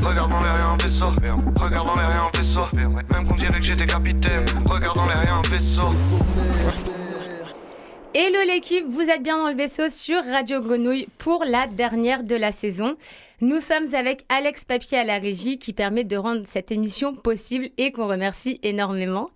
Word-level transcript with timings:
Regarde 0.00 0.30
dans 0.30 0.40
les 0.40 0.48
un 0.48 0.76
vaisseau. 0.82 1.06
Regarde 1.08 1.86
dans 1.86 1.96
les 1.96 2.02
un 2.02 2.30
vaisseau. 2.34 2.66
Même 2.72 3.28
qu'on 3.28 3.34
dirait 3.34 3.58
que 3.58 3.62
j'étais 3.62 3.86
capitaine. 3.86 4.44
Regarde 4.64 4.96
dans 4.96 5.06
les 5.06 5.12
un 5.12 5.42
vaisseau. 5.50 5.88
Hello 8.14 8.38
l'équipe, 8.46 8.86
vous 8.88 9.02
êtes 9.02 9.22
bien 9.22 9.38
dans 9.38 9.48
le 9.48 9.54
vaisseau 9.54 9.88
sur 9.90 10.24
Radio 10.24 10.60
Grenouille 10.60 11.08
pour 11.18 11.44
la 11.46 11.66
dernière 11.66 12.24
de 12.24 12.34
la 12.34 12.52
saison. 12.52 12.96
Nous 13.40 13.60
sommes 13.60 13.94
avec 13.94 14.24
Alex 14.28 14.64
Papier 14.64 14.98
à 14.98 15.04
la 15.04 15.18
régie 15.18 15.58
qui 15.58 15.72
permet 15.72 16.04
de 16.04 16.16
rendre 16.16 16.42
cette 16.46 16.70
émission 16.70 17.14
possible 17.14 17.68
et 17.76 17.92
qu'on 17.92 18.06
remercie 18.06 18.60
énormément. 18.62 19.30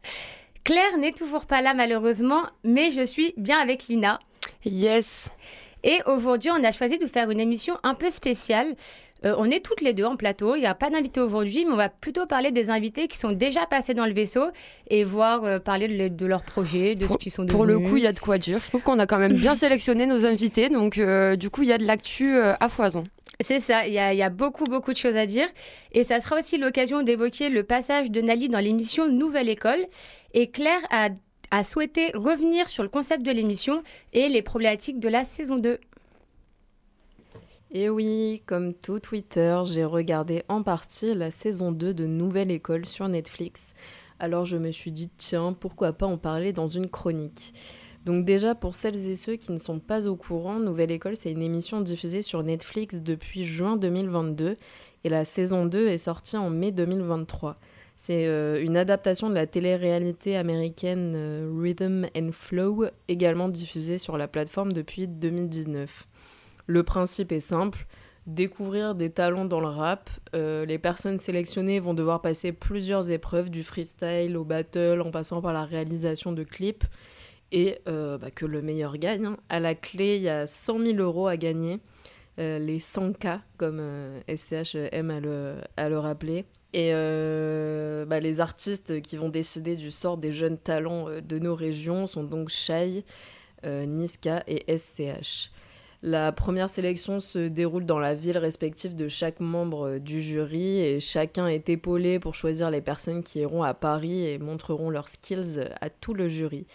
Claire 0.65 0.97
n'est 0.99 1.13
toujours 1.13 1.47
pas 1.47 1.61
là 1.61 1.75
malheureusement, 1.75 2.43
mais 2.65 2.91
je 2.91 3.05
suis 3.05 3.35
bien 3.37 3.59
avec 3.59 3.89
Lina. 3.89 4.19
Yes. 4.65 5.31
Et 5.85 6.01
aujourd'hui, 6.07 6.51
on 6.51 6.65
a 6.65 6.73
choisi 6.73 6.99
de 6.99 7.07
faire 7.07 7.31
une 7.31 7.41
émission 7.41 7.79
un 7.83 7.95
peu 7.95 8.11
spéciale. 8.11 8.75
Euh, 9.27 9.35
on 9.39 9.51
est 9.51 9.65
toutes 9.65 9.81
les 9.81 9.93
deux 9.93 10.05
en 10.05 10.17
plateau, 10.17 10.55
il 10.55 10.61
n'y 10.61 10.67
a 10.67 10.75
pas 10.75 10.89
d'invité 10.89 11.21
aujourd'hui, 11.21 11.65
mais 11.65 11.73
on 11.73 11.77
va 11.77 11.89
plutôt 11.89 12.27
parler 12.27 12.53
des 12.53 12.71
invités 12.71 13.09
qui 13.09 13.19
sont 13.19 13.33
déjà 13.33 13.67
passés 13.67 13.95
dans 13.95 14.07
le 14.07 14.13
vaisseau 14.13 14.45
et 14.89 15.05
voir 15.05 15.45
euh, 15.45 15.59
parler 15.59 15.89
de, 15.89 16.09
de 16.15 16.27
leurs 16.27 16.45
projets, 16.45 16.95
de 16.95 17.09
ce 17.09 17.17
qu'ils 17.17 17.33
sont 17.33 17.43
devenus. 17.43 17.57
Pour 17.57 17.67
le 17.67 17.79
coup, 17.81 17.97
il 17.97 18.05
y 18.05 18.07
a 18.07 18.13
de 18.13 18.21
quoi 18.21 18.39
dire. 18.39 18.59
Je 18.61 18.69
trouve 18.69 18.83
qu'on 18.83 18.99
a 18.99 19.07
quand 19.07 19.19
même 19.19 19.35
bien 19.35 19.55
sélectionné 19.57 20.07
nos 20.07 20.25
invités, 20.25 20.69
donc 20.69 20.99
euh, 20.99 21.35
du 21.35 21.51
coup, 21.51 21.63
il 21.63 21.69
y 21.69 21.73
a 21.73 21.79
de 21.79 21.85
l'actu 21.85 22.39
à 22.39 22.69
foison. 22.69 23.05
C'est 23.41 23.61
ça, 23.61 23.87
il 23.87 23.93
y, 23.93 23.99
a 23.99 24.31
beaucoup, 24.31 24.65
beaucoup 24.65 24.95
de 24.95 24.97
choses 24.97 25.17
à 25.17 25.27
dire. 25.27 25.47
Et 25.93 26.05
ça 26.05 26.21
sera 26.21 26.39
aussi 26.39 26.57
l'occasion 26.57 27.03
d'évoquer 27.03 27.51
le 27.51 27.65
passage 27.65 28.11
de 28.11 28.23
Nali 28.23 28.49
dans 28.49 28.61
l'émission 28.61 29.09
Nouvelle 29.09 29.51
École. 29.51 29.87
Et 30.33 30.49
Claire 30.49 30.81
a, 30.89 31.11
a 31.51 31.63
souhaité 31.63 32.13
revenir 32.15 32.71
sur 32.71 32.83
le 32.83 32.89
concept 32.89 33.23
de 33.23 33.31
l'émission 33.31 33.83
et 34.15 34.31
les 34.31 34.41
problématiques 34.41 35.01
de 35.01 35.09
la 35.11 35.25
saison 35.25 35.57
2. 35.57 35.79
Et 37.73 37.89
oui, 37.89 38.43
comme 38.47 38.75
tout 38.75 39.01
Twitter, 39.01 39.61
j'ai 39.65 39.85
regardé 39.85 40.45
en 40.49 40.63
partie 40.63 41.15
la 41.15 41.31
saison 41.31 41.73
2 41.73 41.95
de 41.95 42.07
Nouvelle 42.07 42.53
École 42.53 42.87
sur 42.87 43.09
Netflix. 43.09 43.75
Alors 44.21 44.45
je 44.45 44.57
me 44.57 44.71
suis 44.71 44.93
dit, 44.93 45.11
tiens, 45.17 45.53
pourquoi 45.53 45.93
pas 45.93 46.07
en 46.07 46.17
parler 46.17 46.53
dans 46.53 46.69
une 46.69 46.89
chronique 46.89 47.53
donc 48.07 48.25
déjà, 48.25 48.55
pour 48.55 48.77
celles 48.77 49.11
et 49.11 49.17
ceux 49.17 49.35
qui 49.35 49.51
ne 49.51 49.59
sont 49.59 49.81
pas 49.81 50.07
au 50.07 50.15
courant, 50.15 50.61
Nouvelle 50.61 50.93
École, 50.93 51.17
c'est 51.17 51.33
une 51.33 51.43
émission 51.43 51.81
diffusée 51.81 52.23
sur 52.23 52.45
Netflix 52.45 53.03
depuis 53.03 53.45
juin 53.45 53.77
2022 53.77 54.57
et 55.03 55.09
la 55.09 55.25
saison 55.25 55.67
2 55.67 55.89
est 55.89 55.99
sortie 55.99 56.37
en 56.37 56.49
mai 56.49 56.71
2023. 56.71 57.59
C'est 57.97 58.29
euh, 58.29 58.63
une 58.63 58.77
adaptation 58.77 59.29
de 59.29 59.35
la 59.35 59.49
télé-réalité 59.49 60.37
américaine 60.37 61.15
euh, 61.17 61.51
Rhythm 61.53 62.07
and 62.17 62.31
Flow, 62.31 62.85
également 63.09 63.49
diffusée 63.49 63.99
sur 63.99 64.17
la 64.17 64.29
plateforme 64.29 64.73
depuis 64.73 65.09
2019. 65.09 66.07
Le 66.67 66.83
principe 66.83 67.33
est 67.33 67.41
simple, 67.41 67.87
découvrir 68.27 68.95
des 68.95 69.11
talents 69.11 69.45
dans 69.45 69.61
le 69.61 69.69
rap. 69.69 70.11
Euh, 70.35 70.67
les 70.67 70.79
personnes 70.79 71.19
sélectionnées 71.19 71.81
vont 71.81 71.95
devoir 71.95 72.21
passer 72.21 72.53
plusieurs 72.53 73.11
épreuves, 73.11 73.51
du 73.51 73.63
freestyle 73.63 74.37
au 74.37 74.45
battle, 74.45 75.01
en 75.05 75.11
passant 75.11 75.41
par 75.41 75.53
la 75.53 75.65
réalisation 75.65 76.33
de 76.33 76.43
clips, 76.43 76.85
et 77.53 77.79
euh, 77.89 78.19
bah, 78.19 78.31
que 78.31 78.45
le 78.45 78.63
meilleur 78.63 78.99
gagne. 78.99 79.27
Hein. 79.27 79.37
À 79.49 79.61
la 79.61 79.75
clé, 79.75 80.17
il 80.17 80.23
y 80.23 80.29
a 80.29 80.47
100 80.47 80.81
000 80.81 80.99
euros 80.99 81.29
à 81.29 81.37
gagner, 81.37 81.79
euh, 82.41 82.59
les 82.59 82.81
100K, 82.81 83.41
comme 83.57 83.81
SCH 84.29 84.75
aime 84.93 85.11
à 85.11 85.21
le, 85.89 85.99
rappeler. 85.99 86.45
Et 86.73 86.91
bah, 86.91 88.21
les 88.21 88.41
artistes 88.41 89.01
qui 89.01 89.17
vont 89.17 89.29
décider 89.31 89.77
du 89.77 89.91
sort 89.91 90.19
des 90.19 90.33
jeunes 90.33 90.59
talents 90.59 91.07
de 91.27 91.39
nos 91.39 91.55
régions 91.55 92.07
sont 92.07 92.25
donc 92.25 92.51
Shai, 92.51 93.05
Niska 93.65 94.43
et 94.47 94.77
SCH. 94.77 95.51
La 96.03 96.31
première 96.31 96.69
sélection 96.69 97.21
se 97.21 97.49
déroule 97.49 97.87
dans 97.87 97.99
la 97.99 98.15
ville 98.15 98.39
respective 98.39 98.95
de 98.95 99.09
chaque 99.09 99.41
membre 99.41 99.89
euh, 99.89 99.99
du 99.99 100.21
jury 100.21 100.81
et 100.81 101.01
chacun 101.01 101.47
est 101.49 101.69
épaulé 101.69 102.19
pour 102.19 102.35
choisir 102.35 102.71
les 102.71 102.83
personnes 102.83 103.23
qui 103.23 103.41
iront 103.41 103.63
à 103.63 103.73
Paris 103.73 104.27
et 104.27 104.39
montreront 104.39 104.91
leurs 104.91 105.09
skills 105.09 105.69
à 105.81 105.89
tout 105.89 106.13
le 106.13 106.29
jury. 106.29 106.67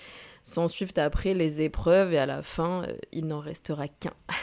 S'en 0.44 0.68
suivent 0.68 0.94
après 0.98 1.36
les 1.36 1.62
épreuves 1.62 2.14
et 2.14 2.18
à 2.18 2.26
la 2.26 2.42
fin, 2.42 2.84
euh, 2.84 2.94
il 3.12 3.28
n'en 3.28 3.40
restera 3.40 3.88
qu'un. 3.88 4.14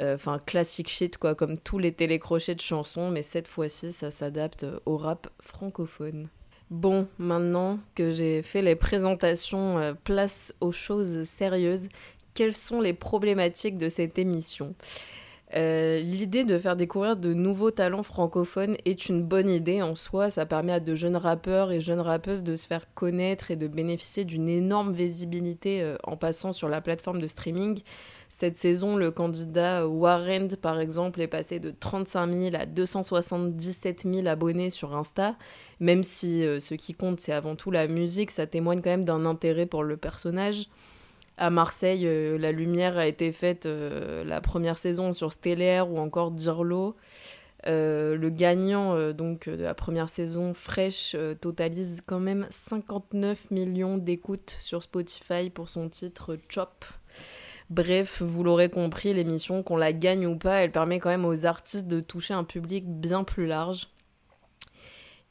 Euh, 0.00 0.14
enfin, 0.14 0.38
classique 0.38 0.88
shit, 0.88 1.18
quoi, 1.18 1.34
comme 1.34 1.58
tous 1.58 1.78
les 1.78 1.92
télécrochets 1.92 2.54
de 2.54 2.62
chansons, 2.62 3.10
mais 3.10 3.20
cette 3.20 3.46
fois-ci, 3.46 3.92
ça 3.92 4.10
s'adapte 4.10 4.64
au 4.86 4.96
rap 4.96 5.28
francophone. 5.42 6.28
Bon, 6.70 7.06
maintenant 7.18 7.78
que 7.94 8.10
j'ai 8.10 8.40
fait 8.40 8.62
les 8.62 8.74
présentations, 8.74 9.94
place 10.02 10.54
aux 10.62 10.72
choses 10.72 11.24
sérieuses 11.24 11.88
quelles 12.34 12.56
sont 12.56 12.80
les 12.80 12.94
problématiques 12.94 13.78
de 13.78 13.88
cette 13.88 14.18
émission. 14.18 14.74
Euh, 15.54 15.98
l'idée 15.98 16.44
de 16.44 16.58
faire 16.58 16.76
découvrir 16.76 17.16
de 17.16 17.34
nouveaux 17.34 17.70
talents 17.70 18.02
francophones 18.02 18.76
est 18.86 19.10
une 19.10 19.22
bonne 19.22 19.50
idée 19.50 19.82
en 19.82 19.94
soi. 19.94 20.30
Ça 20.30 20.46
permet 20.46 20.72
à 20.72 20.80
de 20.80 20.94
jeunes 20.94 21.16
rappeurs 21.16 21.72
et 21.72 21.80
jeunes 21.80 22.00
rappeuses 22.00 22.42
de 22.42 22.56
se 22.56 22.66
faire 22.66 22.92
connaître 22.94 23.50
et 23.50 23.56
de 23.56 23.68
bénéficier 23.68 24.24
d'une 24.24 24.48
énorme 24.48 24.92
visibilité 24.92 25.82
euh, 25.82 25.96
en 26.04 26.16
passant 26.16 26.54
sur 26.54 26.68
la 26.68 26.80
plateforme 26.80 27.20
de 27.20 27.26
streaming. 27.26 27.82
Cette 28.30 28.56
saison, 28.56 28.96
le 28.96 29.10
candidat 29.10 29.86
Warren, 29.86 30.56
par 30.56 30.80
exemple, 30.80 31.20
est 31.20 31.26
passé 31.26 31.60
de 31.60 31.70
35 31.70 32.32
000 32.32 32.56
à 32.58 32.64
277 32.64 34.06
000 34.10 34.26
abonnés 34.26 34.70
sur 34.70 34.96
Insta. 34.96 35.36
Même 35.80 36.02
si 36.02 36.46
euh, 36.46 36.60
ce 36.60 36.72
qui 36.74 36.94
compte, 36.94 37.20
c'est 37.20 37.32
avant 37.32 37.56
tout 37.56 37.70
la 37.70 37.88
musique, 37.88 38.30
ça 38.30 38.46
témoigne 38.46 38.80
quand 38.80 38.88
même 38.88 39.04
d'un 39.04 39.26
intérêt 39.26 39.66
pour 39.66 39.82
le 39.84 39.98
personnage. 39.98 40.68
À 41.42 41.50
Marseille, 41.50 42.06
euh, 42.06 42.38
la 42.38 42.52
lumière 42.52 42.96
a 42.96 43.08
été 43.08 43.32
faite 43.32 43.66
euh, 43.66 44.22
la 44.22 44.40
première 44.40 44.78
saison 44.78 45.12
sur 45.12 45.32
Stellaire 45.32 45.90
ou 45.90 45.98
encore 45.98 46.30
Dirlo. 46.30 46.94
Euh, 47.66 48.16
le 48.16 48.30
gagnant 48.30 49.10
donc 49.10 49.48
de 49.48 49.64
la 49.64 49.74
première 49.74 50.08
saison, 50.08 50.54
Fresh, 50.54 51.16
totalise 51.40 52.00
quand 52.06 52.20
même 52.20 52.46
59 52.50 53.50
millions 53.50 53.98
d'écoutes 53.98 54.54
sur 54.60 54.84
Spotify 54.84 55.50
pour 55.50 55.68
son 55.68 55.88
titre 55.88 56.38
Chop. 56.48 56.84
Bref, 57.70 58.22
vous 58.22 58.44
l'aurez 58.44 58.68
compris, 58.68 59.12
l'émission, 59.12 59.64
qu'on 59.64 59.76
la 59.76 59.92
gagne 59.92 60.28
ou 60.28 60.38
pas, 60.38 60.62
elle 60.62 60.70
permet 60.70 61.00
quand 61.00 61.10
même 61.10 61.24
aux 61.24 61.44
artistes 61.44 61.88
de 61.88 61.98
toucher 61.98 62.34
un 62.34 62.44
public 62.44 62.84
bien 62.86 63.24
plus 63.24 63.48
large. 63.48 63.88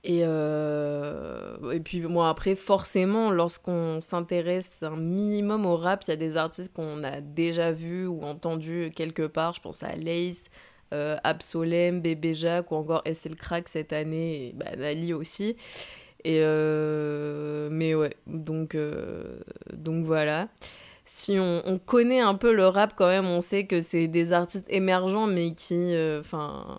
Et, 0.03 0.21
euh, 0.23 1.71
et 1.71 1.79
puis 1.79 2.01
moi 2.01 2.29
après 2.29 2.55
forcément 2.55 3.29
lorsqu'on 3.29 4.01
s'intéresse 4.01 4.81
un 4.81 4.97
minimum 4.97 5.67
au 5.67 5.77
rap, 5.77 6.03
il 6.07 6.09
y 6.09 6.13
a 6.13 6.15
des 6.15 6.37
artistes 6.37 6.73
qu'on 6.73 7.03
a 7.03 7.21
déjà 7.21 7.71
vus 7.71 8.07
ou 8.07 8.23
entendus 8.23 8.89
quelque 8.95 9.27
part. 9.27 9.53
Je 9.53 9.61
pense 9.61 9.83
à 9.83 9.95
Lace, 9.95 10.49
euh, 10.93 11.17
Absolem, 11.23 12.01
Bébé 12.01 12.33
Jacques 12.33 12.71
ou 12.71 12.75
encore 12.75 13.03
SL 13.05 13.35
Crack 13.35 13.69
cette 13.69 13.93
année 13.93 14.47
et 14.47 14.53
bah, 14.53 14.75
Nali 14.75 15.13
aussi. 15.13 15.55
Et 16.23 16.39
euh, 16.41 17.69
mais 17.71 17.93
ouais, 17.95 18.15
donc, 18.25 18.75
euh, 18.75 19.39
donc 19.73 20.05
voilà. 20.05 20.49
Si 21.05 21.37
on, 21.39 21.61
on, 21.65 21.77
connaît 21.79 22.21
un 22.21 22.35
peu 22.35 22.53
le 22.53 22.67
rap 22.67 22.93
quand 22.95 23.07
même, 23.07 23.25
on 23.25 23.41
sait 23.41 23.65
que 23.65 23.81
c'est 23.81 24.07
des 24.07 24.33
artistes 24.33 24.65
émergents 24.69 25.27
mais 25.27 25.53
qui, 25.53 25.93
enfin, 26.19 26.77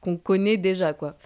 qu'on 0.00 0.16
connaît 0.16 0.56
déjà 0.56 0.92
quoi. 0.94 1.16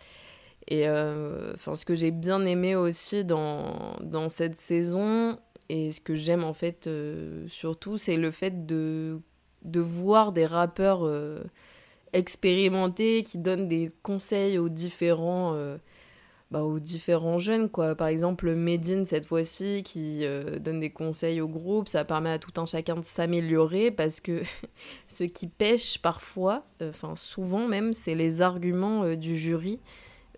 Et 0.68 0.88
euh, 0.88 1.52
enfin, 1.54 1.76
ce 1.76 1.84
que 1.84 1.94
j'ai 1.94 2.10
bien 2.10 2.44
aimé 2.46 2.74
aussi 2.74 3.24
dans, 3.24 3.96
dans 4.00 4.28
cette 4.28 4.56
saison, 4.56 5.38
et 5.68 5.92
ce 5.92 6.00
que 6.00 6.14
j'aime 6.14 6.44
en 6.44 6.52
fait 6.52 6.86
euh, 6.86 7.46
surtout, 7.48 7.98
c'est 7.98 8.16
le 8.16 8.30
fait 8.30 8.66
de, 8.66 9.20
de 9.62 9.80
voir 9.80 10.32
des 10.32 10.46
rappeurs 10.46 11.06
euh, 11.06 11.42
expérimentés 12.12 13.22
qui 13.22 13.38
donnent 13.38 13.68
des 13.68 13.90
conseils 14.02 14.56
aux 14.56 14.70
différents, 14.70 15.54
bah, 16.50 16.62
aux 16.62 16.78
différents 16.78 17.38
jeunes. 17.38 17.68
Quoi. 17.68 17.96
Par 17.96 18.06
exemple, 18.06 18.54
Medine, 18.54 19.04
cette 19.04 19.26
fois-ci, 19.26 19.82
qui 19.82 20.24
donne 20.60 20.78
des 20.78 20.90
conseils 20.90 21.40
au 21.40 21.48
groupe, 21.48 21.88
ça 21.88 22.04
permet 22.04 22.30
à 22.30 22.38
tout 22.38 22.52
un 22.60 22.66
chacun 22.66 22.94
de 22.94 23.04
s'améliorer 23.04 23.90
parce 23.90 24.20
que 24.20 24.42
ce 25.08 25.24
qui 25.24 25.48
pêche 25.48 25.98
parfois, 25.98 26.64
enfin 26.80 27.16
souvent 27.16 27.66
même, 27.66 27.94
c'est 27.94 28.14
les 28.14 28.42
arguments 28.42 29.14
du 29.16 29.36
jury. 29.36 29.80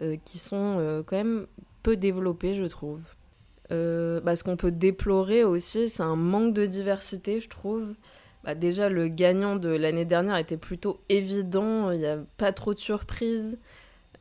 Euh, 0.02 0.16
qui 0.26 0.36
sont 0.36 0.76
euh, 0.78 1.02
quand 1.02 1.16
même 1.16 1.46
peu 1.82 1.96
développés, 1.96 2.54
je 2.54 2.64
trouve. 2.64 3.00
Euh, 3.72 4.20
bah, 4.20 4.36
ce 4.36 4.44
qu'on 4.44 4.56
peut 4.56 4.70
déplorer 4.70 5.42
aussi, 5.42 5.88
c'est 5.88 6.02
un 6.02 6.16
manque 6.16 6.52
de 6.52 6.66
diversité, 6.66 7.40
je 7.40 7.48
trouve. 7.48 7.94
Bah, 8.44 8.54
déjà, 8.54 8.90
le 8.90 9.08
gagnant 9.08 9.56
de 9.56 9.70
l'année 9.70 10.04
dernière 10.04 10.36
était 10.36 10.58
plutôt 10.58 10.98
évident, 11.08 11.90
il 11.92 12.00
n'y 12.00 12.06
a 12.06 12.18
pas 12.36 12.52
trop 12.52 12.74
de 12.74 12.78
surprises. 12.78 13.58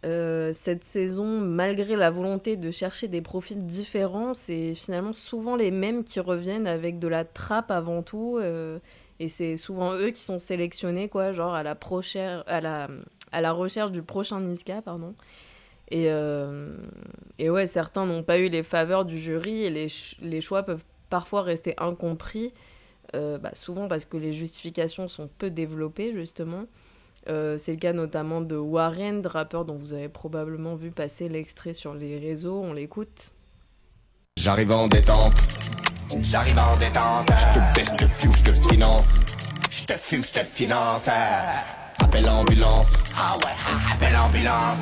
cette 0.03 0.85
saison, 0.85 1.25
malgré 1.41 1.95
la 1.95 2.11
volonté 2.11 2.57
de 2.57 2.71
chercher 2.71 3.07
des 3.07 3.21
profils 3.21 3.65
différents, 3.65 4.33
c'est 4.33 4.75
finalement 4.75 5.13
souvent 5.13 5.55
les 5.55 5.71
mêmes 5.71 6.03
qui 6.03 6.19
reviennent 6.19 6.67
avec 6.67 6.99
de 6.99 7.07
la 7.07 7.25
trappe 7.25 7.71
avant 7.71 8.03
tout. 8.03 8.39
et 9.19 9.29
c'est 9.29 9.57
souvent 9.57 9.93
eux 9.95 10.11
qui 10.11 10.21
sont 10.21 10.39
sélectionnés, 10.39 11.09
quoi, 11.09 11.33
genre 11.33 11.53
à 11.53 11.63
la, 11.63 11.77
à 12.47 12.61
la, 12.61 12.87
à 13.31 13.41
la 13.41 13.51
recherche 13.51 13.91
du 13.91 14.03
prochain 14.03 14.39
Niska, 14.41 14.81
pardon. 14.81 15.15
Et, 15.91 16.05
euh, 16.09 16.75
et 17.37 17.49
ouais, 17.49 17.67
certains 17.67 18.05
n'ont 18.05 18.23
pas 18.23 18.39
eu 18.39 18.49
les 18.49 18.63
faveurs 18.63 19.05
du 19.05 19.17
jury 19.17 19.63
et 19.63 19.69
les, 19.69 19.87
les 20.21 20.41
choix 20.41 20.63
peuvent 20.63 20.83
parfois 21.09 21.43
rester 21.43 21.75
incompris, 21.77 22.53
euh, 23.15 23.37
bah 23.37 23.51
souvent 23.53 23.87
parce 23.87 24.05
que 24.05 24.17
les 24.17 24.33
justifications 24.33 25.07
sont 25.07 25.29
peu 25.37 25.51
développées, 25.51 26.13
justement. 26.13 26.65
c'est 27.27 27.71
le 27.71 27.77
cas 27.77 27.93
notamment 27.93 28.41
de 28.41 28.55
Warren, 28.55 29.25
rappeur 29.25 29.65
dont 29.65 29.75
vous 29.75 29.93
avez 29.93 30.09
probablement 30.09 30.75
vu 30.75 30.91
passer 30.91 31.29
l'extrait 31.29 31.73
sur 31.73 31.93
les 31.93 32.17
réseaux. 32.17 32.61
On 32.63 32.73
l'écoute. 32.73 33.33
J'arrive 34.37 34.71
en 34.71 34.87
détente. 34.87 35.33
J'arrive 36.21 36.59
en 36.59 36.77
détente. 36.77 37.29
Je 37.29 37.59
te 37.59 37.75
baisse, 37.75 37.89
je 37.91 38.05
te 38.05 38.07
fume, 38.07 38.35
je 38.35 38.43
te 38.43 38.69
finance. 38.69 39.05
Je 39.71 39.85
te 39.85 39.93
fume, 39.93 40.23
je 40.23 40.31
te 40.33 40.43
finance. 40.43 41.07
Appelle 41.99 42.25
l'ambulance. 42.25 43.05
Ah 43.17 43.37
ouais, 43.37 43.93
appelle 43.93 44.13
l'ambulance. 44.13 44.81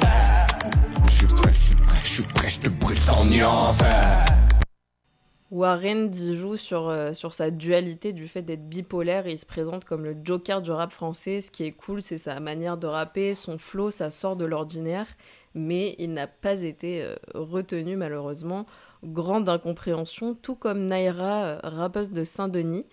Warren 5.51 6.13
joue 6.13 6.57
sur, 6.57 6.89
euh, 6.89 7.13
sur 7.13 7.33
sa 7.33 7.49
dualité 7.49 8.11
du 8.11 8.27
fait 8.27 8.41
d'être 8.41 8.67
bipolaire 8.67 9.27
il 9.27 9.37
se 9.37 9.45
présente 9.45 9.85
comme 9.85 10.03
le 10.03 10.17
joker 10.21 10.61
du 10.61 10.71
rap 10.71 10.91
français. 10.91 11.39
Ce 11.39 11.49
qui 11.49 11.63
est 11.63 11.71
cool, 11.71 12.01
c'est 12.01 12.17
sa 12.17 12.39
manière 12.39 12.77
de 12.77 12.87
rapper, 12.87 13.35
son 13.35 13.57
flow, 13.57 13.89
ça 13.89 14.11
sort 14.11 14.35
de 14.35 14.45
l'ordinaire, 14.45 15.07
mais 15.53 15.95
il 15.97 16.13
n'a 16.13 16.27
pas 16.27 16.61
été 16.61 17.03
euh, 17.03 17.15
retenu 17.35 17.95
malheureusement. 17.95 18.65
Grande 19.03 19.47
incompréhension, 19.47 20.33
tout 20.35 20.55
comme 20.55 20.87
Naira, 20.87 21.43
euh, 21.45 21.59
rappeuse 21.63 22.09
de 22.09 22.23
Saint-Denis. 22.23 22.85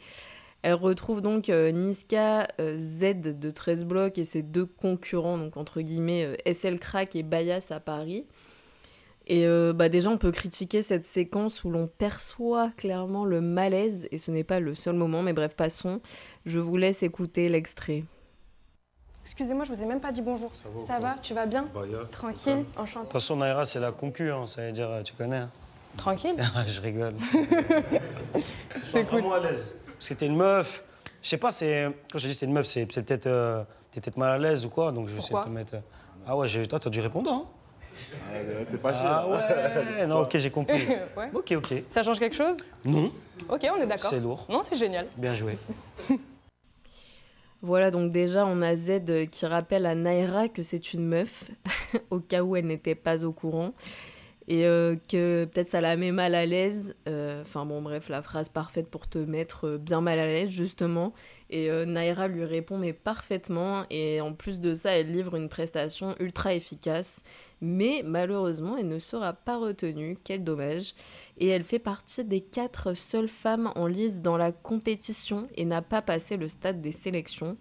Elle 0.62 0.75
retrouve 0.75 1.21
donc 1.23 1.49
Niska 1.49 2.49
Z 2.59 3.21
de 3.23 3.51
13 3.51 3.85
blocs 3.85 4.19
et 4.19 4.25
ses 4.25 4.43
deux 4.43 4.67
concurrents, 4.67 5.39
donc 5.39 5.57
entre 5.57 5.81
guillemets 5.81 6.37
SL 6.51 6.79
Crack 6.79 7.17
et 7.17 7.23
Bayas 7.23 7.69
à 7.71 7.81
Paris. 7.81 8.27
Et 9.31 9.47
euh, 9.47 9.73
bah 9.73 9.89
déjà, 9.89 10.11
on 10.11 10.19
peut 10.19 10.33
critiquer 10.33 10.83
cette 10.83 11.05
séquence 11.05 11.62
où 11.62 11.71
l'on 11.71 11.87
perçoit 11.87 12.71
clairement 12.77 13.25
le 13.25 13.41
malaise, 13.41 14.09
et 14.11 14.19
ce 14.19 14.33
n'est 14.33 14.43
pas 14.43 14.59
le 14.59 14.75
seul 14.75 14.97
moment, 14.97 15.23
mais 15.23 15.33
bref, 15.33 15.55
passons. 15.55 16.01
Je 16.47 16.59
vous 16.59 16.77
laisse 16.77 17.05
écouter 17.05 17.49
l'extrait. 17.49 18.03
Excusez-moi, 19.23 19.65
je 19.65 19.73
vous 19.73 19.83
ai 19.85 19.87
même 19.87 20.01
pas 20.01 20.11
dit 20.11 20.23
bonjour. 20.23 20.51
Ça 20.79 20.99
va, 20.99 21.17
Tu 21.23 21.33
vas 21.35 21.47
bien 21.47 21.69
bah, 21.73 21.83
Tranquille, 22.11 22.65
enchanté. 22.77 22.99
De 22.99 23.05
toute 23.05 23.13
façon, 23.13 23.37
Naira, 23.37 23.65
c'est 23.65 23.79
la 23.79 23.93
concu, 23.93 24.33
hein, 24.33 24.47
ça 24.47 24.67
veut 24.67 24.73
dire, 24.73 24.89
tu 25.05 25.13
connais. 25.13 25.37
Hein. 25.37 25.51
Tranquille 25.97 26.43
Je 26.67 26.81
rigole. 26.81 27.15
c'est 28.85 29.06
cool. 29.06 29.23
à 29.33 29.39
l'aise. 29.39 29.81
C'était 30.00 30.26
une 30.26 30.37
meuf. 30.37 30.82
Je 31.23 31.29
sais 31.29 31.37
pas, 31.37 31.52
c'est. 31.52 31.88
Quand 32.11 32.19
je 32.19 32.26
dis 32.26 32.35
c'est 32.35 32.47
une 32.47 32.52
meuf, 32.52 32.67
c'est 32.67 32.87
peut-être. 32.87 33.26
Euh... 33.26 33.62
T'es 33.93 34.00
peut-être 34.00 34.17
mal 34.17 34.31
à 34.31 34.38
l'aise 34.38 34.64
ou 34.64 34.69
quoi, 34.69 34.93
donc 34.93 35.08
je 35.08 35.14
vais 35.14 35.20
de 35.20 35.44
te 35.44 35.50
mettre. 35.50 35.75
Ah 36.26 36.37
ouais, 36.37 36.49
toi, 36.67 36.79
t'as 36.79 36.91
dû 36.91 37.00
répondre, 37.00 37.31
hein 37.31 37.44
c'est 38.67 38.81
pas 38.81 38.93
cher. 38.93 39.06
Ah 39.06 39.29
ouais, 39.29 40.06
non, 40.06 40.20
ok, 40.20 40.38
j'ai 40.38 40.50
compris. 40.50 40.87
Ok, 41.35 41.52
ok. 41.56 41.82
Ça 41.88 42.02
change 42.02 42.19
quelque 42.19 42.37
chose? 42.37 42.56
Non. 42.85 43.12
Ok, 43.49 43.67
on 43.73 43.81
est 43.81 43.87
d'accord. 43.87 44.11
C'est 44.11 44.20
lourd. 44.20 44.47
Non, 44.49 44.61
c'est 44.62 44.76
génial. 44.76 45.06
Bien 45.17 45.35
joué. 45.35 45.58
Voilà, 47.62 47.91
donc 47.91 48.11
déjà, 48.11 48.46
on 48.46 48.62
a 48.62 48.75
Z 48.75 49.03
qui 49.31 49.44
rappelle 49.44 49.85
à 49.85 49.94
Naira 49.94 50.49
que 50.49 50.62
c'est 50.62 50.94
une 50.94 51.06
meuf, 51.06 51.50
au 52.11 52.19
cas 52.19 52.41
où 52.41 52.56
elle 52.56 52.64
n'était 52.64 52.94
pas 52.94 53.23
au 53.23 53.32
courant 53.32 53.75
et 54.50 54.67
euh, 54.67 54.97
que 55.08 55.44
peut-être 55.44 55.69
ça 55.69 55.81
la 55.81 55.97
met 55.97 56.11
mal 56.11 56.35
à 56.35 56.44
l'aise. 56.44 56.97
Euh, 57.08 57.43
enfin 57.43 57.64
bon, 57.64 57.81
bref, 57.82 58.08
la 58.08 58.20
phrase 58.20 58.49
parfaite 58.49 58.88
pour 58.88 59.08
te 59.08 59.19
mettre 59.19 59.69
euh, 59.69 59.79
bien 59.79 60.00
mal 60.00 60.19
à 60.19 60.26
l'aise, 60.26 60.50
justement. 60.50 61.12
Et 61.50 61.69
Naira 61.87 62.26
lui 62.29 62.44
répond, 62.44 62.76
mais 62.76 62.93
parfaitement. 62.93 63.85
Et 63.91 64.20
en 64.20 64.32
plus 64.32 64.58
de 64.58 64.75
ça, 64.75 64.91
elle 64.91 65.12
livre 65.12 65.37
une 65.37 65.49
prestation 65.49 66.17
ultra 66.20 66.55
efficace. 66.55 67.23
Mais 67.61 68.02
malheureusement, 68.05 68.76
elle 68.76 68.88
ne 68.88 68.99
sera 68.99 69.32
pas 69.32 69.56
retenue. 69.56 70.17
Quel 70.23 70.43
dommage. 70.43 70.94
Et 71.38 71.49
elle 71.49 71.64
fait 71.64 71.81
partie 71.81 72.25
des 72.25 72.41
quatre 72.41 72.94
seules 72.94 73.29
femmes 73.29 73.73
en 73.76 73.87
lice 73.87 74.20
dans 74.20 74.37
la 74.37 74.53
compétition 74.53 75.49
et 75.56 75.64
n'a 75.64 75.82
pas 75.82 76.03
passé 76.03 76.37
le 76.37 76.49
stade 76.49 76.81
des 76.81 76.93
sélections. 76.93 77.56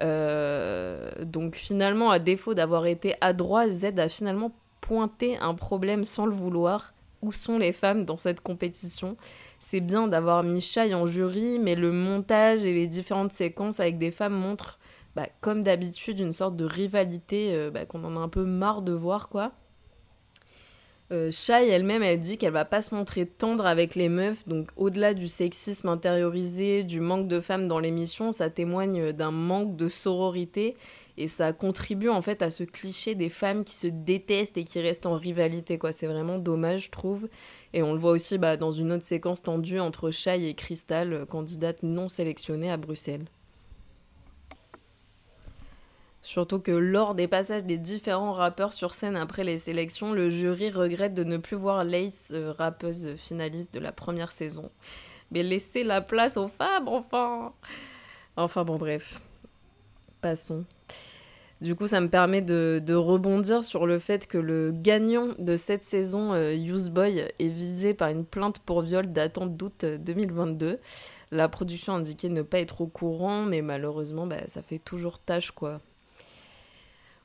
donc 0.00 1.56
finalement, 1.56 2.10
à 2.10 2.18
défaut 2.18 2.54
d'avoir 2.54 2.86
été 2.86 3.14
adroit, 3.20 3.68
Z 3.68 3.98
a 3.98 4.08
finalement 4.08 4.52
pointer 4.80 5.36
un 5.38 5.54
problème 5.54 6.04
sans 6.04 6.26
le 6.26 6.34
vouloir. 6.34 6.94
Où 7.22 7.32
sont 7.32 7.58
les 7.58 7.72
femmes 7.72 8.04
dans 8.04 8.16
cette 8.16 8.40
compétition? 8.40 9.16
C'est 9.58 9.80
bien 9.80 10.08
d'avoir 10.08 10.42
mis 10.42 10.60
Shai 10.60 10.94
en 10.94 11.06
jury, 11.06 11.58
mais 11.58 11.74
le 11.74 11.92
montage 11.92 12.64
et 12.64 12.72
les 12.72 12.86
différentes 12.86 13.32
séquences 13.32 13.78
avec 13.78 13.98
des 13.98 14.10
femmes 14.10 14.34
montrent, 14.34 14.78
bah, 15.14 15.26
comme 15.42 15.62
d'habitude, 15.62 16.18
une 16.18 16.32
sorte 16.32 16.56
de 16.56 16.64
rivalité 16.64 17.54
euh, 17.54 17.70
bah, 17.70 17.84
qu'on 17.84 18.04
en 18.04 18.16
a 18.16 18.20
un 18.20 18.28
peu 18.28 18.44
marre 18.44 18.80
de 18.80 18.92
voir, 18.92 19.28
quoi. 19.28 19.52
Euh, 21.12 21.30
Shai 21.32 21.68
elle-même, 21.68 22.04
elle 22.04 22.20
dit 22.20 22.38
qu'elle 22.38 22.52
va 22.52 22.64
pas 22.64 22.80
se 22.80 22.94
montrer 22.94 23.26
tendre 23.26 23.66
avec 23.66 23.96
les 23.96 24.08
meufs, 24.08 24.46
donc 24.46 24.68
au-delà 24.76 25.12
du 25.12 25.26
sexisme 25.26 25.88
intériorisé, 25.88 26.84
du 26.84 27.00
manque 27.00 27.26
de 27.26 27.40
femmes 27.40 27.66
dans 27.66 27.80
l'émission, 27.80 28.30
ça 28.30 28.48
témoigne 28.48 29.12
d'un 29.12 29.32
manque 29.32 29.76
de 29.76 29.88
sororité 29.88 30.76
et 31.16 31.26
ça 31.26 31.52
contribue 31.52 32.08
en 32.08 32.22
fait 32.22 32.42
à 32.42 32.50
ce 32.50 32.62
cliché 32.62 33.16
des 33.16 33.28
femmes 33.28 33.64
qui 33.64 33.74
se 33.74 33.88
détestent 33.88 34.56
et 34.56 34.62
qui 34.62 34.80
restent 34.80 35.06
en 35.06 35.14
rivalité 35.14 35.78
quoi. 35.78 35.90
C'est 35.90 36.06
vraiment 36.06 36.38
dommage 36.38 36.84
je 36.84 36.90
trouve. 36.90 37.28
Et 37.72 37.82
on 37.82 37.92
le 37.92 37.98
voit 37.98 38.12
aussi 38.12 38.38
bah, 38.38 38.56
dans 38.56 38.72
une 38.72 38.92
autre 38.92 39.04
séquence 39.04 39.42
tendue 39.42 39.80
entre 39.80 40.12
Shai 40.12 40.48
et 40.48 40.54
Crystal 40.54 41.26
candidate 41.28 41.82
non 41.82 42.06
sélectionnée 42.06 42.70
à 42.70 42.76
Bruxelles 42.76 43.26
Surtout 46.22 46.60
que 46.60 46.70
lors 46.70 47.14
des 47.14 47.28
passages 47.28 47.64
des 47.64 47.78
différents 47.78 48.32
rappeurs 48.32 48.72
sur 48.72 48.92
scène 48.92 49.16
après 49.16 49.42
les 49.42 49.58
sélections, 49.58 50.12
le 50.12 50.28
jury 50.28 50.70
regrette 50.70 51.14
de 51.14 51.24
ne 51.24 51.38
plus 51.38 51.56
voir 51.56 51.82
Lace, 51.84 52.30
euh, 52.32 52.52
rappeuse 52.52 53.16
finaliste 53.16 53.72
de 53.72 53.80
la 53.80 53.92
première 53.92 54.32
saison. 54.32 54.70
Mais 55.30 55.42
laisser 55.42 55.82
la 55.82 56.00
place 56.02 56.36
aux 56.36 56.48
femmes, 56.48 56.88
enfin 56.88 57.52
Enfin 58.36 58.64
bon, 58.64 58.76
bref. 58.76 59.20
Passons. 60.20 60.64
Du 61.60 61.74
coup, 61.74 61.86
ça 61.86 62.00
me 62.00 62.08
permet 62.08 62.40
de, 62.40 62.94
rebondir 62.94 63.64
sur 63.64 63.86
le 63.86 63.98
fait 63.98 64.26
que 64.26 64.38
le 64.38 64.72
gagnant 64.72 65.28
de 65.38 65.56
cette 65.58 65.84
saison, 65.84 66.32
euh, 66.32 66.56
Boy, 66.90 67.28
est 67.38 67.48
visé 67.48 67.92
par 67.92 68.08
une 68.08 68.24
plainte 68.24 68.60
pour 68.60 68.80
viol 68.80 69.12
datant 69.12 69.46
d'août 69.46 69.84
2022. 69.84 70.66
Euh, 70.66 70.76
La 71.32 71.48
production 71.48 71.94
indiquait 71.94 72.30
ne 72.30 72.42
pas 72.42 72.60
être 72.60 72.80
au 72.80 72.86
courant, 72.86 73.42
mais 73.42 73.60
malheureusement, 73.60 74.26
bah, 74.26 74.46
ça 74.46 74.62
fait 74.62 74.78
toujours 74.78 75.18
tâche, 75.18 75.50
quoi. 75.50 75.80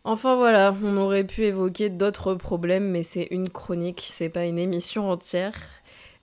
Enfin 0.07 0.35
voilà, 0.35 0.75
on 0.83 0.97
aurait 0.97 1.23
pu 1.23 1.45
évoquer 1.45 1.89
d'autres 1.89 2.35
problèmes, 2.35 2.91
mais 2.91 3.01
c'est 3.01 3.27
une 3.31 3.49
chronique, 3.49 4.07
c'est 4.11 4.29
pas 4.29 4.45
une 4.45 4.59
émission 4.59 5.09
entière. 5.09 5.55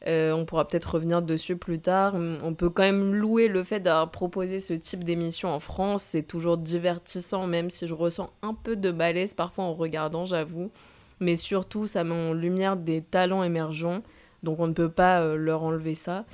Euh, 0.06 0.30
on 0.30 0.44
pourra 0.44 0.68
peut-être 0.68 0.94
revenir 0.94 1.20
dessus 1.20 1.56
plus 1.56 1.80
tard. 1.80 2.14
On 2.14 2.54
peut 2.54 2.70
quand 2.70 2.84
même 2.84 3.12
louer 3.12 3.48
le 3.48 3.64
fait 3.64 3.80
d'avoir 3.80 4.12
proposé 4.12 4.60
ce 4.60 4.72
type 4.72 5.02
d'émission 5.02 5.48
en 5.48 5.58
France. 5.58 6.04
C'est 6.04 6.22
toujours 6.22 6.58
divertissant, 6.58 7.48
même 7.48 7.70
si 7.70 7.88
je 7.88 7.94
ressens 7.94 8.30
un 8.42 8.54
peu 8.54 8.76
de 8.76 8.92
malaise 8.92 9.34
parfois 9.34 9.64
en 9.64 9.74
regardant, 9.74 10.26
j'avoue. 10.26 10.70
Mais 11.18 11.34
surtout, 11.34 11.88
ça 11.88 12.04
met 12.04 12.14
en 12.14 12.34
lumière 12.34 12.76
des 12.76 13.02
talents 13.02 13.42
émergents. 13.42 14.02
Donc 14.44 14.60
on 14.60 14.68
ne 14.68 14.74
peut 14.74 14.90
pas 14.90 15.22
euh, 15.22 15.34
leur 15.34 15.64
enlever 15.64 15.96
ça. 15.96 16.24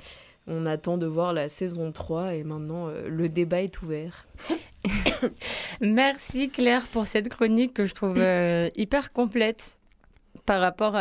On 0.49 0.65
attend 0.65 0.97
de 0.97 1.05
voir 1.05 1.31
la 1.31 1.47
saison 1.47 1.91
3 1.91 2.35
et 2.35 2.43
maintenant 2.43 2.87
euh, 2.87 3.07
le 3.07 3.29
débat 3.29 3.61
est 3.61 3.81
ouvert. 3.81 4.25
Merci 5.81 6.49
Claire 6.49 6.83
pour 6.91 7.07
cette 7.07 7.29
chronique 7.29 7.73
que 7.73 7.85
je 7.85 7.93
trouve 7.93 8.17
hyper 8.75 9.13
complète 9.13 9.78
par 10.49 10.61
rapport 10.61 10.95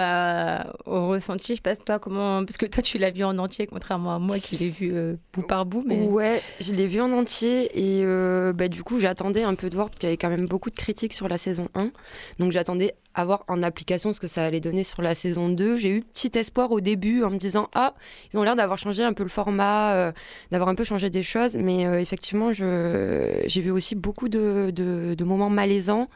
au 0.84 1.08
ressenti, 1.08 1.56
je 1.56 1.62
sais 1.64 1.76
toi 1.76 1.98
comment 1.98 2.44
parce 2.44 2.58
que 2.58 2.66
toi 2.66 2.82
tu 2.82 2.98
l'as 2.98 3.10
vu 3.10 3.24
en 3.24 3.38
entier 3.38 3.66
contrairement 3.66 4.14
à 4.14 4.18
moi 4.18 4.38
qui 4.40 4.58
l'ai 4.58 4.68
vu 4.68 4.90
euh, 4.92 5.14
bout 5.32 5.40
par 5.40 5.64
bout 5.64 5.82
mais 5.86 6.02
Ouais, 6.02 6.42
je 6.60 6.74
l'ai 6.74 6.86
vu 6.86 7.00
en 7.00 7.10
entier 7.12 7.70
et 7.72 8.04
euh, 8.04 8.52
bah, 8.52 8.68
du 8.68 8.82
coup, 8.82 9.00
j'attendais 9.00 9.44
un 9.44 9.54
peu 9.54 9.70
de 9.70 9.74
voir 9.74 9.88
parce 9.88 10.00
qu'il 10.00 10.06
y 10.06 10.12
avait 10.12 10.18
quand 10.18 10.28
même 10.28 10.44
beaucoup 10.44 10.68
de 10.68 10.76
critiques 10.76 11.14
sur 11.14 11.28
la 11.28 11.38
saison 11.38 11.68
1. 11.74 11.92
Donc 12.38 12.52
j'attendais 12.52 12.94
à 13.14 13.24
voir 13.24 13.44
en 13.48 13.62
application 13.62 14.12
ce 14.12 14.20
que 14.20 14.26
ça 14.26 14.44
allait 14.44 14.60
donner 14.60 14.84
sur 14.84 15.00
la 15.00 15.14
saison 15.14 15.48
2. 15.48 15.78
J'ai 15.78 15.96
eu 15.96 16.02
petit 16.02 16.36
espoir 16.38 16.70
au 16.70 16.82
début 16.82 17.24
en 17.24 17.30
me 17.30 17.38
disant 17.38 17.70
ah, 17.74 17.94
ils 18.30 18.38
ont 18.38 18.42
l'air 18.42 18.54
d'avoir 18.54 18.76
changé 18.76 19.02
un 19.02 19.14
peu 19.14 19.22
le 19.22 19.30
format, 19.30 19.94
euh, 19.94 20.12
d'avoir 20.50 20.68
un 20.68 20.74
peu 20.74 20.84
changé 20.84 21.08
des 21.08 21.22
choses 21.22 21.56
mais 21.56 21.84
effectivement, 22.02 22.52
j'ai 22.52 23.60
vu 23.62 23.70
aussi 23.70 23.94
beaucoup 23.94 24.28
de, 24.28 24.70
de 24.70 25.24
moments 25.24 25.48
malaisants. 25.48 26.08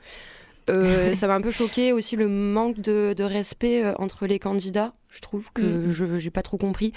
Euh, 0.71 1.15
ça 1.15 1.27
m'a 1.27 1.35
un 1.35 1.41
peu 1.41 1.51
choqué 1.51 1.93
aussi 1.93 2.17
le 2.17 2.29
manque 2.29 2.81
de, 2.81 3.15
de 3.17 3.25
respect 3.25 3.85
euh, 3.85 3.95
entre 3.99 4.27
les 4.27 4.39
candidats 4.39 4.93
je 5.13 5.21
trouve 5.21 5.53
que 5.53 5.63
mm. 5.63 5.93
je 5.93 6.05
n'ai 6.05 6.31
pas 6.31 6.43
trop 6.43 6.57
compris. 6.57 6.93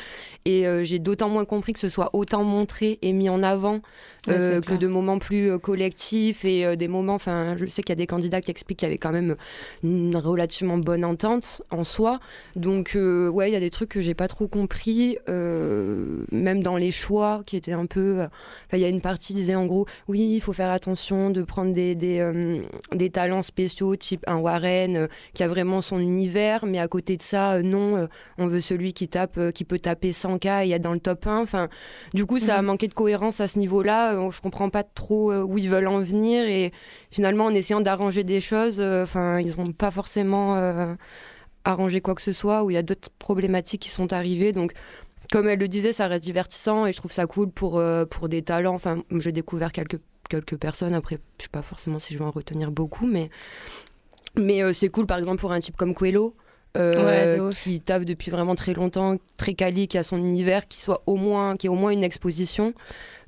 Et 0.45 0.65
euh, 0.65 0.83
j'ai 0.83 0.99
d'autant 0.99 1.27
moins 1.27 1.43
compris 1.43 1.73
que 1.73 1.79
ce 1.79 1.89
soit 1.89 2.11
autant 2.13 2.43
montré 2.43 2.97
et 3.01 3.11
mis 3.11 3.29
en 3.29 3.43
avant 3.43 3.81
euh, 4.29 4.61
que 4.61 4.73
de 4.73 4.87
moments 4.87 5.19
plus 5.19 5.51
euh, 5.51 5.57
collectifs 5.59 6.45
et 6.45 6.77
des 6.77 6.87
moments. 6.87 7.15
Enfin, 7.15 7.57
je 7.57 7.65
sais 7.65 7.83
qu'il 7.83 7.89
y 7.89 7.93
a 7.93 7.97
des 7.97 8.07
candidats 8.07 8.39
qui 8.39 8.51
expliquent 8.51 8.79
qu'il 8.79 8.87
y 8.87 8.91
avait 8.91 8.97
quand 8.97 9.11
même 9.11 9.35
une 9.83 10.15
relativement 10.15 10.77
bonne 10.77 11.03
entente 11.03 11.61
en 11.71 11.83
soi. 11.83 12.19
Donc, 12.55 12.91
ouais, 12.95 13.49
il 13.49 13.53
y 13.53 13.57
a 13.57 13.59
des 13.59 13.69
trucs 13.69 13.89
que 13.89 14.01
j'ai 14.01 14.13
pas 14.13 14.29
trop 14.29 14.47
compris, 14.47 15.17
même 15.27 16.63
dans 16.63 16.77
les 16.77 16.91
choix 16.91 17.43
qui 17.45 17.57
étaient 17.57 17.73
un 17.73 17.85
peu. 17.85 18.25
il 18.71 18.79
y 18.79 18.85
a 18.85 18.89
une 18.89 19.01
partie 19.01 19.33
qui 19.33 19.41
disait 19.41 19.55
en 19.55 19.65
gros, 19.65 19.85
oui, 20.07 20.35
il 20.35 20.41
faut 20.41 20.53
faire 20.53 20.71
attention 20.71 21.29
de 21.29 21.43
prendre 21.43 21.73
des, 21.73 21.95
des, 21.95 22.61
des 22.93 23.09
talents 23.09 23.41
spéciaux, 23.41 23.95
type 23.95 24.23
un 24.27 24.37
Warren 24.37 25.07
qui 25.33 25.43
a 25.43 25.47
vraiment 25.47 25.81
son 25.81 25.99
univers, 25.99 26.65
mais 26.65 26.79
à 26.79 26.87
côté 26.87 27.17
de 27.17 27.21
ça, 27.21 27.61
non 27.61 28.04
on 28.37 28.47
veut 28.47 28.61
celui 28.61 28.93
qui 28.93 29.07
tape, 29.07 29.39
qui 29.53 29.63
peut 29.65 29.79
taper 29.79 30.11
100K 30.11 30.67
et 30.67 30.71
être 30.71 30.81
dans 30.81 30.93
le 30.93 30.99
top 30.99 31.27
1. 31.27 31.41
Enfin, 31.41 31.69
du 32.13 32.25
coup, 32.25 32.39
ça 32.39 32.55
a 32.55 32.61
mhm. 32.61 32.67
manqué 32.67 32.87
de 32.87 32.93
cohérence 32.93 33.39
à 33.39 33.47
ce 33.47 33.59
niveau-là. 33.59 34.29
Je 34.31 34.41
comprends 34.41 34.69
pas 34.69 34.83
trop 34.83 35.33
où 35.33 35.57
ils 35.57 35.69
veulent 35.69 35.87
en 35.87 35.99
venir. 36.01 36.45
Et 36.45 36.71
finalement, 37.11 37.45
en 37.45 37.53
essayant 37.53 37.81
d'arranger 37.81 38.23
des 38.23 38.41
choses, 38.41 38.79
enfin, 38.79 39.39
ils 39.39 39.55
n'ont 39.57 39.71
pas 39.71 39.91
forcément 39.91 40.95
arrangé 41.63 42.01
quoi 42.01 42.15
que 42.15 42.21
ce 42.21 42.33
soit, 42.33 42.63
où 42.63 42.69
il 42.69 42.73
y 42.73 42.77
a 42.77 42.83
d'autres 42.83 43.09
problématiques 43.19 43.81
qui 43.81 43.89
sont 43.89 44.13
arrivées. 44.13 44.53
Donc, 44.53 44.73
comme 45.31 45.47
elle 45.47 45.59
le 45.59 45.67
disait, 45.67 45.93
ça 45.93 46.07
reste 46.07 46.23
divertissant 46.23 46.85
et 46.85 46.91
je 46.91 46.97
trouve 46.97 47.11
ça 47.11 47.25
cool 47.25 47.49
pour, 47.49 47.81
pour 48.09 48.29
des 48.29 48.41
talents. 48.41 48.75
Enfin, 48.75 49.03
j'ai 49.11 49.31
découvert 49.31 49.71
quelques 49.71 49.99
quelques 50.27 50.57
personnes. 50.57 50.93
Après, 50.93 51.19
je 51.37 51.43
sais 51.43 51.49
pas 51.49 51.61
forcément 51.61 51.99
si 51.99 52.13
je 52.13 52.19
vais 52.19 52.25
en 52.25 52.31
retenir 52.31 52.71
beaucoup, 52.71 53.07
mais, 53.07 53.29
mais 54.35 54.63
euh, 54.63 54.73
c'est 54.73 54.89
cool, 54.89 55.05
par 55.05 55.17
exemple, 55.17 55.39
pour 55.39 55.51
un 55.51 55.59
type 55.59 55.75
comme 55.75 55.93
Coelho. 55.93 56.35
Euh, 56.75 57.51
qui 57.51 57.81
taffe 57.81 58.05
depuis 58.05 58.31
vraiment 58.31 58.55
très 58.55 58.73
longtemps, 58.73 59.15
très 59.37 59.53
quali, 59.53 59.87
qui 59.87 59.97
a 59.97 60.03
son 60.03 60.17
univers, 60.17 60.67
qui 60.67 60.79
soit 60.79 61.03
au 61.05 61.15
moins, 61.15 61.57
qui 61.57 61.67
ait 61.67 61.69
au 61.69 61.75
moins 61.75 61.91
une 61.91 62.03
exposition. 62.03 62.73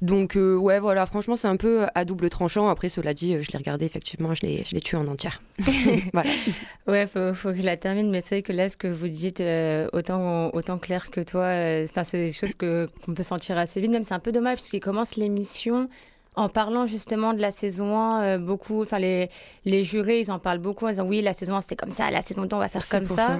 Donc 0.02 0.36
euh, 0.36 0.56
ouais, 0.56 0.80
voilà, 0.80 1.06
franchement, 1.06 1.36
c'est 1.36 1.48
un 1.48 1.58
peu 1.58 1.86
à 1.96 2.06
double 2.06 2.30
tranchant. 2.30 2.68
Après, 2.68 2.90
cela 2.90 3.14
dit, 3.14 3.42
je 3.42 3.52
l'ai 3.52 3.58
regardé 3.58 3.86
effectivement, 3.86 4.34
je 4.34 4.46
l'ai, 4.46 4.64
je 4.64 4.76
l'ai 4.76 4.82
tué 4.82 4.98
en 4.98 5.08
entière. 5.08 5.42
voilà. 6.14 6.30
Ouais, 6.88 7.08
faut, 7.08 7.34
faut 7.34 7.50
que 7.50 7.58
je 7.58 7.64
la 7.64 7.78
termine, 7.78 8.10
mais 8.10 8.22
c'est 8.22 8.36
vrai 8.36 8.42
que 8.44 8.54
là, 8.54 8.70
ce 8.70 8.78
que 8.78 8.88
vous 8.88 9.08
dites, 9.08 9.42
autant, 9.94 10.54
autant 10.54 10.78
clair 10.78 11.10
que 11.10 11.22
toi, 11.22 11.48
c'est 12.04 12.18
des 12.18 12.34
choses 12.34 12.54
que, 12.56 12.90
qu'on 13.06 13.14
peut 13.14 13.24
sentir 13.24 13.58
assez 13.58 13.82
vite. 13.82 13.92
Même 13.92 14.04
c'est 14.04 14.14
un 14.14 14.20
peu 14.20 14.32
dommage 14.32 14.58
parce 14.58 14.70
qu'il 14.70 14.80
commence 14.80 15.16
l'émission 15.16 15.90
en 16.38 16.50
parlant 16.50 16.86
justement 16.86 17.34
de 17.34 17.40
la 17.42 17.52
saison 17.52 17.98
1, 17.98 18.22
euh, 18.22 18.38
beaucoup, 18.38 18.84
enfin 18.84 19.00
les, 19.00 19.30
les 19.66 19.84
jurés, 19.84 20.20
ils 20.20 20.32
en 20.32 20.38
parlent 20.38 20.60
beaucoup 20.60 20.86
en 20.86 20.90
disant 20.90 21.06
oui, 21.06 21.22
la 21.22 21.34
saison 21.34 21.56
1 21.56 21.62
c'était 21.62 21.76
comme 21.76 21.92
ça, 21.92 22.12
la 22.12 22.22
saison 22.22 22.46
2 22.46 22.56
on 22.56 22.60
va 22.60 22.70
faire 22.70 22.88
comme 22.88 23.08
ça. 23.08 23.40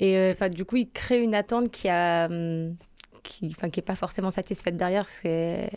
Et 0.00 0.16
euh, 0.16 0.32
enfin 0.32 0.48
du 0.48 0.64
coup, 0.64 0.76
ils 0.76 0.90
créent 0.90 1.22
une 1.22 1.34
attente 1.34 1.70
qui 1.70 1.88
a, 1.90 2.26
hum, 2.26 2.74
qui, 3.22 3.52
enfin 3.54 3.68
qui 3.68 3.80
est 3.80 3.84
pas 3.84 3.96
forcément 3.96 4.30
satisfaite 4.30 4.76
derrière. 4.76 5.06
C'est 5.06 5.70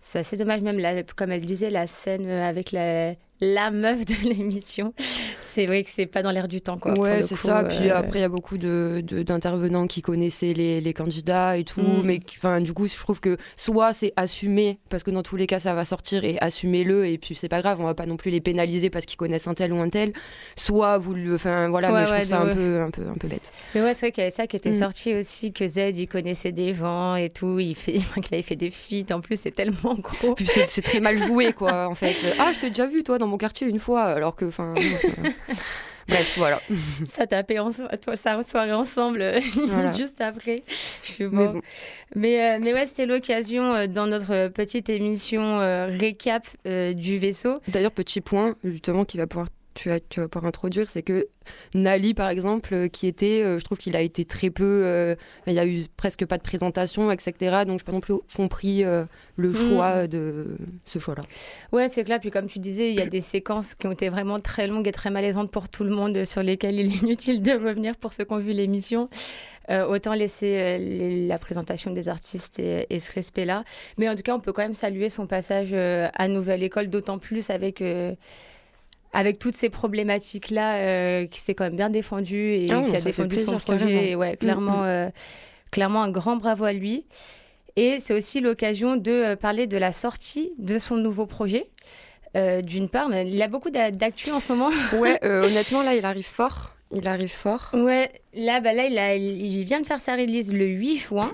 c'est 0.00 0.18
assez 0.18 0.36
dommage, 0.36 0.60
même 0.60 1.04
comme 1.16 1.30
elle 1.30 1.46
disait, 1.46 1.70
la 1.70 1.86
scène 1.86 2.28
avec 2.28 2.72
la, 2.72 3.14
la 3.40 3.70
meuf 3.70 4.04
de 4.04 4.14
l'émission. 4.28 4.94
C'est 5.54 5.66
vrai 5.66 5.84
que 5.84 5.90
c'est 5.90 6.06
pas 6.06 6.22
dans 6.22 6.32
l'air 6.32 6.48
du 6.48 6.60
temps. 6.60 6.78
Quoi, 6.78 6.98
ouais, 6.98 7.22
c'est 7.22 7.36
ça. 7.36 7.62
Puis 7.62 7.88
euh, 7.88 7.96
après, 7.96 8.18
il 8.18 8.22
y 8.22 8.24
a 8.24 8.28
beaucoup 8.28 8.58
d'intervenants 8.58 9.02
de, 9.02 9.22
d'intervenants 9.22 9.86
qui 9.86 10.02
connaissaient 10.02 10.52
les, 10.52 10.80
les, 10.80 10.92
candidats 10.92 11.56
et 11.56 11.62
tout. 11.62 11.80
Mm. 11.80 12.02
Mais 12.02 12.20
enfin, 12.38 12.60
du 12.60 12.72
coup, 12.72 12.88
je 12.88 12.96
trouve 12.96 13.20
que 13.20 13.36
soit 13.56 13.92
c'est 13.92 14.12
assumé, 14.16 14.80
parce 14.88 15.04
que 15.04 15.12
dans 15.12 15.22
tous 15.22 15.36
les 15.36 15.46
cas, 15.46 15.60
ça 15.60 15.72
va 15.72 15.84
sortir 15.84 16.24
et 16.24 16.38
assumez-le. 16.40 17.06
Et 17.06 17.18
puis, 17.18 17.36
c'est 17.36 17.48
pas 17.48 17.62
grave, 17.62 17.80
on 17.80 17.84
va 17.84 17.94
pas 17.94 18.06
non 18.06 18.16
plus 18.16 18.32
les 18.32 18.40
pénaliser 18.40 18.90
parce 18.90 19.06
qu'ils 19.06 19.16
connaissent 19.16 19.46
un 19.46 19.54
tel 19.54 19.72
ou 19.72 19.80
un 19.80 19.90
tel. 19.90 20.12
Soit 20.56 20.98
vous 20.98 21.14
le. 21.14 21.36
Enfin, 21.36 21.68
voilà, 21.68 21.92
mais 21.92 22.04
je 22.04 22.12
trouve 22.12 22.24
ça 22.24 22.40
un 22.40 22.54
peu, 22.54 22.80
un, 22.80 22.90
peu, 22.90 23.02
un 23.08 23.14
peu 23.14 23.28
bête. 23.28 23.52
Mais 23.76 23.82
ouais, 23.82 23.94
c'est 23.94 24.06
vrai 24.06 24.12
qu'il 24.12 24.22
y 24.22 24.24
avait 24.24 24.34
ça 24.34 24.48
qui 24.48 24.56
était 24.56 24.70
mm. 24.70 24.80
sorti 24.80 25.14
aussi, 25.14 25.52
que 25.52 25.68
Z, 25.68 25.96
il 25.96 26.08
connaissait 26.08 26.52
des 26.52 26.74
gens 26.74 27.14
et 27.14 27.30
tout. 27.30 27.60
Il 27.60 27.76
fait, 27.76 27.92
qu'il 28.24 28.34
avait 28.34 28.42
fait 28.42 28.56
des 28.56 28.72
feats. 28.72 29.14
En 29.14 29.20
plus, 29.20 29.38
c'est 29.40 29.54
tellement 29.54 29.94
gros. 29.94 30.34
Puis 30.34 30.48
c'est 30.66 30.82
très 30.82 30.98
mal 30.98 31.16
joué, 31.16 31.52
quoi, 31.52 31.86
en 31.86 31.94
fait. 31.94 32.16
Ah, 32.40 32.50
je 32.52 32.60
t'ai 32.60 32.68
déjà 32.68 32.86
vu, 32.86 33.04
toi, 33.04 33.16
dans 33.18 33.23
mon 33.26 33.38
quartier 33.38 33.68
une 33.68 33.78
fois, 33.78 34.04
alors 34.04 34.36
que. 34.36 34.44
enfin 34.44 34.74
Bref, 36.08 36.34
voilà. 36.36 36.60
Ça 37.06 37.26
tapait 37.26 37.58
en 37.58 37.70
toi, 37.70 38.16
ça 38.16 38.42
soirée 38.42 38.72
ensemble 38.72 39.22
euh, 39.22 39.40
juste 39.96 40.20
après. 40.20 40.62
Je 41.02 41.12
suis 41.12 41.26
bon. 41.26 41.60
Mais, 42.14 42.56
euh, 42.56 42.58
mais, 42.60 42.74
ouais, 42.74 42.86
c'était 42.86 43.06
l'occasion 43.06 43.74
euh, 43.74 43.86
dans 43.86 44.06
notre 44.06 44.48
petite 44.48 44.90
émission 44.90 45.58
récap 45.88 46.46
du 46.64 47.18
vaisseau. 47.18 47.60
D'ailleurs, 47.68 47.92
petit 47.92 48.20
point, 48.20 48.54
justement, 48.64 49.04
qui 49.04 49.16
va 49.16 49.26
pouvoir 49.26 49.48
tu 49.74 49.88
vas, 49.88 50.00
tu 50.00 50.20
vas 50.20 50.28
pouvoir 50.28 50.48
introduire, 50.48 50.88
c'est 50.90 51.02
que 51.02 51.28
Nali, 51.74 52.14
par 52.14 52.28
exemple, 52.28 52.74
euh, 52.74 52.88
qui 52.88 53.06
était, 53.06 53.42
euh, 53.42 53.58
je 53.58 53.64
trouve 53.64 53.78
qu'il 53.78 53.96
a 53.96 54.00
été 54.00 54.24
très 54.24 54.50
peu, 54.50 54.82
euh, 54.84 55.14
il 55.46 55.54
y 55.54 55.58
a 55.58 55.66
eu 55.66 55.82
presque 55.96 56.24
pas 56.26 56.38
de 56.38 56.42
présentation, 56.42 57.10
etc. 57.10 57.64
Donc, 57.66 57.80
je 57.80 57.84
n'ai 57.84 57.86
pas 57.86 57.92
non 57.92 58.00
plus 58.00 58.14
compris 58.34 58.82
le 58.82 59.48
mm. 59.48 59.54
choix 59.54 60.06
de 60.06 60.56
ce 60.84 60.98
choix-là. 60.98 61.22
Ouais, 61.72 61.88
c'est 61.88 62.04
clair. 62.04 62.20
Puis, 62.20 62.30
comme 62.30 62.46
tu 62.46 62.58
disais, 62.58 62.90
il 62.90 62.96
y 62.96 63.00
a 63.00 63.06
des 63.06 63.20
séquences 63.20 63.74
qui 63.74 63.86
ont 63.86 63.92
été 63.92 64.08
vraiment 64.08 64.40
très 64.40 64.66
longues 64.66 64.86
et 64.88 64.92
très 64.92 65.10
malaisantes 65.10 65.50
pour 65.50 65.68
tout 65.68 65.84
le 65.84 65.90
monde, 65.90 66.24
sur 66.24 66.42
lesquelles 66.42 66.78
il 66.78 66.86
est 66.92 66.98
inutile 67.02 67.42
de 67.42 67.52
revenir 67.52 67.96
pour 67.96 68.12
ceux 68.12 68.24
qui 68.24 68.32
ont 68.32 68.38
vu 68.38 68.52
l'émission. 68.52 69.08
autant 69.70 70.12
laisser 70.14 70.78
la 71.26 71.38
présentation 71.38 71.90
des 71.90 72.08
artistes 72.08 72.58
et, 72.58 72.86
et 72.90 73.00
ce 73.00 73.12
respect-là. 73.12 73.64
Mais 73.98 74.08
en 74.08 74.14
tout 74.14 74.22
cas, 74.22 74.34
on 74.34 74.40
peut 74.40 74.52
quand 74.52 74.62
même 74.62 74.74
saluer 74.74 75.08
son 75.08 75.26
passage 75.26 75.72
à 75.74 76.28
Nouvelle 76.28 76.62
École, 76.62 76.88
d'autant 76.88 77.18
plus 77.18 77.50
avec 77.50 77.82
avec 79.14 79.38
toutes 79.38 79.54
ces 79.54 79.70
problématiques-là, 79.70 80.76
euh, 80.76 81.26
qui 81.26 81.40
s'est 81.40 81.54
quand 81.54 81.64
même 81.64 81.76
bien 81.76 81.88
défendu 81.88 82.36
et 82.36 82.66
ah 82.70 82.82
qui 82.82 82.96
a 82.96 83.00
défendu 83.00 83.38
son 83.38 83.58
projet. 83.58 84.16
ouais, 84.16 84.36
clairement, 84.36 84.78
mm, 84.78 84.86
mm. 84.86 84.88
Euh, 84.88 85.10
clairement, 85.70 86.02
un 86.02 86.10
grand 86.10 86.36
bravo 86.36 86.64
à 86.64 86.72
lui. 86.72 87.06
Et 87.76 87.98
c'est 88.00 88.12
aussi 88.12 88.40
l'occasion 88.40 88.96
de 88.96 89.10
euh, 89.10 89.36
parler 89.36 89.66
de 89.66 89.76
la 89.76 89.92
sortie 89.92 90.52
de 90.58 90.78
son 90.78 90.96
nouveau 90.96 91.26
projet. 91.26 91.70
D'une 92.64 92.88
part, 92.88 93.08
mais 93.08 93.30
il 93.30 93.40
a 93.42 93.46
beaucoup 93.46 93.70
d'actu 93.70 94.32
en 94.32 94.40
ce 94.40 94.52
moment. 94.52 94.70
Ouais, 94.98 95.24
honnêtement, 95.24 95.84
là, 95.84 95.94
il 95.94 96.04
arrive 96.04 96.26
fort. 96.26 96.74
Il 96.90 97.08
arrive 97.08 97.30
fort. 97.30 97.70
Ouais, 97.74 98.10
là, 98.34 98.60
bah, 98.60 98.72
là 98.72 98.86
il, 98.86 98.98
a, 98.98 99.14
il 99.14 99.62
vient 99.62 99.80
de 99.80 99.86
faire 99.86 100.00
sa 100.00 100.16
release 100.16 100.52
le 100.52 100.66
8 100.66 100.98
juin. 100.98 101.32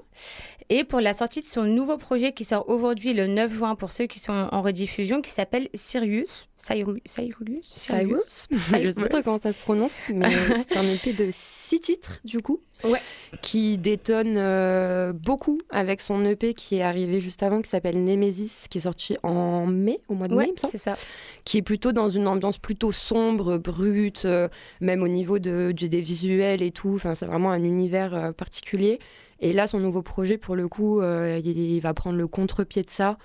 Et 0.72 0.84
pour 0.84 1.00
la 1.00 1.14
sortie 1.14 1.40
de 1.40 1.46
son 1.46 1.64
nouveau 1.64 1.98
projet 1.98 2.32
qui 2.32 2.44
sort 2.44 2.68
aujourd'hui 2.68 3.12
le 3.12 3.26
9 3.26 3.52
juin 3.52 3.74
pour 3.74 3.90
ceux 3.90 4.06
qui 4.06 4.20
sont 4.20 4.32
en 4.32 4.62
rediffusion, 4.62 5.20
qui 5.20 5.32
s'appelle 5.32 5.68
Sirius. 5.74 6.48
Cyrus 6.56 7.00
Cyrus 7.06 7.66
Cyrus 7.74 8.22
Je 8.52 8.92
sais 8.92 9.08
pas 9.08 9.22
comment 9.22 9.40
ça 9.40 9.52
se 9.52 9.58
prononce, 9.58 9.98
mais 10.08 10.30
c'est 10.68 10.76
un 10.76 10.84
EP 10.84 11.12
de 11.12 11.30
six 11.32 11.80
titres 11.80 12.20
du 12.24 12.40
coup. 12.40 12.60
Ouais. 12.84 13.00
Qui 13.42 13.78
détonne 13.78 14.36
euh, 14.36 15.12
beaucoup 15.12 15.60
avec 15.70 16.00
son 16.00 16.24
EP 16.24 16.52
qui 16.54 16.76
est 16.76 16.82
arrivé 16.82 17.20
juste 17.20 17.42
avant, 17.42 17.62
qui 17.62 17.70
s'appelle 17.70 18.04
Nemesis, 18.04 18.66
qui 18.68 18.78
est 18.78 18.82
sorti 18.82 19.16
en 19.22 19.66
mai, 19.66 20.00
au 20.08 20.14
mois 20.14 20.26
de 20.26 20.34
mai, 20.34 20.52
c'est 20.56 20.78
ça. 20.78 20.96
Qui 21.44 21.58
est 21.58 21.62
plutôt 21.62 21.92
dans 21.92 22.08
une 22.08 22.26
ambiance 22.26 22.58
plutôt 22.58 22.90
sombre, 22.90 23.58
brute, 23.58 24.24
euh, 24.24 24.48
même 24.80 25.02
au 25.02 25.08
niveau 25.08 25.38
de, 25.38 25.72
des 25.72 26.00
visuels 26.00 26.62
et 26.62 26.72
tout. 26.72 26.94
Enfin, 26.96 27.14
c'est 27.14 27.26
vraiment 27.26 27.50
un 27.50 27.62
univers 27.62 28.14
euh, 28.14 28.32
particulier. 28.32 28.98
Et 29.40 29.52
là, 29.52 29.66
son 29.66 29.78
nouveau 29.78 30.02
projet, 30.02 30.36
pour 30.36 30.56
le 30.56 30.68
coup, 30.68 31.00
euh, 31.00 31.40
il, 31.44 31.80
va 31.80 31.94
prendre 31.94 32.18
le 32.18 32.26
contre-pied 32.26 32.82
de 32.82 32.90
ça. 32.90 33.16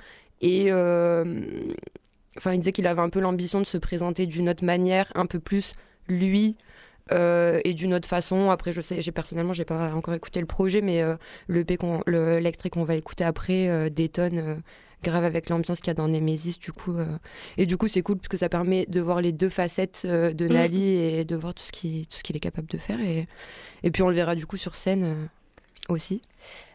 Et 0.42 0.72
enfin, 0.72 2.54
il 2.54 2.60
disait 2.60 2.72
qu'il 2.72 2.88
avait 2.88 3.02
un 3.02 3.10
peu 3.10 3.20
l'ambition 3.20 3.60
de 3.60 3.66
se 3.66 3.78
présenter 3.78 4.28
d'une 4.28 4.50
autre 4.50 4.64
manière, 4.64 5.12
un 5.16 5.26
peu 5.26 5.40
plus 5.40 5.74
lui. 6.08 6.56
Euh, 7.12 7.60
et 7.64 7.74
d'une 7.74 7.94
autre 7.94 8.08
façon. 8.08 8.50
Après, 8.50 8.74
je 8.74 8.82
sais, 8.82 9.02
j'ai 9.02 9.12
personnellement, 9.12 9.54
j'ai 9.54 9.66
pas 9.66 9.94
encore 9.94 10.14
écouté 10.14 10.40
le 10.40 10.46
projet, 10.46 10.82
mais 10.82 11.04
le 11.48 12.40
l'extrait 12.40 12.70
qu'on 12.70 12.84
va 12.84 12.96
écouter 12.96 13.24
après 13.24 13.90
détonne 13.90 14.62
grave 15.04 15.24
avec 15.24 15.50
l'ambiance 15.50 15.80
qu'il 15.80 15.88
y 15.88 15.92
a 15.92 15.94
dans 15.94 16.08
Nemesis 16.08 16.58
du 16.60 16.72
coup 16.72 16.96
et 17.58 17.68
du 17.68 17.78
coup 17.78 17.88
c'est 17.88 18.02
cool 18.02 18.18
parce 18.18 18.28
que 18.28 18.38
ça 18.38 18.50
permet 18.50 18.88
de 18.88 19.00
voir 19.02 19.22
les 19.22 19.32
deux 19.34 19.50
facettes 19.50 20.06
de 20.06 20.48
mm. 20.48 20.54
Nali 20.54 20.84
et 20.84 21.26
de 21.26 21.36
voir 21.36 21.54
tout 21.54 21.64
ce 21.64 21.72
qui 21.72 22.08
tout 22.08 22.18
ce 22.18 22.24
qu'il 22.24 22.36
est 22.36 22.40
capable 22.40 22.68
de 22.68 22.78
faire 22.78 23.00
et 23.00 23.28
et 23.84 23.92
puis 23.92 24.02
on 24.02 24.10
le 24.10 24.16
verra 24.16 24.34
du 24.34 24.48
coup 24.48 24.58
sur 24.58 24.74
scène 24.76 25.30
aussi. 25.90 26.22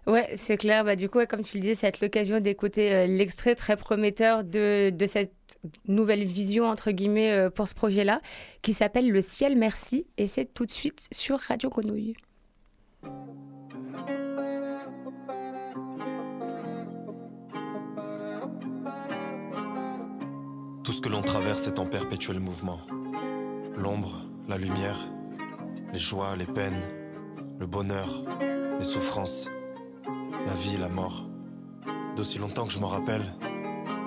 Ouais, 0.06 0.30
c'est 0.34 0.56
clair. 0.56 0.84
Bah, 0.84 0.96
du 0.96 1.08
coup, 1.08 1.18
comme 1.28 1.42
tu 1.42 1.56
le 1.56 1.62
disais, 1.62 1.74
c'est 1.74 2.00
l'occasion 2.00 2.40
d'écouter 2.40 2.92
euh, 2.92 3.06
l'extrait 3.06 3.54
très 3.54 3.76
prometteur 3.76 4.44
de, 4.44 4.90
de, 4.90 5.06
cette 5.06 5.32
nouvelle 5.86 6.24
vision, 6.24 6.64
entre 6.66 6.90
guillemets, 6.90 7.32
euh, 7.32 7.50
pour 7.50 7.68
ce 7.68 7.74
projet-là, 7.74 8.20
qui 8.62 8.72
s'appelle 8.72 9.10
Le 9.10 9.22
ciel 9.22 9.56
merci. 9.56 10.06
Et 10.16 10.26
c'est 10.26 10.46
tout 10.46 10.66
de 10.66 10.70
suite 10.70 11.08
sur 11.12 11.38
Radio 11.38 11.68
Grenouille. 11.68 12.14
Tout 20.82 20.92
ce 20.92 21.00
que 21.00 21.08
l'on 21.08 21.22
traverse 21.22 21.66
est 21.66 21.78
en 21.78 21.86
perpétuel 21.86 22.40
mouvement. 22.40 22.80
L'ombre, 23.76 24.26
la 24.48 24.58
lumière, 24.58 25.08
les 25.92 25.98
joies, 25.98 26.34
les 26.36 26.46
peines, 26.46 26.80
le 27.58 27.66
bonheur 27.66 28.24
les 28.80 28.86
souffrances, 28.86 29.46
la 30.46 30.54
vie, 30.54 30.78
la 30.78 30.88
mort. 30.88 31.26
D'aussi 32.16 32.38
longtemps 32.38 32.64
que 32.64 32.72
je 32.72 32.78
m'en 32.78 32.88
rappelle, 32.88 33.22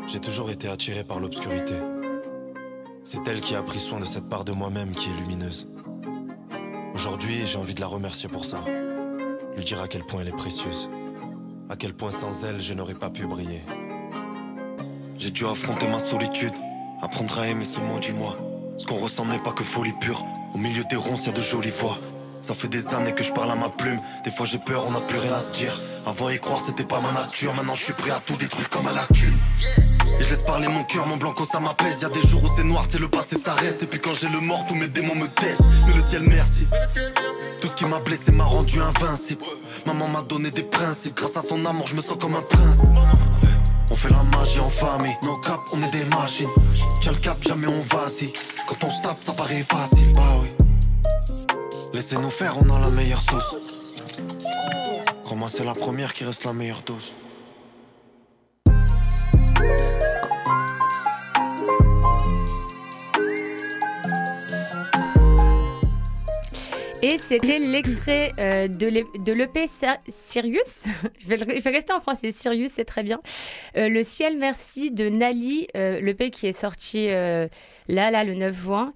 j'ai 0.07 0.19
toujours 0.19 0.49
été 0.49 0.67
attiré 0.67 1.03
par 1.03 1.19
l'obscurité. 1.19 1.75
C'est 3.03 3.27
elle 3.27 3.41
qui 3.41 3.53
a 3.53 3.61
pris 3.61 3.77
soin 3.77 3.99
de 3.99 4.05
cette 4.05 4.27
part 4.27 4.43
de 4.43 4.51
moi-même 4.51 4.95
qui 4.95 5.11
est 5.11 5.21
lumineuse. 5.21 5.69
Aujourd'hui, 6.95 7.45
j'ai 7.45 7.59
envie 7.59 7.75
de 7.75 7.81
la 7.81 7.87
remercier 7.87 8.27
pour 8.27 8.45
ça. 8.45 8.63
Lui 9.55 9.63
dire 9.63 9.79
à 9.79 9.87
quel 9.87 10.05
point 10.05 10.21
elle 10.21 10.29
est 10.29 10.35
précieuse. 10.35 10.89
À 11.69 11.75
quel 11.75 11.93
point 11.93 12.09
sans 12.09 12.43
elle, 12.43 12.59
je 12.59 12.73
n'aurais 12.73 12.95
pas 12.95 13.11
pu 13.11 13.27
briller. 13.27 13.61
J'ai 15.19 15.29
dû 15.29 15.45
affronter 15.45 15.87
ma 15.87 15.99
solitude, 15.99 16.53
apprendre 16.99 17.37
à 17.37 17.47
aimer 17.47 17.65
ce 17.65 17.79
mot 17.79 17.99
du 17.99 18.13
moi. 18.13 18.37
Ce 18.79 18.87
qu'on 18.87 18.97
ressent 18.97 19.27
n'est 19.27 19.37
pas 19.37 19.53
que 19.53 19.63
folie 19.63 19.93
pure. 20.01 20.25
Au 20.55 20.57
milieu 20.57 20.83
des 20.89 20.95
ronces, 20.95 21.27
y 21.27 21.29
a 21.29 21.31
de 21.31 21.41
jolies 21.41 21.69
voix. 21.69 21.99
Ça 22.43 22.53
fait 22.53 22.67
des 22.67 22.89
années 22.89 23.13
que 23.13 23.23
je 23.23 23.31
parle 23.31 23.51
à 23.51 23.55
ma 23.55 23.69
plume. 23.69 24.01
Des 24.25 24.31
fois 24.31 24.45
j'ai 24.45 24.57
peur, 24.57 24.85
on 24.85 24.91
n'a 24.91 25.00
plus 25.00 25.17
rien 25.17 25.31
à 25.31 25.39
se 25.39 25.51
dire. 25.51 25.81
Avant 26.05 26.29
y 26.29 26.38
croire, 26.39 26.59
c'était 26.63 26.83
pas 26.83 27.00
ma 27.00 27.13
nature. 27.13 27.53
Maintenant 27.53 27.73
je 27.73 27.85
suis 27.85 27.93
prêt 27.93 28.12
à 28.12 28.19
tout 28.19 28.35
détruire 28.35 28.69
comme 28.69 28.85
à 28.85 28.91
la 28.91 29.05
cune. 29.05 29.38
Et 30.19 30.23
je 30.25 30.29
laisse 30.29 30.43
parler 30.43 30.67
mon 30.67 30.83
cœur, 30.83 31.07
mon 31.07 31.15
blanco 31.15 31.45
ça 31.45 31.62
m'apaise. 31.62 32.01
Y'a 32.01 32.09
des 32.09 32.21
jours 32.27 32.43
où 32.43 32.50
c'est 32.57 32.65
noir, 32.65 32.83
c'est 32.89 33.00
le 33.00 33.07
passé 33.07 33.38
ça 33.38 33.53
reste. 33.53 33.83
Et 33.83 33.88
puis 33.88 34.01
quand 34.01 34.13
j'ai 34.13 34.27
le 34.27 34.41
mort, 34.41 34.65
tous 34.67 34.75
mes 34.75 34.89
démons 34.89 35.15
me 35.15 35.27
testent. 35.27 35.63
Mais 35.88 35.93
le 35.93 36.03
ciel 36.03 36.23
merci. 36.23 36.67
Tout 37.62 37.69
ce 37.69 37.75
qui 37.75 37.85
m'a 37.85 38.01
blessé 38.01 38.33
m'a 38.33 38.43
rendu 38.43 38.81
invincible. 38.81 39.45
Maman 39.85 40.09
m'a 40.09 40.21
donné 40.23 40.50
des 40.50 40.63
principes. 40.63 41.15
Grâce 41.15 41.38
à 41.38 41.41
son 41.41 41.65
amour, 41.65 41.88
je 41.88 41.95
me 41.95 42.01
sens 42.01 42.17
comme 42.19 42.35
un 42.35 42.41
prince. 42.41 42.81
On 43.89 43.95
fait 43.95 44.09
la 44.09 44.38
magie 44.38 44.59
en 44.59 44.69
famille, 44.69 45.15
nos 45.23 45.38
cap, 45.38 45.59
on 45.73 45.77
est 45.81 45.91
des 45.91 46.03
machines. 46.15 46.50
Tiens 47.00 47.13
le 47.13 47.19
cap, 47.19 47.38
jamais 47.41 47.67
on 47.67 47.81
vacille. 47.95 48.33
Quand 48.67 48.85
on 48.85 48.91
se 48.91 49.01
tape, 49.01 49.17
ça 49.21 49.31
paraît 49.31 49.63
facile, 49.63 50.12
bah 50.13 50.21
oui. 50.41 50.62
Laissez-nous 51.93 52.31
faire, 52.31 52.57
on 52.57 52.69
a 52.73 52.79
la 52.79 52.89
meilleure 52.89 53.21
sauce. 53.21 53.55
Crois-moi, 55.23 55.47
c'est 55.47 55.63
la 55.63 55.73
première 55.73 56.13
qui 56.13 56.23
reste 56.23 56.43
la 56.43 56.53
meilleure 56.53 56.81
dose. 56.81 57.13
Et 67.03 67.17
c'était 67.17 67.59
l'extrait 67.59 68.31
euh, 68.39 68.67
de 68.69 69.33
l'EP 69.33 69.67
Sirius. 70.07 70.85
je, 71.19 71.27
vais, 71.27 71.69
rester 71.69 71.91
en 71.91 72.00
français. 72.00 72.31
Sirius, 72.31 72.71
c'est 72.71 72.85
très 72.85 73.03
bien. 73.03 73.21
Euh, 73.75 73.89
le 73.89 74.03
ciel 74.03 74.38
merci 74.38 74.89
de 74.89 75.09
Nali, 75.09 75.67
euh, 75.75 76.00
l'EP 76.00 76.31
qui 76.31 76.47
est 76.47 76.53
sorti 76.53 77.07
là, 77.07 77.50
là, 77.88 78.23
le 78.23 78.33
9 78.35 78.55
juin. 78.55 78.93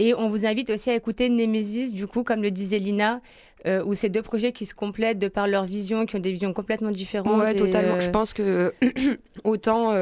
Et 0.00 0.14
on 0.14 0.28
vous 0.28 0.46
invite 0.46 0.70
aussi 0.70 0.90
à 0.90 0.94
écouter 0.94 1.28
Nemesis, 1.28 1.92
du 1.92 2.06
coup, 2.06 2.22
comme 2.22 2.42
le 2.42 2.50
disait 2.50 2.78
Lina, 2.78 3.20
où 3.84 3.94
c'est 3.94 4.08
deux 4.08 4.22
projets 4.22 4.52
qui 4.52 4.64
se 4.64 4.74
complètent 4.74 5.18
de 5.18 5.28
par 5.28 5.46
leur 5.46 5.66
vision, 5.66 6.06
qui 6.06 6.16
ont 6.16 6.20
des 6.20 6.32
visions 6.32 6.52
complètement 6.54 6.90
différentes. 6.90 7.38
Ouais, 7.38 7.54
totalement. 7.54 8.00
Je 8.00 8.10
pense 8.10 8.32
que 8.32 8.72
autant 9.44 9.92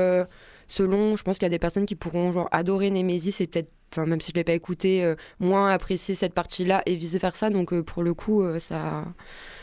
selon, 0.68 1.16
je 1.16 1.22
pense 1.24 1.38
qu'il 1.38 1.46
y 1.46 1.46
a 1.46 1.50
des 1.50 1.58
personnes 1.58 1.86
qui 1.86 1.96
pourront 1.96 2.30
genre 2.30 2.48
adorer 2.52 2.90
Nemesis 2.90 3.40
et 3.40 3.46
peut-être 3.46 3.70
enfin 3.92 4.06
même 4.06 4.20
si 4.20 4.30
je 4.30 4.36
l'ai 4.36 4.44
pas 4.44 4.52
écouté, 4.52 5.04
euh, 5.04 5.14
moins 5.40 5.70
apprécier 5.70 6.14
cette 6.14 6.34
partie-là 6.34 6.82
et 6.86 6.96
vice 6.96 7.16
versa. 7.16 7.50
Donc 7.50 7.72
euh, 7.72 7.82
pour 7.82 8.02
le 8.02 8.14
coup, 8.14 8.42
euh, 8.42 8.58
ça, 8.58 9.04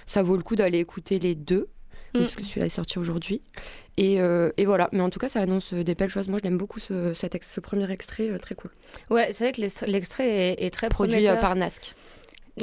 ça 0.06 0.24
vaut 0.24 0.36
le 0.36 0.44
coup 0.44 0.56
d'aller 0.56 0.80
écouter 0.80 1.20
les 1.20 1.36
deux. 1.36 1.70
Mm. 2.15 2.22
Parce 2.22 2.36
que 2.36 2.43
celui-là 2.43 2.65
est 2.65 2.69
sorti 2.69 3.00
aujourd'hui. 3.00 3.41
Et, 3.98 4.15
et, 4.15 4.65
voilà. 4.65 4.89
Mais 4.91 5.01
en 5.01 5.10
tout 5.10 5.19
cas, 5.19 5.29
ça 5.29 5.39
annonce 5.39 5.74
des 5.74 5.95
belles 5.95 6.10
choses. 6.10 6.27
Moi, 6.27 6.39
je 6.39 6.43
l'aime 6.43 6.57
beaucoup 6.57 6.79
ce, 6.79 7.13
cet 7.13 7.41
ce 7.43 7.60
premier 7.62 7.89
extrait, 7.91 8.38
très 8.39 8.55
cool. 8.55 8.72
Ouais, 9.10 9.31
c'est 9.31 9.45
vrai 9.45 9.53
que 9.53 9.86
l'extrait 9.86 10.55
est, 10.62 10.69
très 10.69 10.89
produit 10.89 11.25
par 11.39 11.55
Nasc. 11.55 11.95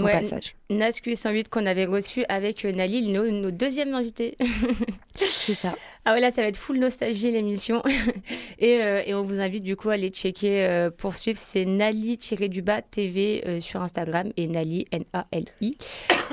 Ouais, 0.01 0.13
passage. 0.13 0.55
Nasc 0.71 1.05
808 1.05 1.51
qu'on 1.51 1.67
avait 1.67 1.85
reçu 1.85 2.25
avec 2.29 2.65
Nali, 2.65 3.09
nos, 3.09 3.31
nos 3.31 3.51
deuxièmes 3.51 3.95
invités. 3.95 4.39
c'est 5.17 5.55
ça. 5.55 5.77
Ah 6.07 6.15
ouais, 6.15 6.21
là, 6.21 6.31
ça 6.31 6.41
va 6.41 6.49
être 6.49 6.57
full 6.57 6.79
nostalgie 6.79 7.31
l'émission. 7.31 7.83
et, 8.59 8.83
euh, 8.83 9.03
et, 9.05 9.15
on 9.15 9.23
vous 9.23 9.41
invite 9.41 9.63
du 9.63 9.77
coup 9.77 9.91
à 9.91 9.95
aller 9.95 10.09
checker 10.09 10.65
euh, 10.65 10.91
pour 10.91 11.15
suivre. 11.15 11.39
C'est 11.39 11.67
Nali-du-bas 11.67 12.81
TV 12.83 13.45
euh, 13.47 13.61
sur 13.61 13.83
Instagram 13.83 14.33
et 14.39 14.47
Nali, 14.47 14.87
N-A-L-I, 14.93 15.77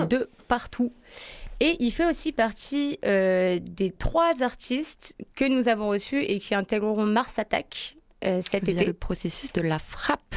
de 0.10 0.30
partout. 0.48 0.94
Et 1.60 1.78
il 1.80 1.92
fait 1.92 2.06
aussi 2.06 2.32
partie 2.32 3.00
des 3.04 3.94
trois 3.98 4.44
artistes 4.44 5.16
que 5.36 5.46
nous 5.46 5.68
avons 5.68 5.90
reçus 5.90 6.24
et 6.24 6.40
qui 6.40 6.56
intégreront 6.56 7.06
Mars 7.06 7.38
Attack 7.38 7.98
cet 8.22 8.68
été. 8.68 8.86
le 8.86 8.94
processus 8.94 9.52
de 9.52 9.62
la 9.62 9.80
frappe. 9.80 10.36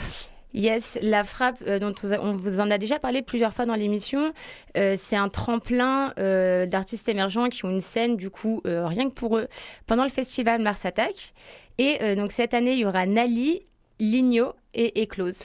Yes, 0.54 0.98
la 1.00 1.24
frappe 1.24 1.62
euh, 1.66 1.78
dont 1.78 1.94
on 2.20 2.32
vous 2.32 2.60
en 2.60 2.70
a 2.70 2.76
déjà 2.76 2.98
parlé 2.98 3.22
plusieurs 3.22 3.54
fois 3.54 3.64
dans 3.64 3.74
l'émission, 3.74 4.32
euh, 4.76 4.96
c'est 4.98 5.16
un 5.16 5.30
tremplin 5.30 6.12
euh, 6.18 6.66
d'artistes 6.66 7.08
émergents 7.08 7.48
qui 7.48 7.64
ont 7.64 7.70
une 7.70 7.80
scène 7.80 8.16
du 8.16 8.28
coup 8.28 8.60
rien 8.64 9.08
que 9.08 9.14
pour 9.14 9.38
eux 9.38 9.48
pendant 9.86 10.04
le 10.04 10.10
festival 10.10 10.60
Mars 10.60 10.84
Attack. 10.84 11.32
Et 11.78 12.14
donc 12.16 12.32
cette 12.32 12.54
année, 12.54 12.72
il 12.72 12.80
y 12.80 12.84
aura 12.84 13.06
Nali, 13.06 13.62
Ligno 13.98 14.52
et 14.74 15.02
Eclose. 15.02 15.42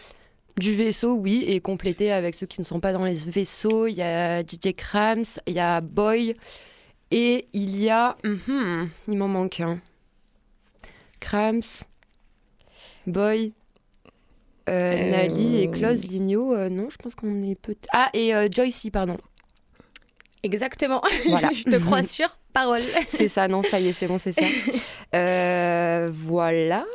Du 0.57 0.73
vaisseau, 0.73 1.13
oui, 1.13 1.43
et 1.47 1.59
complété 1.59 2.11
avec 2.11 2.33
ceux 2.33 2.47
qui 2.47 2.61
ne 2.61 2.65
sont 2.65 2.79
pas 2.79 2.91
dans 2.91 3.05
les 3.05 3.13
vaisseaux. 3.13 3.85
Il 3.85 3.95
y 3.95 4.01
a 4.01 4.41
DJ 4.41 4.73
Krams, 4.75 5.25
il 5.45 5.53
y 5.53 5.59
a 5.59 5.81
Boy, 5.81 6.33
et 7.11 7.47
il 7.53 7.79
y 7.79 7.89
a. 7.89 8.17
Mhm, 8.23 8.89
il 9.07 9.17
m'en 9.17 9.27
manque 9.27 9.59
un. 9.59 9.79
Krams, 11.19 11.61
Boy, 13.05 13.53
euh, 14.69 15.11
Nali 15.11 15.61
et 15.61 15.69
Klaus 15.69 16.03
Ligno, 16.03 16.53
euh, 16.53 16.69
non, 16.69 16.89
je 16.89 16.97
pense 16.97 17.15
qu'on 17.15 17.43
est 17.43 17.55
peut 17.55 17.75
Ah, 17.93 18.09
et 18.13 18.35
euh, 18.35 18.47
Joycey, 18.51 18.91
pardon. 18.91 19.17
Exactement. 20.43 21.01
Voilà. 21.27 21.51
je 21.53 21.63
te 21.63 21.75
crois 21.77 22.03
sur 22.03 22.37
parole. 22.53 22.81
c'est 23.09 23.27
ça, 23.27 23.47
non, 23.47 23.63
ça 23.63 23.79
y 23.79 23.89
est, 23.89 23.93
c'est 23.93 24.07
bon, 24.07 24.19
c'est 24.19 24.33
ça. 24.33 26.07
voilà. 26.11 26.85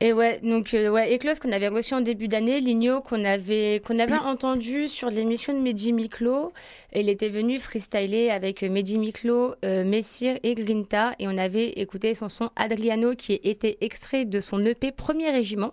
Et 0.00 0.12
ouais, 0.12 0.40
donc 0.42 0.74
euh, 0.74 0.90
ouais, 0.90 1.14
Eclose 1.14 1.38
qu'on 1.38 1.52
avait 1.52 1.68
reçu 1.68 1.94
en 1.94 2.02
début 2.02 2.28
d'année, 2.28 2.60
Ligno 2.60 3.00
qu'on 3.00 3.24
avait 3.24 3.80
qu'on 3.86 3.98
avait 3.98 4.14
entendu 4.14 4.88
sur 4.88 5.08
l'émission 5.08 5.54
de 5.54 5.58
Mehdi 5.58 5.94
Miklo. 5.94 6.52
Il 6.94 7.08
était 7.08 7.30
venu 7.30 7.58
freestyler 7.58 8.28
avec 8.28 8.62
euh, 8.62 8.68
Mehdi 8.68 8.98
Miklo, 8.98 9.54
euh, 9.64 9.84
Messire 9.84 10.38
et 10.42 10.54
Grinta 10.54 11.14
et 11.18 11.26
on 11.28 11.38
avait 11.38 11.70
écouté 11.70 12.12
son 12.12 12.28
son 12.28 12.50
Adriano 12.56 13.14
qui 13.14 13.40
était 13.42 13.78
extrait 13.80 14.26
de 14.26 14.40
son 14.40 14.62
EP 14.66 14.92
Premier 14.92 15.30
Régiment, 15.30 15.72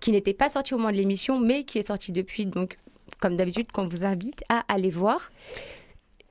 qui 0.00 0.10
n'était 0.10 0.34
pas 0.34 0.48
sorti 0.48 0.74
au 0.74 0.78
moment 0.78 0.90
de 0.90 0.96
l'émission 0.96 1.38
mais 1.38 1.62
qui 1.62 1.78
est 1.78 1.86
sorti 1.86 2.10
depuis. 2.10 2.46
Donc 2.46 2.76
comme 3.20 3.36
d'habitude, 3.36 3.70
qu'on 3.70 3.86
vous 3.86 4.04
invite 4.04 4.42
à 4.48 4.64
aller 4.68 4.90
voir. 4.90 5.30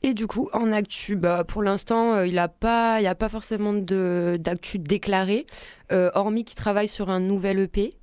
Et 0.02 0.14
du 0.14 0.28
coup, 0.28 0.50
en 0.54 0.72
actu, 0.72 1.18
bah, 1.18 1.44
pour 1.44 1.62
l'instant, 1.62 2.14
euh, 2.14 2.26
il 2.26 2.32
n'y 2.32 2.40
a, 2.40 2.48
pas, 2.48 2.96
a 2.96 3.16
pas 3.16 3.28
forcément 3.28 3.74
d'actu 3.74 4.80
déclaré, 4.80 5.46
euh, 5.92 6.10
hormis 6.14 6.46
qu'il 6.46 6.56
travaille 6.56 6.88
sur 6.88 7.10
un 7.10 7.20
nouvel 7.20 7.60
EP. 7.60 7.96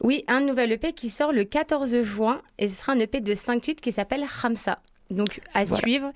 Oui, 0.00 0.24
un 0.28 0.40
nouvel 0.40 0.72
EP 0.72 0.94
qui 0.94 1.10
sort 1.10 1.32
le 1.32 1.44
14 1.44 2.00
juin, 2.02 2.40
et 2.58 2.68
ce 2.68 2.76
sera 2.76 2.92
un 2.92 2.98
EP 3.00 3.20
de 3.20 3.34
5 3.34 3.60
titres 3.60 3.82
qui 3.82 3.92
s'appelle 3.92 4.24
Ramsa. 4.24 4.78
Donc, 5.10 5.40
à 5.52 5.66
suivre. 5.66 6.10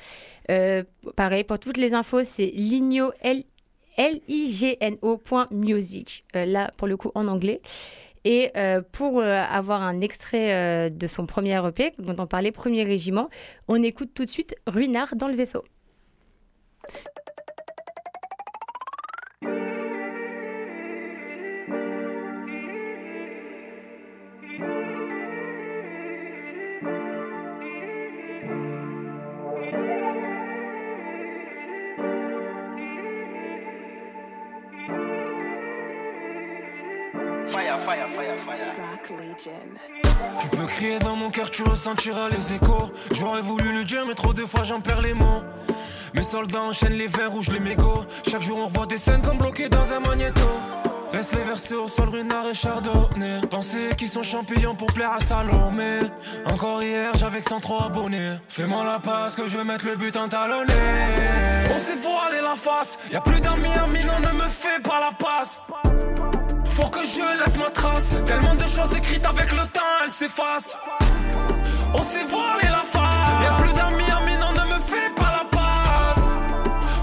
Euh, 0.50 0.84
pareil, 1.16 1.44
pour 1.44 1.58
toutes 1.58 1.76
les 1.76 1.92
infos, 1.94 2.24
c'est 2.24 2.50
ligno, 2.54 3.12
L 3.20 3.42
L-I-G-N-O.music. 3.98 5.04
là, 6.32 6.70
pour 6.78 6.88
le 6.88 6.96
coup, 6.96 7.12
en 7.14 7.28
anglais. 7.28 7.60
Et 8.24 8.50
euh, 8.56 8.82
pour 8.92 9.20
euh, 9.20 9.42
avoir 9.48 9.82
un 9.82 10.00
extrait 10.00 10.54
euh, 10.54 10.90
de 10.90 11.06
son 11.06 11.26
premier 11.26 11.60
EP, 11.66 11.92
dont 11.98 12.16
on 12.18 12.26
parlait, 12.26 12.52
Premier 12.52 12.84
Régiment, 12.84 13.28
on 13.68 13.82
écoute 13.82 14.10
tout 14.14 14.24
de 14.24 14.30
suite 14.30 14.54
Ruinard 14.66 15.16
dans 15.16 15.28
le 15.28 15.34
vaisseau. 15.34 15.64
Tu 40.38 40.48
peux 40.48 40.66
crier 40.66 40.98
dans 40.98 41.16
mon 41.16 41.30
cœur, 41.30 41.50
tu 41.50 41.62
ressentiras 41.62 42.28
les 42.30 42.54
échos. 42.54 42.90
J'aurais 43.12 43.42
voulu 43.42 43.72
le 43.72 43.84
dire, 43.84 44.04
mais 44.06 44.14
trop 44.14 44.32
de 44.32 44.44
fois 44.44 44.64
j'en 44.64 44.80
perds 44.80 45.02
les 45.02 45.14
mots. 45.14 45.42
Mes 46.14 46.22
soldats 46.22 46.62
enchaînent 46.62 46.92
les 46.92 47.06
verres 47.06 47.32
rouges, 47.32 47.50
les 47.50 47.60
mégots. 47.60 48.04
Chaque 48.28 48.42
jour 48.42 48.58
on 48.58 48.66
revoit 48.66 48.86
des 48.86 48.98
scènes 48.98 49.22
comme 49.22 49.38
bloquées 49.38 49.68
dans 49.68 49.92
un 49.92 50.00
magnéto. 50.00 50.48
Laisse-les 51.12 51.42
verser 51.42 51.74
au 51.74 51.88
sol, 51.88 52.08
ruinard 52.08 52.46
et 52.46 52.54
chardonnay. 52.54 53.42
Penser 53.50 53.90
qu'ils 53.98 54.08
sont 54.08 54.22
champignons 54.22 54.74
pour 54.74 54.88
plaire 54.92 55.12
à 55.12 55.20
Salomé. 55.20 56.00
Encore 56.46 56.82
hier, 56.82 57.12
j'avais 57.14 57.42
103 57.42 57.86
abonnés. 57.86 58.36
Fais-moi 58.48 58.82
la 58.84 58.98
passe 58.98 59.36
que 59.36 59.46
je 59.46 59.58
vais 59.58 59.64
mettre 59.64 59.86
le 59.86 59.96
but 59.96 60.16
en 60.16 60.28
talonné. 60.28 60.72
On 61.70 61.78
s'est 61.78 61.96
voilé 61.96 62.40
la 62.40 62.56
face. 62.56 62.98
Y 63.10 63.16
a 63.16 63.20
plus 63.20 63.40
d'amis, 63.40 63.66
amis, 63.78 64.04
non, 64.04 64.20
ne 64.20 64.42
me 64.42 64.48
fais 64.48 64.80
pas 64.80 65.00
la 65.00 65.10
passe. 65.14 65.60
Faut 66.74 66.88
que 66.88 67.00
je 67.04 67.44
laisse 67.44 67.58
ma 67.58 67.70
trace. 67.70 68.06
Tellement 68.26 68.54
de 68.54 68.62
choses 68.62 68.96
écrites 68.96 69.26
avec 69.26 69.50
le 69.52 69.66
temps, 69.66 69.80
elles 70.04 70.10
s'effacent. 70.10 70.76
On 71.92 72.02
s'est 72.02 72.24
voilé 72.24 72.68
la 72.68 72.82
face. 72.84 73.42
Y'a 73.42 73.52
plus 73.62 73.74
d'amis, 73.74 74.10
amis, 74.10 74.38
non, 74.38 74.52
ne 74.52 74.74
me 74.74 74.80
fais 74.80 75.10
pas 75.14 75.32
la 75.32 75.44
passe. 75.50 76.24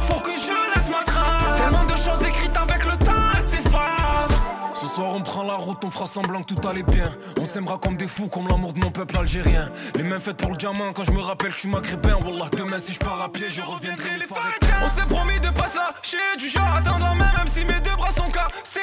Faut 0.07 0.19
que 0.21 0.31
je 0.31 0.75
laisse 0.75 0.89
ma 0.89 1.03
trace. 1.03 1.61
Tellement 1.61 1.85
de 1.85 1.95
choses 1.95 2.27
écrites 2.27 2.57
avec 2.57 2.83
le 2.83 2.97
temps, 2.97 3.11
elles 3.37 3.43
s'effacent. 3.43 4.39
Ce 4.73 4.87
soir 4.87 5.11
on 5.13 5.21
prend 5.21 5.43
la 5.43 5.55
route, 5.55 5.77
on 5.83 5.91
fera 5.91 6.07
semblant 6.07 6.41
que 6.41 6.53
tout 6.53 6.67
allait 6.67 6.83
bien. 6.83 7.09
On 7.39 7.45
s'aimera 7.45 7.77
comme 7.77 7.95
des 7.95 8.07
fous, 8.07 8.27
comme 8.27 8.47
l'amour 8.47 8.73
de 8.73 8.79
mon 8.79 8.89
peuple 8.89 9.17
algérien. 9.17 9.69
Les 9.95 10.03
mêmes 10.03 10.21
fêtes 10.21 10.37
pour 10.37 10.49
le 10.49 10.57
diamant, 10.57 10.93
quand 10.93 11.03
je 11.03 11.11
me 11.11 11.21
rappelle 11.21 11.49
que 11.49 11.55
je 11.55 11.59
suis 11.61 11.69
maghrébin. 11.69 12.15
Wallah, 12.25 12.49
demain 12.57 12.79
si 12.79 12.93
je 12.93 12.99
pars 12.99 13.21
à 13.21 13.29
pied, 13.31 13.47
je 13.51 13.61
reviendrai 13.61 14.09
les 14.15 14.25
fêtes. 14.25 14.73
On 14.83 14.89
s'est 14.89 15.05
promis 15.05 15.39
de 15.39 15.49
pas 15.49 15.67
se 15.67 15.77
lâcher, 15.77 16.37
du 16.39 16.49
genre 16.49 16.73
attendre 16.75 17.05
la 17.05 17.13
main, 17.13 17.31
même 17.37 17.47
si 17.53 17.63
mes 17.65 17.79
deux 17.81 17.95
bras 17.95 18.11
sont 18.11 18.31
cassés. 18.31 18.79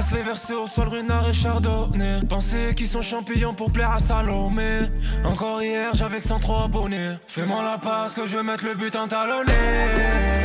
Laisse 0.00 0.12
les 0.12 0.22
verser 0.22 0.54
au 0.54 0.66
sol, 0.66 0.88
Runard 0.88 1.28
et 1.28 1.34
Chardonnay. 1.34 2.20
Penser 2.26 2.74
qu'ils 2.74 2.88
sont 2.88 3.02
champions 3.02 3.52
pour 3.52 3.70
plaire 3.70 3.92
à 3.92 3.98
Salomé. 3.98 4.88
Encore 5.26 5.62
hier, 5.62 5.90
j'avais 5.92 6.22
103 6.22 6.64
abonnés. 6.64 7.18
Fais-moi 7.26 7.62
la 7.62 7.76
passe 7.76 8.14
que 8.14 8.24
je 8.24 8.38
vais 8.38 8.42
mettre 8.42 8.64
le 8.64 8.76
but 8.76 8.96
en 8.96 9.08
talonné. 9.08 9.52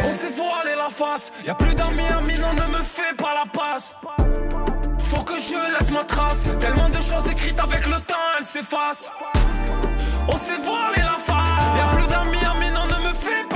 On 0.04 0.12
s'est 0.12 0.36
voilé 0.36 0.76
la 0.78 0.90
face. 0.90 1.32
Y 1.48 1.52
a 1.52 1.56
plus 1.56 1.74
d'amis, 1.74 2.02
amis, 2.02 2.38
non, 2.38 2.52
ne 2.52 2.78
me 2.78 2.84
fais 2.84 3.16
pas 3.16 3.34
la 3.34 3.50
passe. 3.50 3.96
Faut 5.00 5.24
que 5.24 5.40
je 5.40 5.80
laisse 5.80 5.90
ma 5.90 6.04
trace. 6.04 6.44
Tellement 6.60 6.90
de 6.90 6.96
choses 6.96 7.32
écrites 7.32 7.62
avec 7.62 7.86
le 7.86 8.02
temps, 8.02 8.28
elles 8.38 8.46
s'effacent. 8.46 9.10
On 10.28 10.36
s'est 10.36 10.60
voilé 10.66 10.98
la 10.98 11.18
face. 11.18 11.78
Y'a 11.78 11.98
plus 11.98 12.10
d'amis, 12.10 12.44
amis, 12.44 12.72
non, 12.74 12.88
ne 12.88 13.08
me 13.08 13.14
fais 13.14 13.46
pas 13.50 13.55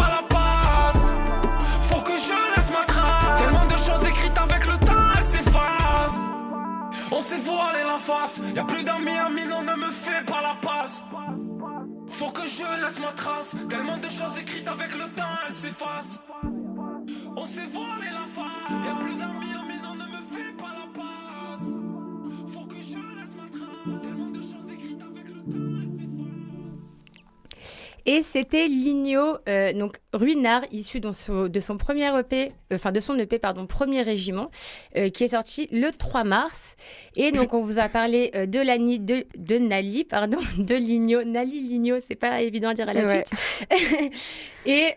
On 7.19 7.21
s'est 7.21 7.37
voilé 7.39 7.83
la 7.85 7.97
face. 7.97 8.39
Y'a 8.55 8.63
plus 8.63 8.81
d'amis, 8.81 9.09
amis, 9.09 9.45
non, 9.45 9.61
ne 9.63 9.75
me 9.75 9.91
fais 9.91 10.23
pas 10.23 10.41
la 10.41 10.55
passe. 10.61 11.03
Faut 12.07 12.29
que 12.31 12.47
je 12.47 12.81
laisse 12.81 12.97
ma 13.01 13.11
trace. 13.11 13.57
Tellement 13.67 13.97
de 13.97 14.09
choses 14.09 14.39
écrites 14.39 14.69
avec 14.69 14.93
le 14.93 15.03
temps, 15.09 15.35
elles 15.45 15.53
s'effacent. 15.53 16.17
On 17.35 17.45
s'est 17.45 17.67
voilé 17.73 18.07
la 18.13 18.25
face. 18.25 18.85
Y'a 18.85 18.95
plus 19.03 19.17
d'amis, 19.17 19.53
amis, 19.61 19.68
Et 28.05 28.21
c'était 28.23 28.67
Ligno, 28.67 29.37
euh, 29.47 29.73
donc 29.73 29.97
Ruinard, 30.13 30.63
issu 30.71 30.99
de 30.99 31.11
son, 31.11 31.47
de 31.47 31.59
son 31.59 31.77
premier 31.77 32.09
EP, 32.19 32.47
euh, 32.71 32.75
enfin 32.75 32.91
de 32.91 32.99
son 32.99 33.17
EP, 33.19 33.39
pardon, 33.39 33.65
Premier 33.67 34.01
Régiment, 34.01 34.49
euh, 34.95 35.09
qui 35.09 35.23
est 35.25 35.29
sorti 35.29 35.67
le 35.71 35.91
3 35.91 36.23
mars. 36.23 36.75
Et 37.15 37.31
donc 37.33 37.53
on 37.53 37.61
vous 37.61 37.77
a 37.79 37.89
parlé 37.89 38.31
de 38.47 38.59
Lani, 38.59 38.99
de, 38.99 39.25
de 39.37 39.57
Nali, 39.57 40.03
pardon, 40.05 40.39
de 40.57 40.75
Ligno, 40.75 41.23
Nali 41.23 41.59
Ligno, 41.61 41.99
c'est 41.99 42.15
pas 42.15 42.41
évident 42.41 42.69
à 42.69 42.73
dire 42.73 42.89
à 42.89 42.93
la 42.93 43.03
Ouais. 43.03 43.23
suite. 43.25 43.39
et, 44.65 44.93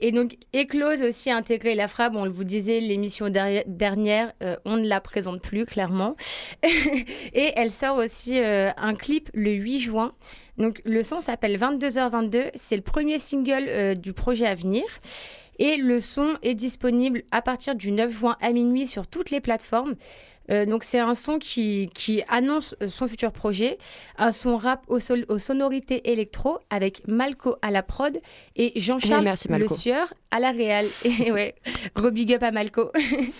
et 0.00 0.12
donc 0.12 0.36
Eclose 0.54 1.02
aussi 1.02 1.30
a 1.30 1.36
intégré 1.36 1.74
la 1.74 1.88
frappe, 1.88 2.14
on 2.16 2.28
vous 2.28 2.44
disait 2.44 2.80
l'émission 2.80 3.28
derrière- 3.28 3.64
dernière, 3.66 4.32
on 4.64 4.76
ne 4.76 4.86
la 4.86 5.00
présente 5.00 5.40
plus 5.42 5.66
clairement. 5.66 6.16
et 6.62 7.52
elle 7.56 7.70
sort 7.70 7.96
aussi 7.96 8.38
un 8.38 8.94
clip 8.94 9.30
le 9.34 9.52
8 9.52 9.80
juin. 9.80 10.12
Donc 10.58 10.80
le 10.84 11.02
son 11.02 11.20
s'appelle 11.20 11.56
22h22, 11.58 12.50
c'est 12.54 12.76
le 12.76 12.82
premier 12.82 13.18
single 13.18 13.66
euh, 13.68 13.94
du 13.94 14.12
projet 14.12 14.46
à 14.46 14.54
venir. 14.54 14.84
Et 15.60 15.76
le 15.76 15.98
son 15.98 16.36
est 16.42 16.54
disponible 16.54 17.22
à 17.32 17.42
partir 17.42 17.74
du 17.74 17.90
9 17.90 18.10
juin 18.12 18.36
à 18.40 18.52
minuit 18.52 18.86
sur 18.86 19.06
toutes 19.06 19.30
les 19.30 19.40
plateformes. 19.40 19.94
Euh, 20.50 20.64
donc 20.64 20.82
c'est 20.82 20.98
un 20.98 21.14
son 21.14 21.38
qui, 21.38 21.90
qui 21.94 22.22
annonce 22.28 22.74
euh, 22.82 22.88
son 22.88 23.06
futur 23.06 23.32
projet, 23.32 23.76
un 24.16 24.32
son 24.32 24.56
rap 24.56 24.82
aux, 24.88 24.98
sol- 24.98 25.26
aux 25.28 25.38
sonorités 25.38 26.10
électro 26.10 26.58
avec 26.70 27.06
Malco 27.06 27.56
à 27.60 27.70
la 27.70 27.82
prod 27.82 28.18
et 28.56 28.72
Jean-Charles 28.80 29.24
Le. 29.58 29.68
Sieur 29.74 30.14
à 30.30 30.40
la 30.40 30.50
réal. 30.52 30.86
Et 31.04 31.32
ouais, 31.32 31.54
up 31.96 32.42
à 32.42 32.50
Malco. 32.50 32.90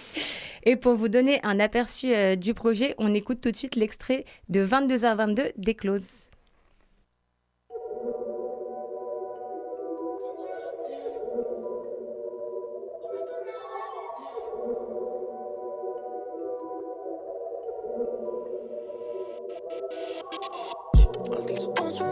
et 0.64 0.76
pour 0.76 0.96
vous 0.96 1.08
donner 1.08 1.40
un 1.44 1.60
aperçu 1.60 2.14
euh, 2.14 2.36
du 2.36 2.52
projet, 2.52 2.94
on 2.98 3.14
écoute 3.14 3.40
tout 3.40 3.50
de 3.50 3.56
suite 3.56 3.76
l'extrait 3.76 4.24
de 4.50 4.66
22h22 4.66 5.52
d'Eclose. 5.56 6.04
Allez 6.04 6.27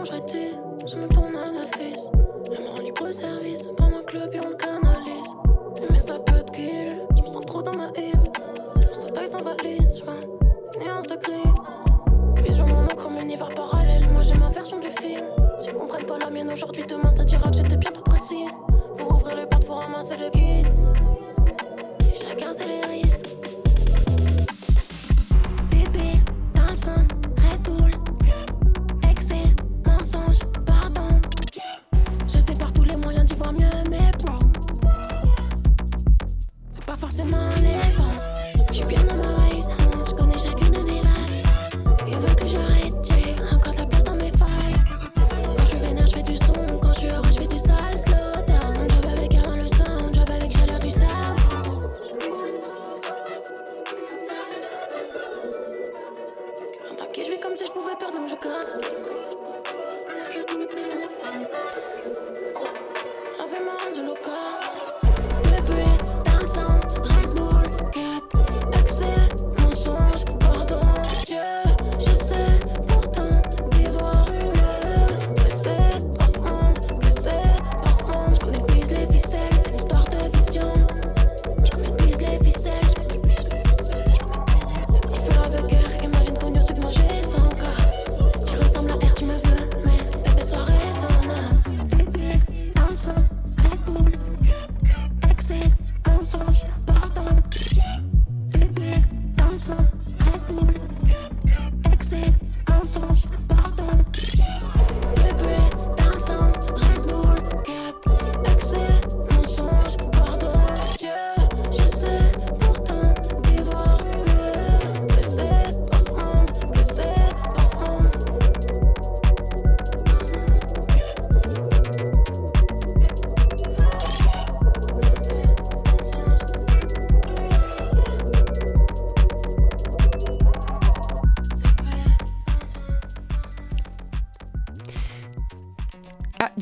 sous 0.07 0.13
tension, 0.13 0.77
je 0.85 0.87
je 0.87 0.95
me 0.95 1.07
tourne 1.07 1.35
à 1.35 1.51
la 1.51 1.61
fesse. 1.63 2.09
Je 2.45 2.61
me 2.61 2.67
rends 2.69 2.81
libre 2.81 3.11
service, 3.11 3.67
pendant 3.75 4.01
que 4.03 4.17
le 4.17 4.23
on 4.45 4.49
le 4.49 4.55
canalise. 4.55 5.35
Mais 5.89 5.99
ça 5.99 6.17
peut 6.19 6.43
te 6.43 6.51
kill, 6.51 7.01
je 7.17 7.21
me 7.21 7.27
sens 7.27 7.45
trop 7.45 7.61
dans 7.61 7.77
ma 7.77 7.87
hive. 7.97 8.15
Je 8.81 8.87
me 8.87 8.93
sens 8.93 9.13
taille 9.13 9.27
sans 9.27 9.43
valise, 9.43 10.03
ouais. 10.03 10.83
Nuance 10.83 11.07
de 11.07 11.15
gris. 11.15 12.43
Vision 12.43 12.65
mon 12.67 12.85
encre, 12.85 13.09
mon 13.09 13.21
univers 13.21 13.49
parallèle. 13.49 14.09
Moi 14.11 14.21
j'ai 14.21 14.35
ma 14.35 14.49
version 14.49 14.79
du 14.79 14.87
film. 14.87 15.25
S'ils 15.59 15.73
comprennent 15.73 16.05
pas 16.05 16.19
la 16.19 16.29
mienne 16.29 16.51
aujourd'hui, 16.51 16.83
demain 16.87 17.11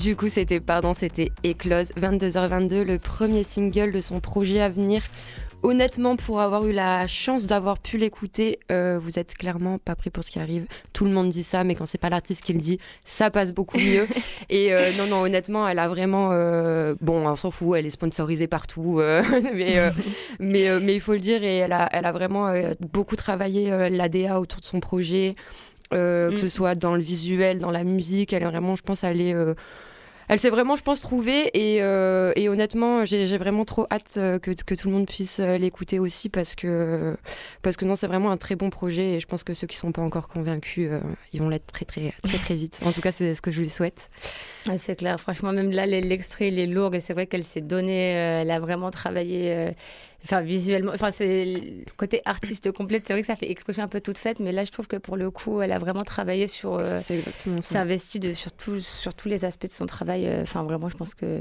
du 0.05 0.15
coup, 0.15 0.29
c'était, 0.29 0.59
pardon, 0.59 0.93
c'était 0.93 1.31
Eclose, 1.43 1.91
22h22, 1.99 2.83
le 2.83 2.99
premier 2.99 3.41
single 3.43 3.91
de 3.91 4.01
son 4.01 4.19
projet 4.19 4.61
à 4.61 4.69
venir. 4.69 5.01
Honnêtement, 5.63 6.15
pour 6.15 6.41
avoir 6.41 6.67
eu 6.67 6.71
la 6.73 7.07
chance 7.07 7.47
d'avoir 7.47 7.79
pu 7.79 7.97
l'écouter, 7.97 8.59
euh, 8.71 8.99
vous 9.01 9.17
êtes 9.17 9.33
clairement 9.33 9.79
pas 9.79 9.95
pris 9.95 10.11
pour 10.11 10.23
ce 10.23 10.29
qui 10.29 10.37
arrive. 10.37 10.67
Tout 10.93 11.05
le 11.05 11.09
monde 11.11 11.29
dit 11.29 11.43
ça, 11.43 11.63
mais 11.63 11.73
quand 11.73 11.87
c'est 11.87 11.97
pas 11.97 12.09
l'artiste 12.11 12.43
qui 12.43 12.53
le 12.53 12.59
dit, 12.59 12.77
ça 13.03 13.31
passe 13.31 13.51
beaucoup 13.51 13.79
mieux. 13.79 14.07
Et 14.51 14.75
euh, 14.75 14.91
non, 14.95 15.07
non, 15.07 15.21
honnêtement, 15.23 15.67
elle 15.67 15.79
a 15.79 15.87
vraiment. 15.87 16.29
euh, 16.33 16.93
bon, 17.01 17.27
on 17.27 17.35
s'en 17.35 17.49
fout, 17.49 17.75
elle 17.79 17.87
est 17.87 17.89
sponsorisée 17.89 18.45
partout, 18.45 19.01
mais, 19.55 19.79
mais, 20.39 20.79
mais 20.81 20.93
il 20.93 21.01
faut 21.01 21.13
le 21.13 21.19
dire, 21.19 21.43
et 21.43 21.55
elle 21.57 21.73
a, 21.73 21.89
elle 21.91 22.05
a 22.05 22.11
vraiment 22.11 22.53
beaucoup 22.93 23.15
travaillé 23.15 23.89
l'ADA 23.89 24.39
autour 24.39 24.61
de 24.61 24.67
son 24.67 24.79
projet, 24.79 25.35
euh, 25.95 26.29
que 26.29 26.35
Mm. 26.35 26.39
ce 26.41 26.49
soit 26.49 26.75
dans 26.75 26.93
le 26.95 27.01
visuel, 27.01 27.57
dans 27.57 27.71
la 27.71 27.83
musique. 27.83 28.33
Elle 28.33 28.43
est 28.43 28.45
vraiment, 28.45 28.75
je 28.75 28.83
pense, 28.83 29.03
elle 29.03 29.19
est. 29.19 29.33
euh, 29.33 29.55
elle 30.27 30.39
s'est 30.39 30.49
vraiment, 30.49 30.75
je 30.75 30.83
pense, 30.83 30.99
trouvée. 31.01 31.49
Et, 31.53 31.81
euh, 31.81 32.33
honnêtement, 32.49 33.05
j'ai 33.05 33.37
vraiment 33.37 33.65
trop 33.65 33.85
hâte 33.91 34.15
euh, 34.17 34.39
que, 34.39 34.75
tout 34.75 34.87
le 34.87 34.93
monde 34.93 35.07
puisse 35.07 35.39
euh, 35.39 35.57
l'écouter 35.57 35.99
aussi 35.99 36.29
parce 36.29 36.55
que, 36.55 37.15
parce 37.61 37.77
que 37.77 37.85
non, 37.85 37.95
c'est 37.95 38.07
vraiment 38.07 38.31
un 38.31 38.37
très 38.37 38.55
bon 38.55 38.69
projet. 38.69 39.13
Et 39.13 39.19
je 39.19 39.27
pense 39.27 39.43
que 39.43 39.53
ceux 39.53 39.67
qui 39.67 39.77
sont 39.77 39.91
pas 39.91 40.01
encore 40.01 40.27
convaincus, 40.27 40.89
ils 41.33 41.41
vont 41.41 41.49
l'être 41.49 41.67
très, 41.67 41.85
très, 41.85 42.13
très, 42.23 42.37
très 42.37 42.55
vite. 42.55 42.79
En 42.83 42.91
tout 42.91 43.01
cas, 43.01 43.11
c'est 43.11 43.35
ce 43.35 43.41
que 43.41 43.51
je 43.51 43.61
lui 43.61 43.69
souhaite. 43.69 44.09
C'est 44.77 44.95
clair, 44.95 45.19
franchement, 45.19 45.51
même 45.51 45.71
là, 45.71 45.85
l'extrait, 45.85 46.47
il 46.47 46.59
est 46.59 46.67
lourd 46.67 46.95
et 46.95 47.01
c'est 47.01 47.13
vrai 47.13 47.27
qu'elle 47.27 47.43
s'est 47.43 47.61
donnée, 47.61 48.11
elle 48.11 48.51
a 48.51 48.59
vraiment 48.59 48.89
travaillé, 48.89 49.71
enfin, 50.25 50.41
visuellement, 50.41 50.91
enfin, 50.93 51.11
c'est 51.11 51.45
le 51.45 51.85
côté 51.95 52.21
artiste 52.25 52.71
complète, 52.73 53.03
c'est 53.07 53.13
vrai 53.13 53.21
que 53.21 53.27
ça 53.27 53.35
fait 53.37 53.49
expression 53.49 53.83
un 53.83 53.87
peu 53.87 54.01
toute 54.01 54.17
faite, 54.17 54.39
mais 54.41 54.51
là, 54.51 54.65
je 54.65 54.71
trouve 54.71 54.87
que 54.87 54.97
pour 54.97 55.15
le 55.15 55.31
coup, 55.31 55.61
elle 55.61 55.71
a 55.71 55.79
vraiment 55.79 56.01
travaillé 56.01 56.47
sur, 56.47 56.75
euh, 56.75 56.99
investie 57.79 58.19
de, 58.19 58.33
sur, 58.33 58.51
tout- 58.51 58.79
sur 58.81 59.13
tous 59.13 59.29
les 59.29 59.45
aspects 59.45 59.67
de 59.67 59.71
son 59.71 59.85
travail, 59.85 60.27
euh, 60.27 60.41
enfin, 60.41 60.63
vraiment, 60.63 60.89
je 60.89 60.97
pense 60.97 61.13
que 61.15 61.39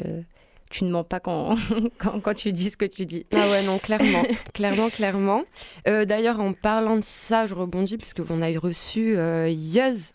tu 0.70 0.84
ne 0.84 0.90
mens 0.90 1.04
pas 1.04 1.20
quand, 1.20 1.56
quand, 1.98 2.20
quand 2.20 2.34
tu 2.34 2.52
dis 2.52 2.70
ce 2.70 2.76
que 2.76 2.84
tu 2.84 3.06
dis. 3.06 3.26
Ah 3.34 3.48
ouais, 3.50 3.62
non, 3.62 3.78
clairement. 3.78 4.24
clairement, 4.54 4.88
clairement. 4.88 5.42
Euh, 5.88 6.04
D'ailleurs, 6.04 6.40
en 6.40 6.52
parlant 6.52 6.96
de 6.96 7.04
ça, 7.04 7.46
je 7.46 7.54
rebondis 7.54 7.96
puisque 7.96 8.22
on 8.28 8.42
a 8.42 8.50
eu 8.50 8.58
reçu 8.58 9.16
euh, 9.16 9.48
Yuz, 9.48 10.10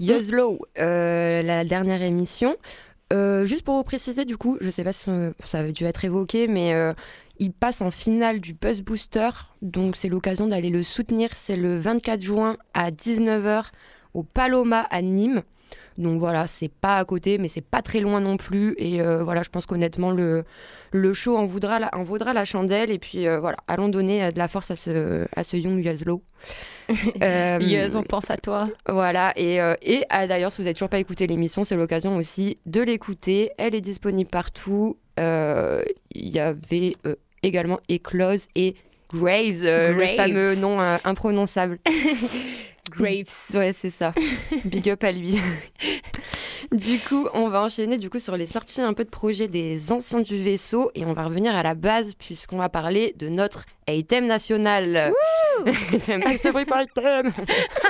Yuz 0.00 0.30
Low, 0.32 0.58
euh, 0.78 1.42
la 1.42 1.64
dernière 1.64 2.02
émission. 2.02 2.56
Euh, 3.12 3.44
juste 3.44 3.62
pour 3.62 3.76
vous 3.76 3.84
préciser, 3.84 4.24
du 4.24 4.36
coup, 4.38 4.56
je 4.60 4.70
sais 4.70 4.84
pas 4.84 4.92
si 4.94 5.10
ça 5.44 5.58
avait 5.58 5.72
dû 5.72 5.84
être 5.84 6.04
évoqué, 6.04 6.48
mais 6.48 6.72
il 7.42 7.52
passe 7.52 7.80
en 7.80 7.90
finale 7.90 8.40
du 8.40 8.54
Buzz 8.54 8.82
Booster. 8.82 9.30
Donc, 9.62 9.96
c'est 9.96 10.08
l'occasion 10.08 10.46
d'aller 10.46 10.70
le 10.70 10.84
soutenir. 10.84 11.30
C'est 11.34 11.56
le 11.56 11.76
24 11.76 12.22
juin 12.22 12.56
à 12.72 12.92
19h 12.92 13.64
au 14.14 14.22
Paloma 14.22 14.86
à 14.90 15.02
Nîmes. 15.02 15.42
Donc 15.98 16.18
voilà, 16.18 16.46
c'est 16.46 16.70
pas 16.70 16.96
à 16.96 17.04
côté, 17.04 17.38
mais 17.38 17.48
c'est 17.48 17.60
pas 17.60 17.82
très 17.82 18.00
loin 18.00 18.20
non 18.20 18.36
plus. 18.36 18.74
Et 18.78 19.02
euh, 19.02 19.24
voilà, 19.24 19.42
je 19.42 19.50
pense 19.50 19.66
qu'honnêtement, 19.66 20.12
le, 20.12 20.44
le 20.92 21.12
show 21.12 21.36
en 21.36 21.44
vaudra 21.44 21.80
la, 21.80 21.90
en 21.94 22.04
vaudra 22.04 22.32
la 22.32 22.44
chandelle. 22.44 22.90
Et 22.90 22.98
puis 22.98 23.26
euh, 23.26 23.40
voilà, 23.40 23.56
allons 23.66 23.88
donner 23.88 24.22
euh, 24.22 24.30
de 24.30 24.38
la 24.38 24.46
force 24.48 24.70
à 24.70 24.76
ce, 24.76 25.26
à 25.34 25.42
ce 25.42 25.56
Young 25.56 25.84
Yuzlo. 25.84 26.22
Euh, 27.22 27.88
on 27.94 28.02
pense 28.02 28.30
à 28.30 28.36
toi. 28.36 28.68
Voilà, 28.88 29.32
et, 29.36 29.58
et 29.82 30.04
ah, 30.10 30.26
d'ailleurs, 30.26 30.52
si 30.52 30.58
vous 30.58 30.64
n'avez 30.64 30.74
toujours 30.74 30.88
pas 30.88 30.98
écouté 30.98 31.26
l'émission, 31.26 31.64
c'est 31.64 31.76
l'occasion 31.76 32.16
aussi 32.16 32.58
de 32.66 32.82
l'écouter. 32.82 33.50
Elle 33.56 33.74
est 33.74 33.80
disponible 33.80 34.28
partout. 34.28 34.98
Il 35.16 35.82
y 36.12 36.38
avait 36.38 36.94
également 37.42 37.80
Eclose 37.90 38.46
et 38.54 38.74
Graves, 39.12 39.62
euh, 39.64 39.92
Graves. 39.92 40.10
le 40.10 40.16
fameux 40.16 40.54
nom 40.56 40.80
euh, 40.80 40.96
imprononçable. 41.04 41.78
Graves. 42.90 43.54
Ouais, 43.54 43.72
c'est 43.72 43.90
ça. 43.90 44.14
Big 44.64 44.88
up 44.90 45.04
à 45.04 45.12
lui. 45.12 45.38
du 46.70 46.98
coup, 46.98 47.28
on 47.34 47.48
va 47.48 47.62
enchaîner 47.62 47.98
du 47.98 48.08
coup 48.10 48.18
sur 48.18 48.36
les 48.36 48.46
sorties 48.46 48.80
un 48.80 48.94
peu 48.94 49.04
de 49.04 49.10
projets 49.10 49.48
des 49.48 49.90
anciens 49.90 50.20
du 50.20 50.42
vaisseau 50.42 50.90
et 50.94 51.04
on 51.04 51.12
va 51.12 51.24
revenir 51.24 51.54
à 51.54 51.62
la 51.62 51.74
base 51.74 52.14
puisqu'on 52.14 52.58
va 52.58 52.68
parler 52.68 53.14
de 53.18 53.28
notre 53.28 53.64
item 53.88 54.26
national. 54.26 55.12
Item, 55.66 56.22
par 56.66 56.82
item. 56.82 57.30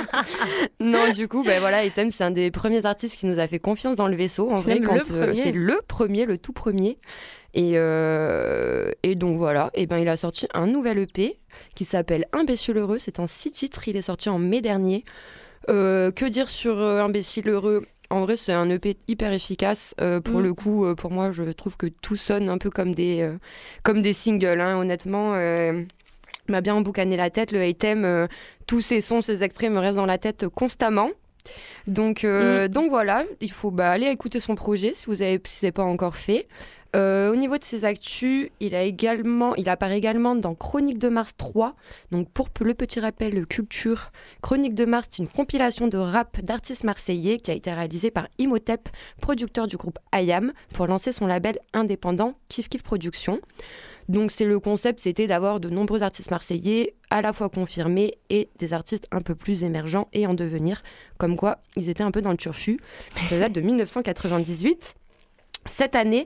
non, 0.79 1.11
du 1.13 1.27
coup, 1.27 1.43
ben 1.43 1.59
voilà, 1.59 1.85
item, 1.85 2.11
c'est 2.11 2.23
un 2.23 2.31
des 2.31 2.51
premiers 2.51 2.85
artistes 2.85 3.17
qui 3.17 3.25
nous 3.25 3.39
a 3.39 3.47
fait 3.47 3.59
confiance 3.59 3.95
dans 3.95 4.07
le 4.07 4.15
vaisseau. 4.15 4.51
En 4.51 4.55
vrai, 4.55 4.81
quand 4.81 4.99
euh, 5.11 5.33
c'est 5.33 5.51
le 5.51 5.81
premier, 5.87 6.25
le 6.25 6.37
tout 6.37 6.53
premier. 6.53 6.99
Et, 7.53 7.73
euh, 7.75 8.91
et 9.03 9.15
donc 9.15 9.37
voilà, 9.37 9.69
et 9.75 9.85
ben 9.85 9.99
il 9.99 10.09
a 10.09 10.17
sorti 10.17 10.47
un 10.53 10.67
nouvel 10.67 10.97
EP 10.99 11.39
qui 11.75 11.85
s'appelle 11.85 12.25
Imbécile 12.33 12.77
heureux. 12.77 12.97
C'est 12.97 13.19
en 13.19 13.27
six 13.27 13.51
titres. 13.51 13.87
Il 13.87 13.95
est 13.95 14.03
sorti 14.03 14.29
en 14.29 14.39
mai 14.39 14.61
dernier. 14.61 15.03
Euh, 15.69 16.11
que 16.11 16.25
dire 16.25 16.49
sur 16.49 16.79
Imbécile 16.79 17.49
heureux? 17.49 17.85
En 18.13 18.21
vrai, 18.21 18.37
c'est 18.37 18.53
un 18.53 18.69
EP 18.69 18.95
hyper 19.07 19.33
efficace. 19.33 19.95
Euh, 19.99 20.21
pour 20.21 20.39
Mm. 20.39 20.43
le 20.43 20.53
coup, 20.53 20.85
euh, 20.85 20.93
pour 20.93 21.09
moi, 21.09 21.31
je 21.31 21.43
trouve 21.51 21.77
que 21.77 21.87
tout 21.87 22.15
sonne 22.15 22.47
un 22.47 22.59
peu 22.59 22.69
comme 22.69 22.93
des, 22.93 23.21
euh, 23.21 23.37
comme 23.81 24.03
des 24.03 24.13
singles. 24.13 24.61
hein, 24.61 24.77
honnêtement, 24.77 25.31
m'a 26.49 26.61
bien 26.61 26.75
emboucané 26.75 27.17
la 27.17 27.29
tête. 27.29 27.51
Le 27.51 27.65
item, 27.65 28.27
tous 28.67 28.81
ces 28.81 29.01
sons, 29.01 29.21
ces 29.23 29.41
extraits 29.43 29.71
me 29.71 29.79
restent 29.79 29.95
dans 29.95 30.05
la 30.05 30.17
tête 30.19 30.47
constamment. 30.47 31.09
Donc, 31.87 32.23
euh, 32.23 32.67
donc 32.67 32.89
voilà, 32.89 33.23
il 33.41 33.51
faut 33.51 33.71
bah, 33.71 33.91
aller 33.91 34.07
écouter 34.07 34.39
son 34.39 34.55
projet 34.55 34.93
si 34.93 35.07
vous 35.07 35.21
avez, 35.21 35.41
si 35.45 35.57
c'est 35.57 35.71
pas 35.71 35.83
encore 35.83 36.15
fait. 36.15 36.47
Euh, 36.95 37.31
au 37.31 37.35
niveau 37.35 37.57
de 37.57 37.63
ses 37.63 37.85
actus, 37.85 38.49
il, 38.59 38.75
apparaît 38.75 39.97
également 39.97 40.35
dans 40.35 40.53
Chronique 40.53 40.99
de 40.99 41.09
Mars 41.09 41.33
3. 41.37 41.75
Donc 42.11 42.29
pour 42.29 42.49
le 42.61 42.75
petit 42.75 42.99
rappel 42.99 43.47
culture, 43.47 44.11
Chronique 44.41 44.75
de 44.75 44.85
Mars, 44.85 45.07
c'est 45.09 45.23
une 45.23 45.27
compilation 45.27 45.87
de 45.87 45.97
rap 45.97 46.39
d'artistes 46.41 46.83
marseillais 46.83 47.39
qui 47.39 47.49
a 47.49 47.55
été 47.55 47.73
réalisée 47.73 48.11
par 48.11 48.27
Imhotep, 48.37 48.89
producteur 49.21 49.65
du 49.65 49.75
groupe 49.75 49.97
IAM, 50.13 50.53
pour 50.73 50.85
lancer 50.85 51.13
son 51.13 51.25
label 51.25 51.57
indépendant 51.73 52.35
Kif 52.47 52.69
Kif 52.69 52.83
Productions. 52.83 53.39
Donc 54.07 54.31
c'est 54.31 54.45
le 54.45 54.59
concept, 54.59 54.99
c'était 54.99 55.27
d'avoir 55.27 55.59
de 55.59 55.69
nombreux 55.69 56.03
artistes 56.03 56.29
marseillais 56.29 56.93
à 57.09 57.21
la 57.21 57.33
fois 57.33 57.49
confirmés 57.49 58.15
et 58.29 58.49
des 58.59 58.73
artistes 58.73 59.07
un 59.11 59.21
peu 59.21 59.33
plus 59.33 59.63
émergents 59.63 60.09
et 60.13 60.27
en 60.27 60.33
devenir, 60.33 60.83
comme 61.17 61.37
quoi 61.37 61.59
ils 61.75 61.89
étaient 61.89 62.03
un 62.03 62.11
peu 62.11 62.21
dans 62.21 62.31
le 62.31 62.37
turfu. 62.37 62.79
Ça 63.29 63.39
date 63.39 63.53
de 63.53 63.61
1998. 63.61 64.93
Cette 65.69 65.95
année, 65.95 66.25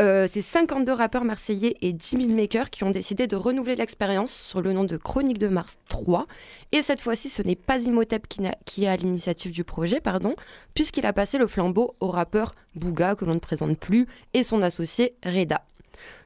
euh, 0.00 0.26
c'est 0.30 0.42
52 0.42 0.92
rappeurs 0.92 1.24
marseillais 1.24 1.76
et 1.80 1.92
10 1.92 2.26
000 2.26 2.36
makers 2.36 2.70
qui 2.70 2.84
ont 2.84 2.90
décidé 2.90 3.26
de 3.26 3.36
renouveler 3.36 3.76
l'expérience 3.76 4.32
sur 4.32 4.60
le 4.60 4.72
nom 4.72 4.84
de 4.84 4.96
Chronique 4.96 5.38
de 5.38 5.48
Mars 5.48 5.78
3. 5.88 6.26
Et 6.72 6.82
cette 6.82 7.00
fois-ci, 7.00 7.30
ce 7.30 7.42
n'est 7.42 7.56
pas 7.56 7.78
Imhotep 7.78 8.26
qui, 8.26 8.42
qui 8.64 8.84
est 8.84 8.88
à 8.88 8.96
l'initiative 8.96 9.52
du 9.52 9.64
projet, 9.64 10.00
pardon, 10.00 10.34
puisqu'il 10.74 11.06
a 11.06 11.12
passé 11.12 11.38
le 11.38 11.46
flambeau 11.46 11.94
au 12.00 12.08
rappeur 12.08 12.54
Bouga, 12.74 13.14
que 13.14 13.24
l'on 13.24 13.34
ne 13.34 13.38
présente 13.38 13.78
plus, 13.78 14.06
et 14.32 14.42
son 14.42 14.62
associé 14.62 15.14
Reda. 15.24 15.62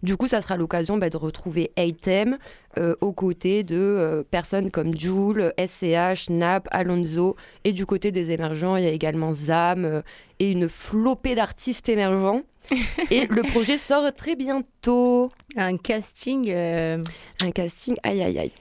Du 0.03 0.17
coup, 0.17 0.29
ça 0.29 0.41
sera 0.43 0.57
l'occasion 0.57 0.97
bah, 0.99 1.11
de 1.11 1.17
retrouver 1.17 1.71
Item 1.77 2.39
euh, 2.79 2.95
aux 3.01 3.13
côtés 3.13 3.65
de 3.65 3.77
euh, 3.77 4.23
personnes 4.23 4.71
comme 4.71 4.97
Joule, 4.99 5.53
SCH, 5.59 6.31
Nap, 6.31 6.69
Alonso. 6.71 7.37
Et 7.65 7.73
du 7.73 7.85
côté 7.87 8.13
des 8.13 8.31
émergents, 8.31 8.77
il 8.77 8.85
y 8.85 8.87
a 8.87 8.91
également 8.93 9.33
Zam 9.35 9.85
euh, 9.85 10.03
et 10.39 10.51
une 10.53 10.69
flopée 10.69 11.35
d'artistes 11.35 11.89
émergents. 11.89 12.43
et 13.11 13.27
le 13.27 13.43
projet 13.43 13.79
sort 13.79 14.13
très 14.15 14.37
bientôt. 14.37 15.31
Un 15.57 15.77
casting. 15.79 16.53
Un 16.53 17.51
casting, 17.55 17.97
aïe 18.03 18.23
aïe 18.23 18.39
aïe. 18.39 18.53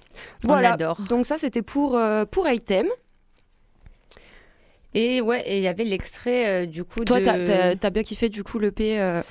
On 0.44 0.48
Voilà, 0.48 0.74
adore. 0.74 1.00
donc 1.10 1.26
ça 1.26 1.38
c'était 1.38 1.62
pour, 1.62 2.00
pour 2.32 2.48
Item. 2.50 2.88
Et 4.94 5.22
ouais, 5.22 5.44
et 5.48 5.58
il 5.58 5.64
y 5.64 5.68
avait 5.68 5.84
l'extrait 5.84 6.64
euh, 6.64 6.66
du 6.66 6.84
coup 6.84 7.04
Toi, 7.06 7.20
de... 7.20 7.74
t'as- 7.76 7.90
bien 7.90 8.04
kiffé 8.04 8.30
du 8.30 8.44
coup 8.44 8.58
le 8.58 8.72
P. 8.72 9.00
euh, 9.00 9.22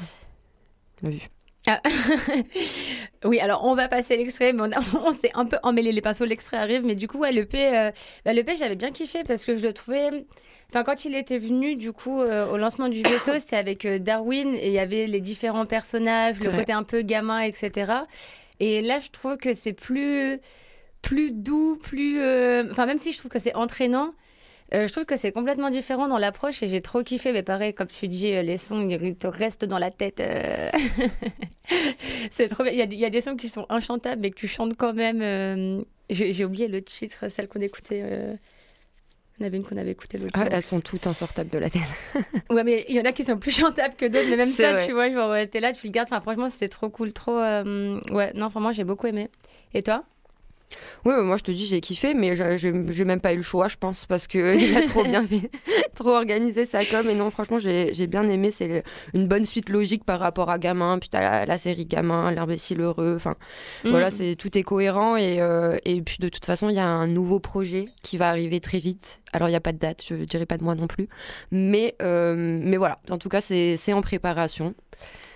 on 1.02 1.08
vu. 1.08 1.28
Ah. 1.66 1.80
oui, 3.24 3.40
alors 3.40 3.64
on 3.64 3.74
va 3.74 3.88
passer 3.88 4.16
l'extrait, 4.16 4.52
mais 4.52 4.62
on, 5.04 5.12
s'est 5.12 5.32
un 5.34 5.46
peu 5.46 5.58
emmêlé 5.62 5.92
les 5.92 6.00
pinceaux, 6.00 6.24
l'extrait 6.24 6.56
arrive, 6.56 6.84
mais 6.84 6.94
du 6.94 7.08
coup, 7.08 7.18
ouais, 7.18 7.32
le 7.32 7.44
P, 7.44 7.76
euh, 7.76 7.90
bah, 8.24 8.32
j'avais 8.58 8.76
bien 8.76 8.92
kiffé 8.92 9.24
parce 9.24 9.44
que 9.44 9.56
je 9.56 9.66
le 9.66 9.72
trouvais. 9.72 10.26
Enfin, 10.70 10.84
quand 10.84 11.04
il 11.04 11.14
était 11.14 11.38
venu, 11.38 11.76
du 11.76 11.92
coup, 11.92 12.20
euh, 12.20 12.50
au 12.50 12.56
lancement 12.56 12.88
du 12.88 13.02
vaisseau, 13.02 13.32
c'était 13.38 13.56
avec 13.56 13.84
euh, 13.84 13.98
Darwin 13.98 14.54
et 14.54 14.66
il 14.66 14.72
y 14.72 14.78
avait 14.78 15.06
les 15.06 15.20
différents 15.20 15.66
personnages, 15.66 16.38
le 16.40 16.50
vrai. 16.50 16.58
côté 16.58 16.72
un 16.72 16.82
peu 16.82 17.02
gamin, 17.02 17.40
etc. 17.40 17.92
Et 18.60 18.82
là, 18.82 18.98
je 18.98 19.10
trouve 19.10 19.36
que 19.36 19.54
c'est 19.54 19.72
plus, 19.72 20.38
plus 21.02 21.32
doux, 21.32 21.76
plus. 21.76 22.20
euh, 22.20 22.64
Enfin, 22.70 22.86
même 22.86 22.98
si 22.98 23.12
je 23.12 23.18
trouve 23.18 23.30
que 23.30 23.38
c'est 23.38 23.54
entraînant. 23.54 24.12
Euh, 24.74 24.86
je 24.86 24.92
trouve 24.92 25.04
que 25.04 25.16
c'est 25.16 25.32
complètement 25.32 25.70
différent 25.70 26.08
dans 26.08 26.18
l'approche 26.18 26.62
et 26.62 26.68
j'ai 26.68 26.80
trop 26.80 27.02
kiffé. 27.02 27.32
Mais 27.32 27.42
pareil, 27.42 27.72
comme 27.74 27.86
tu 27.88 28.08
dis, 28.08 28.32
euh, 28.32 28.42
les 28.42 28.56
sons, 28.58 28.88
ils 28.88 29.16
te 29.16 29.26
restent 29.26 29.64
dans 29.64 29.78
la 29.78 29.90
tête. 29.90 30.20
euh. 30.20 30.70
c'est 32.30 32.48
trop 32.48 32.62
bien. 32.64 32.72
Il 32.72 32.78
y, 32.78 32.82
a, 32.82 32.86
des- 32.86 32.96
il 32.96 33.00
y 33.00 33.04
a 33.04 33.10
des 33.10 33.20
sons 33.20 33.36
qui 33.36 33.48
sont 33.48 33.66
inchantables 33.68 34.22
mais 34.22 34.30
que 34.30 34.36
tu 34.36 34.48
chantes 34.48 34.76
quand 34.76 34.92
même. 34.94 35.20
euh, 35.22 35.82
J'ai 36.10 36.44
oublié 36.44 36.68
le 36.68 36.82
titre, 36.82 37.28
celle 37.28 37.48
qu'on 37.48 37.60
écoutait. 37.60 37.98
Il 39.38 39.42
y 39.42 39.44
en 39.44 39.46
avait 39.48 39.58
une 39.58 39.64
qu'on 39.64 39.76
avait 39.76 39.90
écoutée 39.90 40.16
l'autre 40.16 40.32
Ah, 40.34 40.46
elles 40.50 40.62
sont 40.62 40.80
toutes 40.80 41.06
insortables 41.06 41.50
de 41.50 41.58
la 41.58 41.68
tête. 41.70 41.82
Ouais, 42.50 42.62
mais 42.64 42.86
il 42.88 42.94
y 42.96 43.00
en 43.00 43.04
a 43.04 43.12
qui 43.12 43.22
sont 43.24 43.36
plus 43.38 43.50
chantables 43.50 43.94
que 43.96 44.06
d'autres. 44.06 44.28
Mais 44.28 44.36
même 44.36 44.48
ça, 44.48 44.72
vrai. 44.72 44.86
tu 44.86 44.92
vois, 44.92 45.10
genre, 45.12 45.30
ouais, 45.30 45.46
t'es 45.46 45.60
là, 45.60 45.72
tu 45.74 45.86
le 45.86 45.92
gardes. 45.92 46.08
Enfin, 46.10 46.20
franchement, 46.20 46.48
c'était 46.48 46.68
trop 46.68 46.88
cool, 46.90 47.12
trop. 47.12 47.36
euh, 47.38 48.00
Ouais, 48.10 48.32
non, 48.34 48.48
vraiment, 48.48 48.72
j'ai 48.72 48.84
beaucoup 48.84 49.06
aimé. 49.08 49.28
Et 49.74 49.82
toi? 49.82 50.04
Oui, 51.04 51.12
mais 51.16 51.22
moi 51.22 51.36
je 51.36 51.44
te 51.44 51.50
dis, 51.52 51.64
j'ai 51.66 51.80
kiffé, 51.80 52.12
mais 52.14 52.34
j'ai 52.36 53.04
même 53.04 53.20
pas 53.20 53.32
eu 53.32 53.36
le 53.36 53.42
choix, 53.42 53.68
je 53.68 53.76
pense, 53.76 54.04
parce 54.06 54.26
qu'il 54.26 54.40
a 54.76 54.82
trop 54.88 55.04
bien 55.04 55.24
fait, 55.26 55.50
trop 55.94 56.10
organisé 56.10 56.66
sa 56.66 56.84
com. 56.84 57.08
Et 57.08 57.14
non, 57.14 57.30
franchement, 57.30 57.58
j'ai 57.60 58.06
bien 58.08 58.26
aimé. 58.28 58.50
C'est 58.50 58.82
une 59.14 59.28
bonne 59.28 59.44
suite 59.44 59.68
logique 59.68 60.04
par 60.04 60.18
rapport 60.20 60.50
à 60.50 60.58
Gamin. 60.58 60.98
Puis 60.98 61.08
t'as 61.08 61.20
la, 61.20 61.46
la 61.46 61.58
série 61.58 61.86
Gamin, 61.86 62.32
l'imbécile 62.32 62.80
heureux. 62.80 63.14
Enfin, 63.16 63.34
Mm. 63.84 63.90
voilà, 63.90 64.10
c'est 64.10 64.34
tout 64.36 64.56
est 64.58 64.62
cohérent. 64.64 65.16
Et, 65.16 65.40
euh, 65.40 65.76
et 65.84 66.02
puis 66.02 66.16
de 66.20 66.28
toute 66.28 66.44
façon, 66.44 66.68
il 66.68 66.74
y 66.74 66.80
a 66.80 66.86
un 66.86 67.06
nouveau 67.06 67.38
projet 67.40 67.86
qui 68.02 68.16
va 68.16 68.28
arriver 68.28 68.60
très 68.60 68.78
vite. 68.80 69.20
Alors, 69.32 69.48
il 69.48 69.52
n'y 69.52 69.56
a 69.56 69.60
pas 69.60 69.72
de 69.72 69.78
date, 69.78 70.02
je 70.06 70.14
dirais 70.16 70.46
pas 70.46 70.58
de 70.58 70.64
moi 70.64 70.74
non 70.74 70.86
plus. 70.88 71.08
Mais, 71.52 71.94
euh, 72.02 72.34
mais 72.36 72.76
voilà, 72.76 72.98
en 73.10 73.18
tout 73.18 73.28
cas, 73.28 73.40
c'est 73.40 73.92
en 73.92 74.02
préparation. 74.02 74.74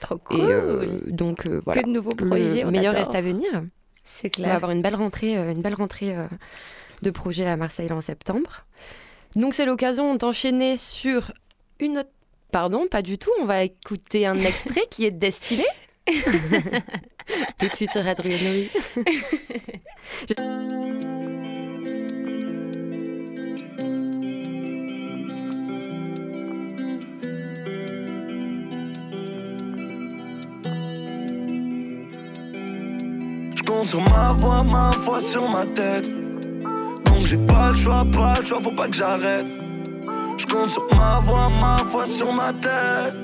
Trop 0.01 0.17
Et 0.17 0.19
cool. 0.25 0.41
euh, 0.41 0.87
donc, 1.09 1.47
euh, 1.47 1.61
voilà. 1.65 1.83
Que 1.83 1.87
de 1.87 1.93
nouveaux 1.93 2.15
projets. 2.15 2.63
Le 2.65 2.71
meilleur 2.71 2.95
reste 2.95 3.15
à 3.15 3.21
venir. 3.23 3.63
C'est 4.11 4.39
On 4.41 4.43
va 4.43 4.57
avoir 4.57 4.73
une 4.73 4.83
belle 4.83 4.97
rentrée, 4.97 5.39
euh, 5.39 5.53
une 5.53 5.63
belle 5.63 5.75
rentrée 5.75 6.17
euh, 6.17 6.27
de 7.03 7.11
projets 7.11 7.47
à 7.47 7.57
Marseille 7.57 7.91
en 7.93 8.01
septembre. 8.01 8.67
Donc 9.37 9.55
c'est 9.55 9.65
l'occasion 9.65 10.17
d'enchaîner 10.17 10.77
sur 10.77 11.33
une 11.79 11.99
autre 11.99 12.11
Pardon, 12.51 12.89
pas 12.91 13.03
du 13.03 13.17
tout. 13.17 13.31
On 13.41 13.45
va 13.45 13.63
écouter 13.63 14.27
un 14.27 14.37
extrait 14.37 14.83
qui 14.91 15.05
est 15.05 15.13
destiné. 15.13 15.65
tout 17.59 17.69
de 17.69 17.77
suite 17.77 17.93
sur 17.93 18.03
Radio. 18.03 18.37
Je 20.29 20.35
compte 33.71 33.89
sur 33.89 34.03
ma 34.11 34.33
voix, 34.33 34.65
ma 34.65 34.91
foi 35.05 35.21
sur 35.21 35.49
ma 35.49 35.65
tête. 35.65 36.09
Donc 37.05 37.25
j'ai 37.25 37.37
pas 37.37 37.71
le 37.71 37.77
choix, 37.77 38.05
pas 38.13 38.35
le 38.41 38.45
choix, 38.45 38.61
faut 38.61 38.73
pas 38.73 38.89
que 38.89 38.97
j'arrête. 38.97 39.47
Je 40.37 40.47
compte 40.47 40.71
sur 40.71 40.87
ma 40.97 41.21
voix, 41.21 41.49
ma 41.61 41.77
foi 41.89 42.05
sur 42.07 42.33
ma 42.33 42.53
tête. 42.53 43.15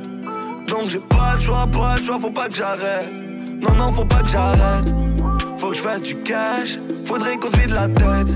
Donc 0.68 0.88
j'ai 0.88 1.00
pas 1.00 1.34
le 1.34 1.40
choix, 1.40 1.66
pas 1.66 1.96
le 1.96 2.02
choix, 2.02 2.18
faut 2.20 2.30
pas 2.30 2.48
que 2.48 2.54
j'arrête. 2.54 3.10
Non, 3.60 3.74
non, 3.76 3.92
faut 3.92 4.04
pas 4.04 4.22
que 4.22 4.28
j'arrête. 4.28 4.88
Faut 5.58 5.70
que 5.70 5.74
je 5.74 5.80
fasse 5.80 6.02
du 6.02 6.16
cash, 6.22 6.78
faudrait 7.04 7.36
qu'on 7.38 7.50
se 7.50 7.56
vide 7.56 7.70
la 7.70 7.88
tête. 7.88 8.28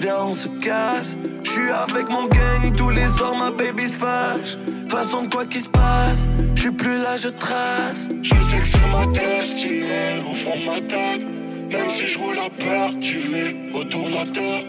Viens, 0.00 0.24
on 0.24 0.34
se 0.34 0.48
casse. 0.64 1.16
Je 1.44 1.50
suis 1.50 1.70
avec 1.70 2.10
mon 2.10 2.26
gang 2.26 2.74
tous 2.76 2.90
les 2.90 3.06
soirs, 3.06 3.36
ma 3.36 3.50
baby 3.50 3.88
se 3.88 3.98
fâche. 3.98 4.56
De 4.86 4.90
façon, 4.90 5.28
quoi 5.30 5.44
qu'il 5.44 5.62
se 5.62 5.68
passe, 5.68 6.26
je 6.58 6.62
suis 6.62 6.72
plus 6.72 6.98
là, 6.98 7.16
je 7.16 7.28
trace. 7.28 8.08
Je 8.20 8.34
sais 8.34 8.58
que 8.58 8.66
c'est 8.66 8.88
ma 8.88 9.06
destinée 9.06 10.20
au 10.28 10.34
fond 10.34 10.58
de 10.58 10.64
ma 10.64 10.80
tête. 10.80 11.22
Même 11.70 11.88
si 11.88 12.08
je 12.08 12.18
roule 12.18 12.36
à 12.36 12.50
perte, 12.50 12.98
tu 13.00 13.18
veux 13.18 13.78
autour 13.78 14.08
de 14.08 14.14
la 14.14 14.24
terre. 14.24 14.64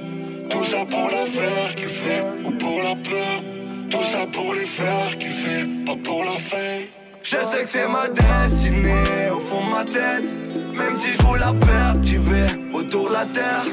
Tout 0.51 0.63
ça 0.65 0.85
pour 0.85 1.09
la 1.09 1.25
faire 1.25 1.73
kiffer 1.75 2.21
ou 2.45 2.51
pour 2.51 2.77
la 2.83 2.93
peur. 2.93 3.41
Tout 3.89 4.03
ça 4.03 4.27
pour 4.31 4.53
les 4.53 4.67
faire 4.67 5.17
kiffer, 5.17 5.65
pas 5.87 5.95
pour 6.03 6.23
la 6.25 6.37
fame. 6.49 6.83
Je 7.23 7.37
sais 7.37 7.63
que 7.63 7.69
c'est 7.69 7.87
ma 7.87 8.07
destinée 8.07 9.31
au 9.35 9.39
fond 9.39 9.65
de 9.65 9.71
ma 9.71 9.83
tête. 9.83 10.27
Même 10.77 10.95
si 10.95 11.11
je 11.11 11.21
roule 11.23 11.41
à 11.41 11.53
perte, 11.53 12.01
tu 12.03 12.17
veux 12.17 12.51
autour 12.71 13.09
de 13.09 13.13
la 13.13 13.25
terre. 13.25 13.65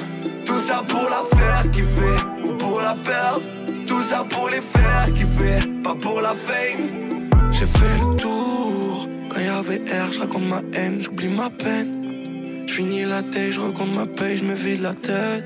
Tout 0.47 0.61
ça 0.61 0.83
pour 0.89 1.07
la 1.11 1.23
faire 1.37 1.71
kiffer 1.71 2.17
ou 2.45 2.55
pour 2.55 2.81
la 2.81 2.95
perdre. 2.95 3.43
Tout 3.87 4.03
ça 4.03 4.25
pour 4.25 4.49
les 4.49 4.63
faire 4.63 5.13
kiffer, 5.15 5.69
pas 5.85 5.95
pour 5.95 6.23
la 6.23 6.35
fame. 6.35 7.06
J'ai 7.59 7.65
fait 7.65 7.99
le 8.01 8.17
tour. 8.17 9.09
Quand 9.31 9.41
y 9.41 9.49
avait 9.49 9.81
air, 9.91 10.13
je 10.13 10.21
raconte 10.21 10.43
ma 10.43 10.61
haine, 10.75 11.01
j'oublie 11.01 11.29
ma 11.29 11.49
peine. 11.49 11.91
J'finis 12.67 13.05
la 13.05 13.23
tête, 13.23 13.53
je 13.53 13.61
recompte 13.61 13.97
ma 13.97 14.05
paye, 14.05 14.37
je 14.37 14.45
me 14.45 14.55
vide 14.55 14.83
la 14.83 14.93
tête. 14.93 15.43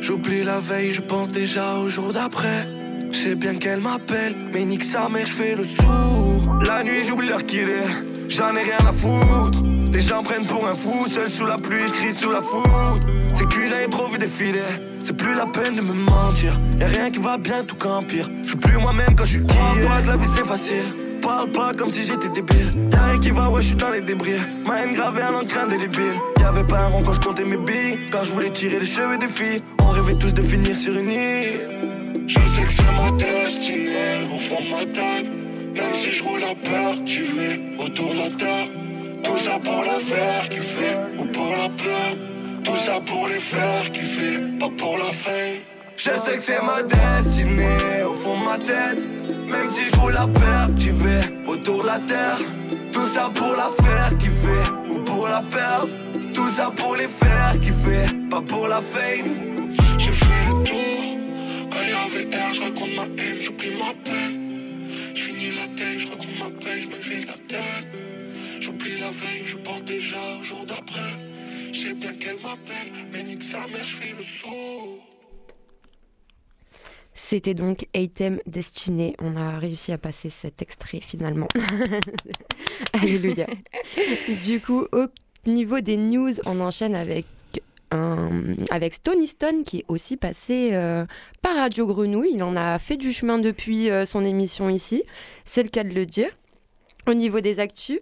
J'oublie 0.00 0.42
la 0.42 0.58
veille, 0.58 0.90
je 0.90 1.00
pense 1.02 1.28
déjà 1.28 1.76
au 1.76 1.88
jour 1.88 2.12
d'après. 2.12 2.66
Je 3.12 3.16
sais 3.16 3.34
bien 3.36 3.54
qu'elle 3.54 3.80
m'appelle, 3.80 4.34
mais 4.52 4.64
nique 4.64 4.82
sa 4.82 5.08
mère, 5.08 5.24
je 5.24 5.32
fais 5.32 5.54
le 5.54 5.64
sourd. 5.64 6.42
La 6.66 6.82
nuit, 6.82 7.04
j'oublie 7.06 7.28
l'heure 7.28 7.46
qu'il 7.46 7.68
est, 7.68 7.86
j'en 8.28 8.56
ai 8.56 8.62
rien 8.62 8.84
à 8.84 8.92
foutre. 8.92 9.62
Les 9.92 10.00
gens 10.00 10.24
prennent 10.24 10.46
pour 10.46 10.66
un 10.66 10.74
fou, 10.74 11.06
seul 11.06 11.30
sous 11.30 11.46
la 11.46 11.58
pluie, 11.58 11.86
je 11.86 11.92
crie 11.92 12.12
sous 12.12 12.32
la 12.32 12.40
foudre. 12.40 13.06
C'est 13.36 13.48
que 13.48 13.66
j'en 13.66 13.76
ai 13.76 13.88
trop 13.88 14.08
vu 14.08 14.18
défiler, 14.18 14.58
c'est 15.04 15.16
plus 15.16 15.34
la 15.36 15.46
peine 15.46 15.76
de 15.76 15.80
me 15.80 15.92
mentir. 15.92 16.58
Y'a 16.80 16.88
rien 16.88 17.08
qui 17.08 17.20
va 17.20 17.38
bien, 17.38 17.62
tout 17.62 17.76
qu'empire. 17.76 18.28
Je 18.42 18.48
suis 18.48 18.58
plus 18.58 18.78
moi-même 18.78 19.14
quand 19.16 19.24
je 19.24 19.38
suis 19.38 19.46
Crois-toi 19.46 20.02
que 20.02 20.06
la 20.08 20.16
vie 20.16 20.28
c'est 20.34 20.44
facile. 20.44 21.05
Parle 21.26 21.50
pas 21.50 21.72
comme 21.74 21.90
si 21.90 22.04
j'étais 22.04 22.28
débile. 22.28 22.70
Y'a 22.92 23.02
rien 23.02 23.18
qui 23.18 23.30
va, 23.30 23.50
ouais, 23.50 23.60
je 23.60 23.66
suis 23.66 23.76
dans 23.76 23.90
les 23.90 24.00
débris. 24.00 24.38
Ma 24.64 24.82
haine 24.82 24.92
gravée 24.92 25.22
à 25.22 25.32
l'encre 25.32 25.58
indélébile. 25.58 26.14
Y'avait 26.40 26.62
pas 26.62 26.82
un 26.82 26.86
rond 26.86 27.02
quand 27.04 27.14
je 27.14 27.20
comptais 27.20 27.44
mes 27.44 27.56
billes. 27.56 27.98
Quand 28.12 28.22
je 28.22 28.30
voulais 28.30 28.50
tirer 28.50 28.78
les 28.78 28.86
cheveux 28.86 29.18
des 29.18 29.26
filles, 29.26 29.60
on 29.82 29.90
rêvait 29.90 30.14
tous 30.14 30.32
de 30.32 30.40
finir 30.40 30.76
sur 30.76 30.96
une 30.96 31.10
île. 31.10 31.60
Je 32.28 32.38
sais 32.38 32.62
que 32.62 32.70
c'est 32.70 32.92
ma 32.92 33.10
destinée 33.10 34.28
au 34.32 34.38
fond 34.38 34.62
de 34.62 34.70
ma 34.70 34.84
tête. 34.92 35.26
Même 35.74 35.94
si 35.96 36.12
je 36.12 36.22
roule 36.22 36.44
à 36.44 36.54
peur, 36.54 36.94
tu 37.04 37.24
veux 37.24 37.84
autour 37.84 38.14
de 38.14 38.18
la 38.18 38.30
terre. 38.30 38.68
Tout 39.24 39.38
ça 39.38 39.58
pour 39.58 39.82
la 39.82 39.98
faire 39.98 40.48
kiffer 40.48 40.94
ou 41.18 41.24
pour 41.24 41.50
la 41.50 41.68
peur. 41.70 42.16
Tout 42.62 42.76
ça 42.76 43.00
pour 43.04 43.26
les 43.26 43.40
faire 43.40 43.90
kiffer, 43.90 44.58
pas 44.60 44.70
pour 44.78 44.96
la 44.96 45.10
fame. 45.10 45.56
Je 45.96 46.10
sais 46.20 46.36
que 46.36 46.42
c'est 46.42 46.62
ma 46.62 46.84
destinée 46.84 48.04
au 48.08 48.14
fond 48.14 48.38
de 48.38 48.44
ma 48.44 48.58
tête. 48.58 49.02
Même 49.48 49.68
si 49.68 49.86
je 49.86 49.96
à 50.16 50.26
perte, 50.26 50.74
tu 50.76 50.90
veux 50.90 51.20
autour 51.46 51.82
de 51.82 51.86
la 51.86 51.98
terre. 52.00 52.38
Tout 52.92 53.06
ça 53.06 53.30
pour 53.34 53.54
la 53.54 53.70
faire 53.82 54.18
kiffer 54.18 54.64
ou 54.90 55.00
pour 55.00 55.28
la 55.28 55.42
perdre. 55.42 55.88
Tout 56.32 56.48
ça 56.48 56.70
pour 56.74 56.96
les 56.96 57.08
faire 57.08 57.58
kiffer, 57.60 58.06
pas 58.30 58.40
pour 58.40 58.68
la 58.68 58.80
fame. 58.80 59.28
J'ai 59.98 60.12
fait 60.12 60.46
le 60.46 60.52
tour. 60.64 60.96
Y 61.76 61.92
avait 61.92 62.36
air, 62.36 62.52
je 62.52 62.62
raconte 62.62 62.94
ma 62.96 63.02
haine, 63.02 63.40
j'oublie 63.40 63.76
ma 63.76 63.92
peine. 64.04 64.90
Je 65.14 65.22
finis 65.22 65.52
la 65.54 65.66
tête, 65.76 65.98
je 65.98 66.08
raconte 66.08 66.38
ma 66.38 66.50
peine, 66.64 66.80
je 66.80 66.88
me 66.88 66.96
vide 66.96 67.26
la 67.26 67.38
tête. 67.46 67.86
J'oublie 68.60 68.98
la 68.98 69.10
veille, 69.10 69.44
je 69.44 69.56
pense 69.56 69.82
déjà 69.82 70.16
au 70.40 70.42
jour 70.42 70.64
d'après. 70.66 71.12
Je 71.72 71.78
sais 71.78 71.94
bien 71.94 72.12
qu'elle 72.14 72.36
m'appelle, 72.36 72.90
mais 73.12 73.22
nique 73.22 73.42
sa 73.42 73.58
mère, 73.58 73.86
je 73.86 73.94
fais 73.94 74.14
le 74.16 74.24
saut. 74.24 75.00
C'était 77.28 77.54
donc 77.54 77.88
Item 77.92 78.38
Destiné. 78.46 79.16
On 79.20 79.34
a 79.34 79.58
réussi 79.58 79.90
à 79.90 79.98
passer 79.98 80.30
cet 80.30 80.62
extrait 80.62 81.00
finalement. 81.00 81.48
Alléluia. 82.92 83.48
du 84.44 84.60
coup, 84.60 84.86
au 84.92 85.06
niveau 85.44 85.80
des 85.80 85.96
news, 85.96 86.30
on 86.44 86.60
enchaîne 86.60 86.94
avec 86.94 87.26
avec 88.70 88.94
Stony 88.94 89.26
Stone 89.26 89.64
qui 89.64 89.78
est 89.78 89.84
aussi 89.88 90.16
passé 90.16 90.70
euh, 90.74 91.04
par 91.42 91.56
Radio 91.56 91.88
Grenouille. 91.88 92.30
Il 92.34 92.44
en 92.44 92.54
a 92.54 92.78
fait 92.78 92.96
du 92.96 93.10
chemin 93.10 93.40
depuis 93.40 93.90
euh, 93.90 94.04
son 94.04 94.24
émission 94.24 94.68
ici, 94.68 95.02
c'est 95.44 95.64
le 95.64 95.68
cas 95.68 95.82
de 95.82 95.92
le 95.92 96.06
dire. 96.06 96.30
Au 97.08 97.14
niveau 97.14 97.40
des 97.40 97.58
actus, 97.58 98.00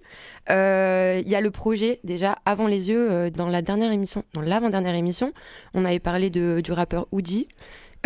euh, 0.50 1.22
il 1.24 1.30
y 1.30 1.34
a 1.34 1.40
le 1.40 1.50
projet 1.50 2.00
déjà 2.04 2.38
avant 2.44 2.66
les 2.66 2.88
yeux 2.88 3.30
dans 3.30 3.48
la 3.48 3.62
dernière 3.62 3.92
émission, 3.92 4.24
dans 4.32 4.40
l'avant-dernière 4.40 4.94
émission, 4.94 5.32
on 5.72 5.84
avait 5.84 5.98
parlé 5.98 6.28
de, 6.28 6.60
du 6.62 6.72
rappeur 6.72 7.06
Oudi. 7.12 7.48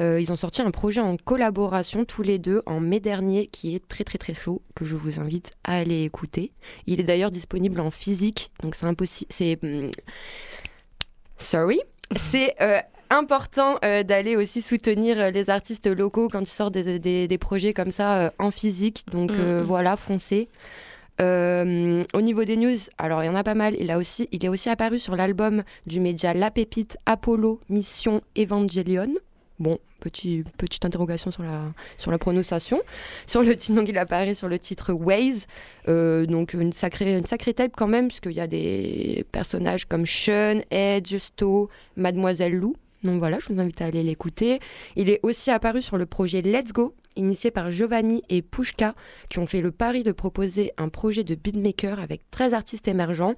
Euh, 0.01 0.21
ils 0.21 0.31
ont 0.31 0.37
sorti 0.37 0.63
un 0.63 0.71
projet 0.71 1.01
en 1.01 1.17
collaboration 1.17 2.05
tous 2.05 2.23
les 2.23 2.39
deux 2.39 2.63
en 2.67 2.79
mai 2.81 3.01
dernier 3.01 3.49
qui 3.49 3.75
est 3.75 3.87
très 3.89 4.05
très 4.05 4.19
très 4.19 4.35
chaud 4.35 4.63
que 4.77 4.85
je 4.85 4.95
vous 4.95 5.19
invite 5.19 5.51
à 5.65 5.75
aller 5.79 6.05
écouter. 6.05 6.53
Il 6.87 7.01
est 7.01 7.05
d'ailleurs 7.05 7.31
disponible 7.33 7.81
en 7.81 7.91
physique 7.91 8.51
donc 8.63 8.75
c'est 8.77 8.87
impossible 8.87 9.31
c'est 9.33 9.59
hum, 9.65 9.91
sorry 11.39 11.81
c'est 12.17 12.55
euh, 12.61 12.79
important 13.11 13.79
euh, 13.85 14.03
d'aller 14.03 14.37
aussi 14.37 14.63
soutenir 14.63 15.31
les 15.33 15.51
artistes 15.51 15.87
locaux 15.87 16.29
quand 16.29 16.41
ils 16.41 16.47
sortent 16.47 16.75
des, 16.75 16.99
des- 16.99 17.27
des 17.29 17.39
projets 17.39 17.75
comme 17.75 17.91
ça 17.93 18.33
en 18.39 18.51
physique 18.51 19.05
donc 19.11 19.31
euh, 19.33 19.61
Mhm. 19.61 19.67
voilà 19.67 19.97
foncez. 19.97 20.49
Euh, 21.21 22.05
au 22.15 22.21
niveau 22.21 22.45
des 22.45 22.57
news, 22.57 22.77
alors 22.97 23.25
il 23.25 23.27
y 23.27 23.29
en 23.29 23.35
a 23.35 23.43
pas 23.43 23.57
mal. 23.57 23.75
Il, 23.81 23.91
a 23.91 23.99
aussi, 23.99 24.29
il 24.31 24.45
est 24.45 24.49
aussi 24.49 24.69
apparu 24.69 25.01
sur 25.01 25.17
l'album 25.17 25.65
du 25.85 25.99
média 25.99 26.33
La 26.33 26.53
Pépite 26.53 26.97
Apollo 27.07 27.59
Mission 27.69 28.21
Evangelion. 28.39 29.13
Bon, 29.59 29.79
petit, 29.99 30.45
petite 30.57 30.85
interrogation 30.85 31.33
sur 31.33 31.43
la, 31.43 31.65
sur 31.97 32.11
la 32.11 32.19
prononciation. 32.19 32.81
Sur 33.27 33.43
le 33.43 33.57
titre, 33.57 33.75
donc 33.75 33.89
il 33.89 33.99
apparaît 33.99 34.35
sur 34.35 34.49
le 34.49 34.59
titre 34.59 34.93
Waze. 34.93 35.47
Euh, 35.89 36.27
donc 36.27 36.55
une 36.55 36.73
sacrée, 36.73 37.19
une 37.19 37.27
sacrée 37.27 37.55
tape 37.55 37.73
quand 37.77 37.89
même, 37.89 38.09
puisqu'il 38.09 38.33
y 38.33 38.41
a 38.41 38.47
des 38.47 39.25
personnages 39.33 39.85
comme 39.85 40.07
Sean, 40.07 40.61
Edge, 40.71 41.17
Sto, 41.17 41.69
Mademoiselle 41.97 42.55
Lou. 42.55 42.77
Donc 43.03 43.19
voilà, 43.19 43.39
je 43.41 43.53
vous 43.53 43.61
invite 43.61 43.81
à 43.81 43.87
aller 43.87 44.03
l'écouter. 44.03 44.61
Il 44.97 45.09
est 45.09 45.21
aussi 45.23 45.51
apparu 45.51 45.83
sur 45.83 45.99
le 45.99 46.07
projet 46.07 46.43
Let's 46.43 46.73
Go, 46.73 46.95
initié 47.17 47.51
par 47.51 47.71
Giovanni 47.71 48.23
et 48.29 48.43
Pushka, 48.43 48.95
qui 49.29 49.39
ont 49.39 49.47
fait 49.47 49.61
le 49.61 49.73
pari 49.73 50.05
de 50.05 50.13
proposer 50.13 50.73
un 50.79 50.89
projet 50.89 51.25
de 51.25 51.35
beatmaker 51.35 52.01
avec 52.01 52.23
13 52.31 52.55
artistes 52.55 52.89
émergents 52.89 53.35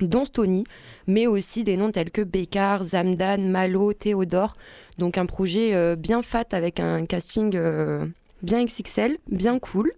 dont 0.00 0.24
Stony, 0.24 0.64
mais 1.06 1.26
aussi 1.26 1.64
des 1.64 1.76
noms 1.76 1.90
tels 1.90 2.10
que 2.10 2.22
Bécard, 2.22 2.84
Zamdan, 2.84 3.48
Malo, 3.48 3.92
Théodore. 3.92 4.56
Donc 4.98 5.18
un 5.18 5.26
projet 5.26 5.74
euh, 5.74 5.96
bien 5.96 6.22
fat 6.22 6.44
avec 6.52 6.80
un 6.80 7.04
casting 7.06 7.52
euh, 7.54 8.06
bien 8.42 8.64
XXL, 8.64 9.18
bien 9.28 9.58
cool. 9.58 9.92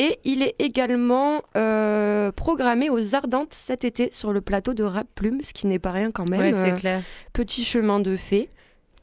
Et 0.00 0.20
il 0.24 0.42
est 0.42 0.54
également 0.60 1.42
euh, 1.56 2.30
programmé 2.30 2.88
aux 2.88 3.16
Ardentes 3.16 3.52
cet 3.52 3.84
été 3.84 4.10
sur 4.12 4.32
le 4.32 4.40
plateau 4.40 4.72
de 4.72 4.84
Rap 4.84 5.08
Plume, 5.16 5.40
ce 5.42 5.52
qui 5.52 5.66
n'est 5.66 5.80
pas 5.80 5.90
rien 5.90 6.12
quand 6.12 6.28
même. 6.30 6.40
Ouais, 6.40 6.52
c'est 6.52 6.74
clair. 6.74 7.02
Petit 7.32 7.64
chemin 7.64 7.98
de 7.98 8.16
fait. 8.16 8.48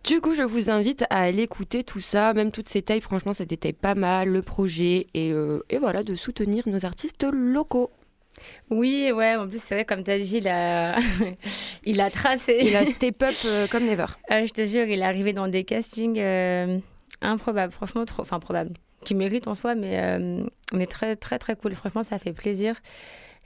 Du 0.05 0.21
coup, 0.21 0.35
je 0.35 0.43
vous 0.43 0.69
invite 0.69 1.03
à 1.09 1.23
aller 1.23 1.43
écouter 1.43 1.83
tout 1.83 1.99
ça, 1.99 2.33
même 2.33 2.51
toutes 2.51 2.69
ces 2.69 2.81
tailles. 2.81 3.01
Franchement, 3.01 3.33
ça 3.33 3.43
détaille 3.43 3.73
pas 3.73 3.95
mal 3.95 4.29
le 4.29 4.41
projet 4.41 5.07
et, 5.15 5.33
et 5.69 5.77
voilà, 5.79 6.03
de 6.03 6.13
soutenir 6.13 6.63
nos 6.67 6.85
artistes 6.85 7.25
locaux. 7.29 7.89
Oui, 8.69 9.11
ouais, 9.11 9.35
en 9.35 9.47
plus, 9.47 9.61
c'est 9.61 9.75
vrai, 9.75 9.85
comme 9.85 10.03
tu 10.03 10.11
as 10.11 10.19
dit, 10.19 10.37
il 10.37 10.47
a, 10.47 10.97
il 11.85 12.01
a 12.01 12.09
tracé. 12.09 12.59
Il 12.61 12.75
a 12.75 12.85
step 12.85 13.21
up 13.23 13.35
euh, 13.45 13.67
comme 13.67 13.85
never. 13.85 14.05
Ah, 14.29 14.45
je 14.45 14.51
te 14.51 14.65
jure, 14.65 14.85
il 14.85 14.99
est 14.99 15.05
arrivé 15.05 15.33
dans 15.33 15.47
des 15.47 15.63
castings 15.63 16.19
euh, 16.19 16.79
improbables, 17.21 17.73
franchement, 17.73 18.05
trop, 18.05 18.21
enfin, 18.21 18.39
probables, 18.39 18.73
qui 19.03 19.15
méritent 19.15 19.47
en 19.47 19.55
soi, 19.55 19.75
mais, 19.75 19.99
euh, 19.99 20.43
mais 20.73 20.87
très, 20.87 21.15
très, 21.15 21.39
très 21.39 21.55
cool. 21.55 21.75
Franchement, 21.75 22.03
ça 22.03 22.19
fait 22.19 22.33
plaisir. 22.33 22.75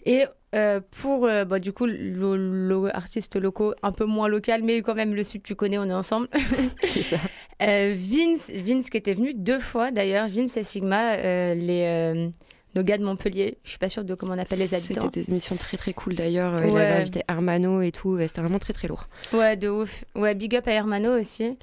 Et 0.06 0.26
euh, 0.56 0.82
pour, 1.02 1.26
euh, 1.26 1.46
bah, 1.46 1.60
du 1.60 1.74
coup, 1.74 1.86
l'artiste 1.86 3.36
locaux, 3.36 3.74
un 3.84 3.92
peu 3.92 4.06
moins 4.06 4.28
local, 4.28 4.64
mais 4.64 4.82
quand 4.82 4.96
même 4.96 5.14
le 5.14 5.24
sud, 5.24 5.44
tu 5.44 5.56
connais, 5.56 5.78
on 5.78 5.86
est 5.86 5.94
ensemble. 5.94 6.28
C'est 6.84 7.04
ça. 7.04 7.18
Euh, 7.62 7.94
Vince, 7.96 8.52
Vince 8.52 8.90
qui 8.90 8.98
était 8.98 9.14
venu 9.14 9.34
deux 9.34 9.60
fois 9.60 9.92
d'ailleurs, 9.92 10.28
Vince 10.28 10.56
et 10.58 10.64
Sigma, 10.64 11.18
les, 11.54 12.32
nos 12.76 12.84
gars 12.84 12.98
de 12.98 13.04
Montpellier. 13.04 13.58
Je 13.64 13.70
suis 13.70 13.80
pas 13.80 13.90
sûre 13.90 14.04
de 14.04 14.14
comment 14.16 14.34
on 14.34 14.38
appelle 14.38 14.60
les 14.60 14.74
habitants. 14.74 15.02
C'était 15.06 15.22
des 15.22 15.30
émissions 15.32 15.56
très 15.56 15.78
très 15.78 15.94
cool 15.94 16.16
d'ailleurs. 16.16 16.56
Euh, 16.56 16.66
Il 16.68 16.72
Ouais. 16.74 16.82
avait 16.82 17.02
invité 17.02 17.24
Armano 17.28 17.82
et 17.82 17.92
tout. 17.92 18.18
C'était 18.20 18.42
vraiment 18.42 18.60
très 18.60 18.74
très 18.74 18.88
lourd. 18.88 19.08
Ouais, 19.34 19.58
de 19.58 19.70
ouf. 19.70 20.04
Ouais, 20.16 20.36
big 20.36 20.56
up 20.56 20.68
à 20.68 20.72
Hermano 20.72 21.20
aussi. 21.20 21.58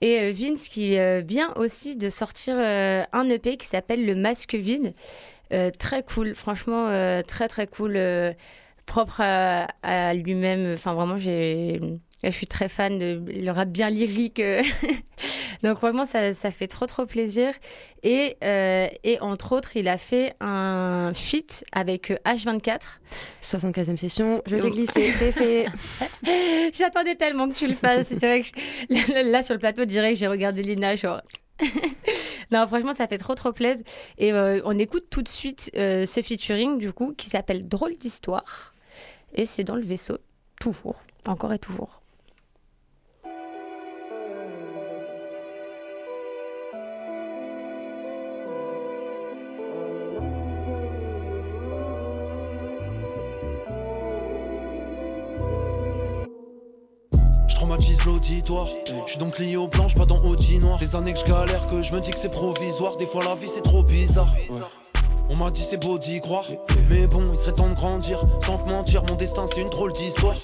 Et 0.00 0.20
euh, 0.20 0.32
Vince 0.32 0.68
qui 0.68 0.96
euh, 0.96 1.22
vient 1.26 1.52
aussi 1.56 1.96
de 1.96 2.08
sortir 2.10 2.56
un 2.56 3.28
EP 3.28 3.56
qui 3.56 3.66
s'appelle 3.66 4.06
Le 4.06 4.14
Masque 4.14 4.54
Vide. 4.54 4.94
Euh, 5.52 5.70
très 5.70 6.02
cool, 6.02 6.34
franchement, 6.34 6.88
euh, 6.88 7.22
très 7.22 7.48
très 7.48 7.66
cool. 7.66 7.94
euh, 7.96 8.32
propre 8.86 9.20
à, 9.20 9.66
à 9.82 10.14
lui-même. 10.14 10.72
Enfin, 10.74 10.94
vraiment, 10.94 11.18
j'ai. 11.18 11.78
Je 12.24 12.30
suis 12.30 12.46
très 12.46 12.68
fan 12.68 12.98
de 12.98 13.22
le 13.28 13.50
rap 13.50 13.68
bien 13.68 13.90
lyrique. 13.90 14.40
euh. 14.40 14.62
Donc, 15.62 15.80
vraiment, 15.80 16.04
ça, 16.04 16.34
ça 16.34 16.50
fait 16.50 16.68
trop, 16.68 16.86
trop 16.86 17.04
plaisir. 17.06 17.52
Et, 18.02 18.36
euh, 18.44 18.86
et 19.02 19.20
entre 19.20 19.52
autres, 19.56 19.76
il 19.76 19.88
a 19.88 19.98
fait 19.98 20.34
un 20.40 21.12
feat 21.14 21.64
avec 21.72 22.10
euh, 22.12 22.16
H24. 22.24 22.80
75e 23.42 23.96
session, 23.96 24.42
je 24.46 24.56
l'ai 24.56 24.70
glissé, 24.70 25.12
c'est 25.18 25.32
fait. 25.32 25.66
J'attendais 26.74 27.16
tellement 27.16 27.48
que 27.48 27.54
tu 27.54 27.66
le 27.66 27.74
fasses. 27.74 28.12
Là, 28.12 29.42
sur 29.42 29.54
le 29.54 29.58
plateau, 29.58 29.84
que 29.84 29.90
j'ai 29.90 30.26
regardé 30.28 30.62
Lina, 30.62 30.94
genre. 30.96 31.20
non, 32.52 32.66
franchement, 32.68 32.94
ça 32.94 33.08
fait 33.08 33.18
trop, 33.18 33.34
trop 33.34 33.52
plaisir. 33.52 33.84
Et 34.16 34.32
euh, 34.32 34.60
on 34.64 34.78
écoute 34.78 35.06
tout 35.10 35.22
de 35.22 35.28
suite 35.28 35.70
euh, 35.76 36.06
ce 36.06 36.22
featuring, 36.22 36.78
du 36.78 36.92
coup, 36.92 37.14
qui 37.16 37.28
s'appelle 37.28 37.66
Drôle 37.66 37.96
d'histoire. 37.96 38.74
Et 39.34 39.44
c'est 39.44 39.64
dans 39.64 39.74
le 39.76 39.82
vaisseau, 39.82 40.18
toujours, 40.60 41.02
encore 41.26 41.52
et 41.52 41.58
toujours. 41.58 42.00
Je 57.76 59.10
suis 59.12 59.18
donc 59.18 59.38
lié 59.38 59.56
aux 59.56 59.68
blanches, 59.68 59.94
pas 59.94 60.06
dans 60.06 60.16
Audi 60.18 60.58
noir. 60.58 60.78
Des 60.78 60.96
années 60.96 61.12
que 61.12 61.20
je 61.20 61.24
galère, 61.24 61.66
que 61.66 61.82
je 61.82 61.92
me 61.92 62.00
dis 62.00 62.10
que 62.10 62.18
c'est 62.18 62.30
provisoire. 62.30 62.96
Des 62.96 63.06
fois 63.06 63.22
la 63.24 63.34
vie 63.34 63.48
c'est 63.52 63.62
trop 63.62 63.82
bizarre. 63.82 64.34
On 65.28 65.36
m'a 65.36 65.50
dit 65.50 65.62
c'est 65.62 65.76
beau 65.76 65.98
d'y 65.98 66.20
croire. 66.20 66.46
Mais 66.88 67.06
bon, 67.06 67.24
il 67.30 67.36
serait 67.36 67.52
temps 67.52 67.68
de 67.68 67.74
grandir. 67.74 68.20
Sans 68.44 68.58
te 68.58 68.70
mentir, 68.70 69.04
mon 69.08 69.16
destin 69.16 69.44
c'est 69.46 69.60
une 69.60 69.68
drôle 69.68 69.92
d'histoire. 69.92 70.34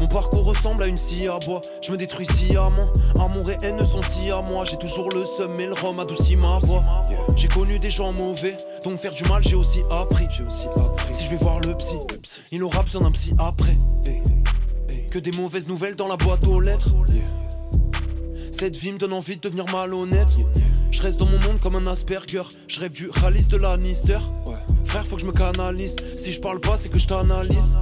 Mon 0.00 0.08
parcours 0.08 0.44
ressemble 0.44 0.82
à 0.82 0.86
une 0.86 0.96
scie 0.96 1.28
à 1.28 1.38
bois. 1.38 1.60
Je 1.82 1.92
me 1.92 1.96
détruis 1.96 2.26
sciemment. 2.26 2.88
Amour 3.14 3.50
et 3.50 3.58
haine 3.62 3.84
sont 3.86 4.02
si 4.02 4.30
à 4.30 4.40
moi. 4.40 4.64
J'ai 4.64 4.78
toujours 4.78 5.10
le 5.10 5.24
seum, 5.24 5.52
mais 5.56 5.66
le 5.66 5.74
rhum 5.74 6.00
adoucit 6.00 6.36
ma 6.36 6.58
voix. 6.60 6.82
J'ai 7.36 7.48
connu 7.48 7.78
des 7.78 7.90
gens 7.90 8.12
mauvais, 8.12 8.56
donc 8.84 8.98
faire 8.98 9.12
du 9.12 9.24
mal 9.24 9.42
j'ai 9.44 9.54
aussi 9.54 9.82
appris. 9.90 10.26
Si 10.48 11.24
je 11.24 11.30
vais 11.30 11.36
voir 11.36 11.60
le 11.60 11.74
psy, 11.76 11.98
il 12.50 12.62
aura 12.62 12.82
besoin 12.82 13.02
d'un 13.02 13.12
psy 13.12 13.34
après. 13.38 13.76
Que 15.12 15.18
des 15.18 15.32
mauvaises 15.32 15.68
nouvelles 15.68 15.94
dans 15.94 16.08
la 16.08 16.16
boîte 16.16 16.46
aux 16.46 16.58
lettres. 16.58 16.90
Cette 18.50 18.74
vie 18.74 18.92
me 18.92 18.96
donne 18.96 19.12
envie 19.12 19.36
de 19.36 19.42
devenir 19.42 19.66
malhonnête. 19.70 20.30
Je 20.90 21.02
reste 21.02 21.18
dans 21.18 21.26
mon 21.26 21.38
monde 21.40 21.60
comme 21.60 21.76
un 21.76 21.86
Asperger. 21.86 22.44
Je 22.66 22.80
rêve 22.80 22.92
du 22.92 23.10
ralice 23.10 23.46
de 23.46 23.58
Lannister. 23.58 24.20
Frère, 24.86 25.04
faut 25.04 25.16
que 25.16 25.20
je 25.20 25.26
me 25.26 25.32
canalise. 25.32 25.96
Si 26.16 26.32
je 26.32 26.40
parle 26.40 26.60
pas, 26.60 26.78
c'est 26.78 26.88
que 26.88 26.98
je 26.98 27.06
t'analyse. 27.06 27.76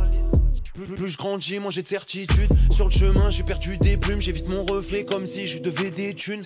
Plus, 0.97 1.11
je 1.11 1.16
grandis, 1.16 1.61
moins 1.61 1.70
j'ai 1.70 1.85
de 1.85 1.89
certitude. 1.89 2.49
Sur 2.72 2.87
le 2.87 2.91
chemin, 2.91 3.31
j'ai 3.31 3.45
perdu 3.45 3.78
des 3.78 3.97
plumes. 3.97 4.20
J'évite 4.20 4.49
mon 4.49 4.64
reflet 4.64 5.05
comme 5.05 5.24
si 5.24 5.47
je 5.47 5.62
devais 5.62 5.93
des 5.93 6.14
thunes. 6.14 6.43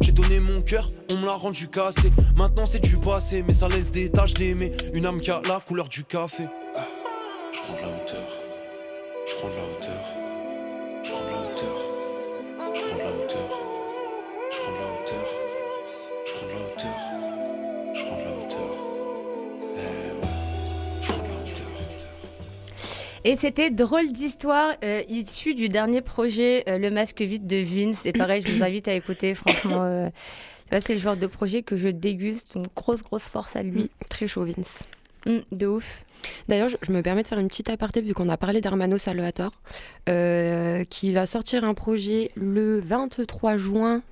J'ai 0.00 0.12
donné 0.12 0.40
mon 0.40 0.62
cœur, 0.62 0.88
on 1.12 1.18
me 1.18 1.26
l'a 1.26 1.36
rendu 1.36 1.68
cassé. 1.68 2.10
Maintenant 2.34 2.66
c'est 2.66 2.80
du 2.80 2.96
passé, 2.96 3.44
mais 3.46 3.54
ça 3.54 3.68
laisse 3.68 3.92
des 3.92 4.10
taches 4.10 4.34
d'aimer. 4.34 4.72
Une 4.94 5.06
âme 5.06 5.20
qui 5.20 5.30
a 5.30 5.40
la 5.46 5.60
couleur 5.60 5.88
du 5.88 6.02
café. 6.02 6.42
De 6.42 6.48
la. 6.74 6.88
Je 7.52 7.60
prends 7.60 7.76
de 7.76 7.82
la 7.82 7.88
hauteur. 8.02 8.42
Et 23.24 23.36
c'était 23.36 23.70
drôle 23.70 24.10
d'histoire 24.10 24.74
euh, 24.82 25.02
issue 25.08 25.54
du 25.54 25.68
dernier 25.68 26.00
projet 26.00 26.64
euh, 26.68 26.76
Le 26.76 26.90
Masque 26.90 27.22
Vide 27.22 27.46
de 27.46 27.56
Vince. 27.56 28.04
Et 28.04 28.12
pareil, 28.12 28.42
je 28.44 28.50
vous 28.50 28.64
invite 28.64 28.88
à 28.88 28.94
écouter. 28.94 29.34
Franchement, 29.34 29.82
euh, 29.84 30.08
c'est 30.80 30.94
le 30.94 30.98
genre 30.98 31.16
de 31.16 31.28
projet 31.28 31.62
que 31.62 31.76
je 31.76 31.88
déguste. 31.88 32.54
Donc, 32.54 32.66
grosse, 32.74 33.02
grosse 33.02 33.28
force 33.28 33.54
à 33.54 33.62
lui. 33.62 33.90
Très 34.10 34.26
chaud, 34.26 34.44
Vince. 34.44 34.88
Mm, 35.26 35.38
de 35.52 35.66
ouf. 35.68 36.04
D'ailleurs, 36.48 36.68
je, 36.68 36.76
je 36.82 36.90
me 36.90 37.00
permets 37.00 37.22
de 37.22 37.28
faire 37.28 37.38
une 37.38 37.48
petite 37.48 37.70
aparté 37.70 38.00
vu 38.00 38.12
qu'on 38.12 38.28
a 38.28 38.36
parlé 38.36 38.60
d'Armano 38.60 38.98
Salvatore, 38.98 39.52
euh, 40.08 40.82
qui 40.84 41.12
va 41.12 41.26
sortir 41.26 41.62
un 41.64 41.74
projet 41.74 42.32
le 42.34 42.80
23 42.80 43.56
juin 43.56 44.02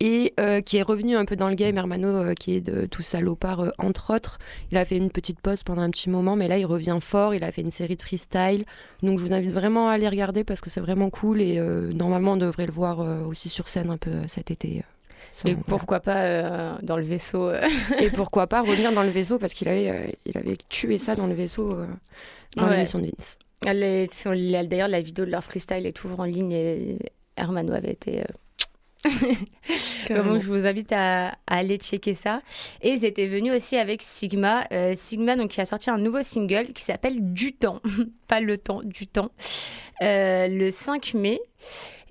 et 0.00 0.34
euh, 0.40 0.60
qui 0.60 0.76
est 0.76 0.82
revenu 0.82 1.16
un 1.16 1.24
peu 1.24 1.36
dans 1.36 1.48
le 1.48 1.54
game. 1.54 1.76
Hermano, 1.76 2.08
euh, 2.08 2.34
qui 2.34 2.54
est 2.56 2.60
de 2.60 2.86
tout 2.86 3.02
salopard, 3.02 3.60
euh, 3.60 3.70
entre 3.78 4.14
autres. 4.14 4.38
Il 4.70 4.76
a 4.78 4.84
fait 4.84 4.96
une 4.96 5.10
petite 5.10 5.40
pause 5.40 5.62
pendant 5.62 5.82
un 5.82 5.90
petit 5.90 6.10
moment, 6.10 6.36
mais 6.36 6.48
là, 6.48 6.58
il 6.58 6.66
revient 6.66 6.98
fort. 7.00 7.34
Il 7.34 7.44
a 7.44 7.52
fait 7.52 7.62
une 7.62 7.70
série 7.70 7.96
de 7.96 8.02
freestyle. 8.02 8.64
Donc, 9.02 9.18
je 9.18 9.24
vous 9.24 9.32
invite 9.32 9.52
vraiment 9.52 9.88
à 9.88 9.92
aller 9.92 10.08
regarder 10.08 10.44
parce 10.44 10.60
que 10.60 10.70
c'est 10.70 10.80
vraiment 10.80 11.10
cool 11.10 11.40
et 11.40 11.58
euh, 11.58 11.90
normalement, 11.92 12.32
on 12.32 12.36
devrait 12.36 12.66
le 12.66 12.72
voir 12.72 12.98
aussi 13.26 13.48
sur 13.48 13.68
scène 13.68 13.90
un 13.90 13.96
peu 13.98 14.10
cet 14.28 14.50
été. 14.50 14.82
sans- 15.32 15.48
Et 15.48 15.52
voilà. 15.54 15.64
pourquoi 15.66 16.00
pas 16.00 16.78
dans 16.82 16.96
le 16.96 17.04
vaisseau. 17.04 17.50
Et 18.00 18.10
pourquoi 18.10 18.46
pas 18.46 18.62
revenir 18.62 18.92
dans 18.92 19.02
le 19.02 19.10
vaisseau 19.10 19.38
parce 19.38 19.54
qu'il 19.54 19.68
avait, 19.68 20.16
il 20.26 20.36
avait 20.36 20.56
tué 20.68 20.98
ça 20.98 21.14
dans 21.16 21.26
le 21.26 21.34
vaisseau 21.34 21.76
dans 22.56 22.64
Ouais. 22.68 22.76
l'émission 22.76 22.98
de 22.98 23.06
Vince. 23.06 23.38
D'ailleurs, 23.64 24.88
la 24.88 25.00
vidéo 25.00 25.24
de 25.24 25.30
leur 25.30 25.42
freestyle 25.42 25.86
est 25.86 25.92
toujours 25.92 26.20
en 26.20 26.24
ligne 26.24 26.52
et 26.52 26.98
Hermano 27.36 27.72
avait 27.72 27.92
été. 27.92 28.22
Donc, 30.10 30.42
je 30.42 30.46
vous 30.46 30.66
invite 30.66 30.92
à, 30.92 31.36
aller 31.46 31.78
checker 31.78 32.14
ça. 32.14 32.42
Et 32.82 32.90
ils 32.90 33.04
étaient 33.04 33.26
venus 33.26 33.54
aussi 33.54 33.76
avec 33.76 34.02
Sigma. 34.02 34.66
Euh, 34.72 34.94
Sigma, 34.94 35.36
donc, 35.36 35.50
qui 35.50 35.60
a 35.60 35.66
sorti 35.66 35.90
un 35.90 35.98
nouveau 35.98 36.22
single 36.22 36.72
qui 36.72 36.82
s'appelle 36.82 37.32
Du 37.32 37.52
temps. 37.52 37.80
Pas 38.28 38.40
le 38.40 38.58
temps, 38.58 38.82
du 38.82 39.06
temps. 39.06 39.30
Euh, 40.02 40.48
le 40.48 40.70
5 40.70 41.14
mai. 41.14 41.40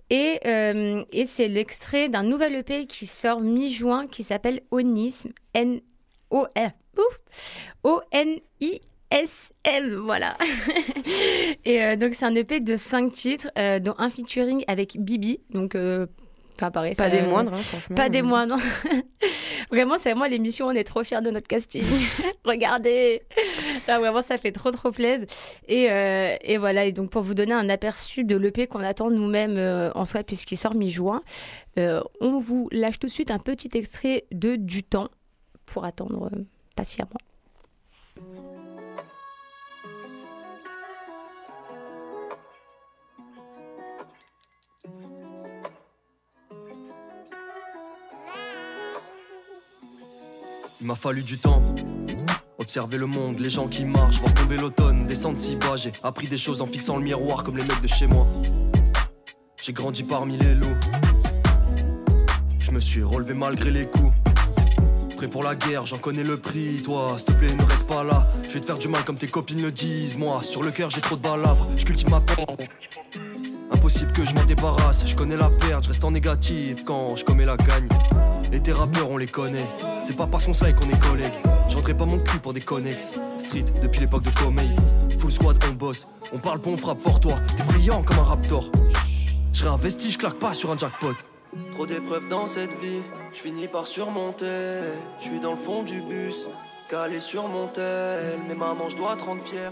Et, 0.09 0.39
euh, 0.45 1.03
et 1.11 1.25
c'est 1.25 1.47
l'extrait 1.47 2.09
d'un 2.09 2.23
nouvel 2.23 2.55
EP 2.55 2.85
qui 2.85 3.05
sort 3.05 3.41
mi-juin 3.41 4.07
qui 4.07 4.23
s'appelle 4.23 4.61
Onisme. 4.71 5.31
N-O-R. 5.53 6.71
O-N-I-S-M. 7.83 8.85
Voilà. 9.95 10.37
et 11.65 11.97
donc, 11.97 12.13
c'est 12.13 12.25
un 12.25 12.35
EP 12.35 12.59
de 12.59 12.77
5 12.77 13.11
titres, 13.11 13.49
dont 13.79 13.95
un 13.97 14.09
featuring 14.11 14.63
avec 14.67 14.97
Bibi. 14.99 15.39
Donc, 15.49 15.75
Enfin, 16.63 16.71
pareil, 16.71 16.95
Pas 16.95 17.03
ça- 17.05 17.09
des 17.09 17.21
moindres, 17.23 17.53
hein, 17.53 17.57
franchement. 17.57 17.95
Pas 17.97 18.07
des 18.07 18.21
moindres. 18.21 18.55
vraiment, 19.69 19.97
c'est 19.97 20.11
vraiment 20.13 20.27
l'émission, 20.27 20.67
on 20.67 20.71
est 20.71 20.85
trop 20.85 21.03
fiers 21.03 21.19
de 21.21 21.29
notre 21.29 21.47
casting. 21.49 21.83
Regardez. 22.45 23.21
Là, 23.87 23.99
vraiment, 23.99 24.21
ça 24.21 24.37
fait 24.37 24.53
trop, 24.53 24.71
trop 24.71 24.91
plaisir. 24.91 25.27
Et, 25.67 25.91
euh, 25.91 26.37
et 26.41 26.57
voilà, 26.57 26.85
et 26.85 26.93
donc 26.93 27.09
pour 27.09 27.21
vous 27.21 27.33
donner 27.33 27.51
un 27.53 27.67
aperçu 27.67 28.23
de 28.23 28.37
l'EP 28.37 28.67
qu'on 28.67 28.79
attend 28.79 29.09
nous-mêmes 29.09 29.57
euh, 29.57 29.91
en 29.93 30.05
soi, 30.05 30.23
puisqu'il 30.23 30.55
sort 30.57 30.73
mi-juin, 30.73 31.21
euh, 31.77 32.01
on 32.21 32.39
vous 32.39 32.69
lâche 32.71 32.97
tout 32.97 33.07
de 33.07 33.11
suite 33.11 33.29
un 33.31 33.39
petit 33.39 33.69
extrait 33.73 34.23
de 34.31 34.55
Du 34.55 34.83
temps 34.83 35.09
pour 35.65 35.83
attendre 35.83 36.29
euh, 36.33 36.39
patiemment. 36.77 37.09
Il 50.83 50.87
m'a 50.87 50.95
fallu 50.95 51.23
du 51.23 51.37
temps. 51.37 51.63
Observer 52.57 52.97
le 52.97 53.05
monde, 53.05 53.39
les 53.39 53.49
gens 53.49 53.69
qui 53.69 53.85
marchent, 53.85 54.19
voir 54.19 54.33
tomber 54.33 54.57
l'automne, 54.57 55.07
descendre 55.07 55.37
si 55.37 55.55
bas. 55.55 55.77
J'ai 55.77 55.93
appris 56.03 56.27
des 56.27 56.37
choses 56.37 56.61
en 56.61 56.65
fixant 56.65 56.97
le 56.97 57.03
miroir 57.03 57.45
comme 57.45 57.55
les 57.55 57.63
mecs 57.63 57.79
de 57.79 57.87
chez 57.87 58.05
moi. 58.05 58.27
J'ai 59.63 59.71
grandi 59.71 60.03
parmi 60.03 60.35
les 60.35 60.53
loups. 60.53 60.77
Je 62.59 62.71
me 62.71 62.81
suis 62.81 63.01
relevé 63.01 63.33
malgré 63.33 63.71
les 63.71 63.85
coups. 63.85 64.11
Prêt 65.15 65.29
pour 65.29 65.43
la 65.43 65.55
guerre, 65.55 65.85
j'en 65.85 65.99
connais 65.99 66.23
le 66.23 66.35
prix. 66.35 66.81
Toi, 66.83 67.15
s'il 67.15 67.27
te 67.27 67.31
plaît, 67.31 67.55
ne 67.55 67.63
reste 67.63 67.87
pas 67.87 68.03
là. 68.03 68.27
Je 68.49 68.55
vais 68.55 68.59
te 68.59 68.65
faire 68.65 68.77
du 68.77 68.89
mal 68.89 69.05
comme 69.05 69.15
tes 69.15 69.27
copines 69.27 69.61
le 69.61 69.71
disent. 69.71 70.17
Moi, 70.17 70.43
sur 70.43 70.63
le 70.63 70.71
cœur, 70.71 70.89
j'ai 70.89 70.99
trop 70.99 71.15
de 71.15 71.21
balavres. 71.21 71.69
Je 71.77 71.85
cultive 71.85 72.09
ma 72.09 72.19
peine. 72.19 72.45
Impossible 73.93 74.11
que 74.13 74.25
je 74.25 74.33
m'en 74.33 74.43
débarrasse. 74.43 75.05
Je 75.05 75.15
connais 75.15 75.37
la 75.37 75.49
perte, 75.49 75.83
je 75.83 75.89
reste 75.89 76.03
en 76.03 76.09
négatif 76.09 76.83
quand 76.83 77.15
je 77.15 77.23
commets 77.23 77.45
la 77.45 77.57
gagne. 77.57 77.87
Et 78.51 78.59
tes 78.59 78.71
rappeurs, 78.71 79.11
on 79.11 79.17
les 79.17 79.27
connaît. 79.27 79.67
C'est 80.03 80.17
pas 80.17 80.25
parce 80.25 80.47
qu'on 80.47 80.53
sait 80.53 80.73
qu'on 80.73 80.89
est 80.89 80.99
collègues. 80.99 81.31
J'entrais 81.69 81.93
pas 81.93 82.05
mon 82.05 82.17
cul 82.17 82.39
pour 82.39 82.55
des 82.55 82.61
connexes. 82.61 83.19
Street 83.37 83.65
depuis 83.83 83.99
l'époque 83.99 84.23
de 84.23 84.31
Comey. 84.31 84.67
Full 85.19 85.31
squad, 85.31 85.63
on 85.69 85.73
bosse. 85.73 86.07
On 86.33 86.39
parle 86.39 86.57
bon, 86.57 86.73
on 86.73 86.77
frappe 86.77 87.01
fort, 87.01 87.19
toi. 87.19 87.35
T'es 87.55 87.61
brillant 87.63 88.01
comme 88.01 88.17
un 88.17 88.23
raptor. 88.23 88.71
Je 89.53 89.63
réinvestis, 89.63 90.09
je 90.09 90.17
claque 90.17 90.39
pas 90.39 90.55
sur 90.55 90.71
un 90.71 90.77
jackpot. 90.77 91.13
Trop 91.73 91.85
d'épreuves 91.85 92.27
dans 92.29 92.47
cette 92.47 92.73
vie, 92.81 93.03
je 93.31 93.37
finis 93.37 93.67
par 93.67 93.85
surmonter. 93.85 94.79
Je 95.19 95.23
suis 95.23 95.39
dans 95.39 95.51
le 95.51 95.57
fond 95.57 95.83
du 95.83 96.01
bus, 96.01 96.47
calé 96.89 97.19
sur 97.19 97.47
mon 97.47 97.67
tel. 97.67 98.39
Mais 98.47 98.55
maman, 98.55 98.89
je 98.89 98.97
dois 98.97 99.15
te 99.17 99.23
rendre 99.23 99.43
fier. 99.43 99.71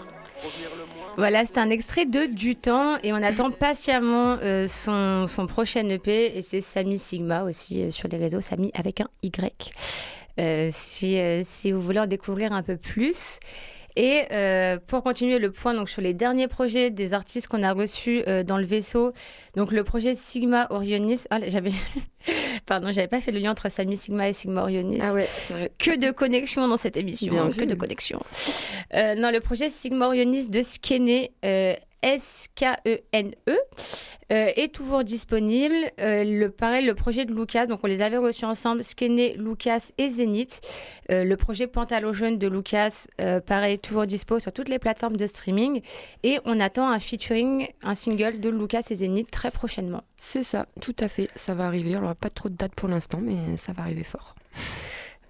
Voilà, 1.16 1.44
c'est 1.44 1.58
un 1.58 1.70
extrait 1.70 2.06
de 2.06 2.26
Du 2.26 2.56
Temps 2.56 2.98
et 3.02 3.12
on 3.12 3.22
attend 3.22 3.50
patiemment 3.58 4.38
euh, 4.42 4.66
son, 4.68 5.26
son, 5.26 5.46
prochain 5.46 5.88
EP 5.88 6.36
et 6.36 6.42
c'est 6.42 6.60
Samy 6.60 6.98
Sigma 6.98 7.42
aussi 7.44 7.82
euh, 7.82 7.90
sur 7.90 8.08
les 8.08 8.16
réseaux, 8.16 8.40
Samy 8.40 8.70
avec 8.74 9.00
un 9.00 9.08
Y. 9.22 9.72
Euh, 10.40 10.68
si, 10.72 11.18
si, 11.44 11.72
vous 11.72 11.80
voulez 11.80 12.00
en 12.00 12.06
découvrir 12.06 12.52
un 12.52 12.62
peu 12.62 12.76
plus. 12.76 13.38
Et 13.96 14.24
euh, 14.32 14.78
pour 14.86 15.02
continuer 15.02 15.38
le 15.38 15.50
point 15.50 15.74
donc, 15.74 15.88
sur 15.88 16.00
les 16.00 16.14
derniers 16.14 16.48
projets 16.48 16.90
des 16.90 17.14
artistes 17.14 17.48
qu'on 17.48 17.62
a 17.62 17.72
reçus 17.72 18.22
euh, 18.26 18.42
dans 18.42 18.56
le 18.56 18.64
vaisseau, 18.64 19.12
donc 19.56 19.72
le 19.72 19.84
projet 19.84 20.14
Sigma 20.14 20.66
Orionis. 20.70 21.24
Oh, 21.30 21.36
j'avais. 21.46 21.72
Pardon, 22.66 22.92
j'avais 22.92 23.08
pas 23.08 23.20
fait 23.20 23.32
le 23.32 23.40
lien 23.40 23.50
entre 23.50 23.70
Samy 23.70 23.96
Sigma 23.96 24.28
et 24.28 24.32
Sigma 24.32 24.62
Orionis. 24.62 25.00
Ah 25.02 25.12
ouais, 25.12 25.28
Que 25.78 25.98
de 25.98 26.10
connexions 26.10 26.66
dans 26.68 26.76
cette 26.76 26.96
émission. 26.96 27.32
Bien 27.32 27.50
que 27.50 27.60
vu. 27.60 27.66
de 27.66 27.74
connexions. 27.74 28.22
Euh, 28.94 29.14
non, 29.14 29.30
le 29.30 29.40
projet 29.40 29.68
Sigma 29.68 30.06
Orionis 30.06 30.48
de 30.48 30.62
Skene. 30.62 31.28
S-K-E-N-E, 32.02 33.56
euh, 34.32 34.50
est 34.56 34.74
toujours 34.74 35.04
disponible. 35.04 35.74
Euh, 36.00 36.24
le, 36.24 36.50
pareil, 36.50 36.84
le 36.84 36.94
projet 36.94 37.24
de 37.24 37.34
Lucas, 37.34 37.66
donc 37.66 37.80
on 37.82 37.86
les 37.86 38.02
avait 38.02 38.16
reçus 38.16 38.44
ensemble, 38.44 38.82
Skene, 38.82 39.34
Lucas 39.36 39.90
et 39.98 40.10
Zénith. 40.10 40.60
Euh, 41.10 41.24
le 41.24 41.36
projet 41.36 41.66
Pantalon 41.66 42.12
jaune 42.12 42.38
de 42.38 42.48
Lucas, 42.48 43.06
pareil, 43.46 43.78
toujours 43.78 44.06
dispo 44.06 44.38
sur 44.38 44.52
toutes 44.52 44.68
les 44.68 44.78
plateformes 44.78 45.16
de 45.16 45.26
streaming. 45.26 45.82
Et 46.22 46.38
on 46.44 46.60
attend 46.60 46.88
un 46.90 46.98
featuring, 46.98 47.68
un 47.82 47.94
single 47.94 48.40
de 48.40 48.48
Lucas 48.48 48.86
et 48.90 48.94
Zénith 48.94 49.30
très 49.30 49.50
prochainement. 49.50 50.02
C'est 50.16 50.44
ça, 50.44 50.66
tout 50.80 50.96
à 50.98 51.08
fait. 51.08 51.28
Ça 51.36 51.54
va 51.54 51.66
arriver. 51.66 51.94
Alors, 51.94 52.14
pas 52.16 52.30
trop 52.30 52.48
de 52.48 52.56
date 52.56 52.74
pour 52.74 52.88
l'instant, 52.88 53.18
mais 53.20 53.56
ça 53.56 53.72
va 53.72 53.82
arriver 53.82 54.04
fort. 54.04 54.34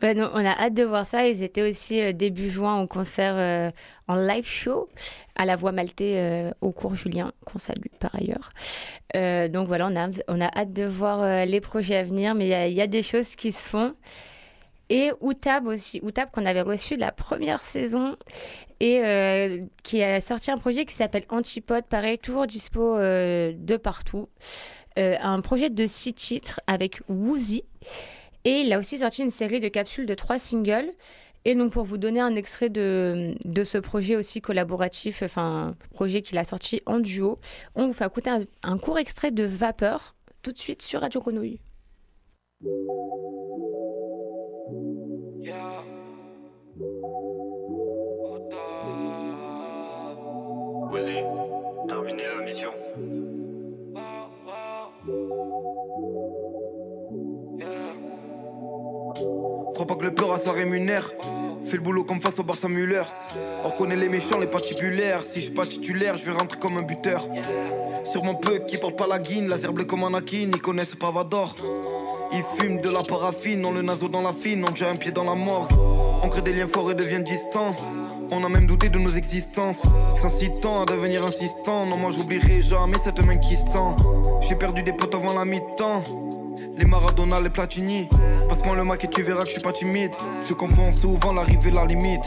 Non, 0.03 0.31
on 0.35 0.45
a 0.45 0.51
hâte 0.51 0.75
de 0.75 0.83
voir 0.83 1.07
ça. 1.07 1.29
Ils 1.29 1.45
étaient 1.45 1.63
aussi 1.63 2.01
euh, 2.01 2.13
début 2.13 2.51
juin 2.51 2.81
au 2.81 2.89
concert 2.89 3.35
euh, 3.37 3.71
en 4.09 4.17
live 4.17 4.45
show 4.45 4.89
à 5.37 5.45
la 5.45 5.55
Voix 5.55 5.71
Maltais 5.71 6.15
euh, 6.17 6.51
au 6.61 6.73
cours 6.73 6.97
Julien, 6.97 7.33
qu'on 7.47 7.59
salue 7.61 7.87
par 8.01 8.13
ailleurs. 8.17 8.51
Euh, 9.15 9.47
donc 9.47 9.69
voilà, 9.69 9.87
on 9.87 9.97
a, 9.97 10.09
on 10.27 10.41
a 10.41 10.47
hâte 10.59 10.73
de 10.73 10.85
voir 10.85 11.47
les 11.47 11.61
projets 11.61 11.97
à 11.97 12.03
venir, 12.03 12.35
mais 12.35 12.49
il 12.49 12.73
y 12.73 12.75
y, 12.75 12.81
a 12.81 12.87
des 12.89 13.03
choses 13.03 13.37
qui 13.37 13.53
se 13.53 13.63
font. 13.63 13.95
Et 14.91 15.13
Outab 15.21 15.67
aussi, 15.67 16.01
Outab 16.03 16.31
qu'on 16.33 16.47
avait 16.47 16.63
reçu 16.63 16.97
la 16.97 17.13
première 17.13 17.61
saison 17.61 18.17
et 18.81 19.01
qui 19.85 20.03
a 20.03 20.21
sorti 20.21 20.51
un 20.51 20.59
projet 20.59 20.85
qui 20.85 20.95
s'appelle 20.95 21.25
Antipode, 21.29 21.85
pareil, 21.85 22.19
toujours 22.19 22.47
dispo 22.47 22.99
de 22.99 23.77
partout. 23.77 24.29
Un 24.97 25.41
projet 25.41 25.71
de 25.71 25.87
six 25.87 26.13
titres 26.13 26.61
avec 26.67 27.01
Woozy. 27.09 27.65
Et 28.45 28.61
il 28.61 28.73
a 28.73 28.79
aussi 28.79 28.99
sorti 28.99 29.23
une 29.23 29.31
série 29.31 29.61
de 29.61 29.69
capsules 29.69 30.07
de 30.07 30.15
trois 30.15 30.39
singles. 30.39 30.91
Et 31.45 31.55
donc, 31.55 31.73
pour 31.73 31.85
vous 31.85 31.99
donner 31.99 32.21
un 32.21 32.37
extrait 32.37 32.69
de, 32.71 33.35
de 33.45 33.65
ce 33.65 33.79
projet 33.79 34.15
aussi 34.15 34.41
collaboratif, 34.41 35.23
enfin, 35.23 35.75
projet 35.93 36.23
qu'il 36.23 36.39
a 36.39 36.45
sorti 36.45 36.83
en 36.87 37.01
duo, 37.01 37.39
on 37.75 37.87
vous 37.87 37.93
fait 37.93 38.07
écouter 38.07 38.31
un, 38.31 38.45
un 38.63 38.79
court 38.79 38.99
extrait 38.99 39.33
de 39.33 39.45
Vapeur 39.45 40.15
tout 40.43 40.53
de 40.53 40.59
suite 40.59 40.83
sur 40.83 41.01
Radio 41.01 41.21
Grenouille. 41.21 41.59
Crois 59.83 59.97
pas 59.97 60.01
que 60.01 60.09
le 60.09 60.15
peur 60.15 60.33
à 60.33 60.39
ça 60.39 60.53
rémunère. 60.53 61.13
Fais 61.65 61.77
le 61.77 61.83
boulot 61.83 62.05
comme 62.05 62.21
face 62.21 62.39
au 62.39 62.45
Barça 62.45 62.69
Muller. 62.69 63.03
On 63.65 63.69
reconnaît 63.69 63.97
les 63.97 64.09
méchants, 64.09 64.39
les 64.39 64.47
patibulaires. 64.47 65.23
Si 65.23 65.41
je 65.41 65.47
suis 65.47 65.51
pas 65.51 65.65
titulaire, 65.65 66.15
je 66.15 66.25
vais 66.25 66.31
rentrer 66.31 66.57
comme 66.61 66.79
un 66.79 66.85
buteur. 66.85 67.27
Sur 68.05 68.23
mon 68.23 68.37
peu 68.37 68.61
qui 68.61 68.77
porte 68.77 68.97
pas 68.97 69.09
la 69.09 69.19
guine, 69.19 69.49
laser 69.49 69.73
bleu 69.73 69.85
comme 69.85 70.05
Anakin, 70.05 70.51
ils 70.55 70.61
connaissent 70.61 70.95
pas 70.95 71.11
Vador. 71.11 71.57
Ils 72.33 72.45
fument 72.61 72.81
de 72.81 72.91
la 72.91 73.01
paraffine, 73.01 73.67
on 73.67 73.73
le 73.73 73.83
naso 73.83 74.07
dans 74.07 74.23
la 74.23 74.33
fine, 74.33 74.65
on 74.69 74.71
déjà 74.71 74.89
un 74.89 74.95
pied 74.95 75.11
dans 75.11 75.25
la 75.25 75.35
morgue. 75.35 75.73
On 76.23 76.29
crée 76.29 76.43
des 76.43 76.53
liens 76.53 76.69
forts 76.73 76.93
et 76.93 76.95
devient 76.95 77.21
distants. 77.21 77.75
On 78.31 78.45
a 78.45 78.49
même 78.49 78.67
douté 78.67 78.89
de 78.89 79.01
nos 79.01 79.11
existences. 79.11 79.83
S'incitant 80.21 80.83
à 80.83 80.85
devenir 80.85 81.27
insistant. 81.27 81.87
Non, 81.87 81.97
moi 81.97 82.13
j'oublierai 82.13 82.63
jamais 82.63 82.99
cette 83.03 83.21
main 83.27 83.35
qui. 83.35 83.59
J'ai 84.43 84.55
perdu 84.55 84.85
des 84.85 84.93
potes 84.93 85.17
avant 85.17 85.35
la 85.35 85.45
mi-temps. 85.45 86.05
Les 86.77 86.87
Maradona, 86.87 87.41
les 87.41 87.51
Platini. 87.51 88.09
Passe-moi 88.49 88.77
le 88.77 88.85
mac 88.85 89.05
et 89.05 89.09
tu 89.09 89.23
verras 89.23 89.41
que 89.41 89.47
je 89.47 89.53
suis 89.53 89.61
pas 89.61 89.73
timide. 89.73 90.13
Je 90.47 90.55
confonds 90.55 90.91
souvent 90.91 91.33
l'arrivée, 91.33 91.71
la 91.71 91.85
limite. 91.85 92.25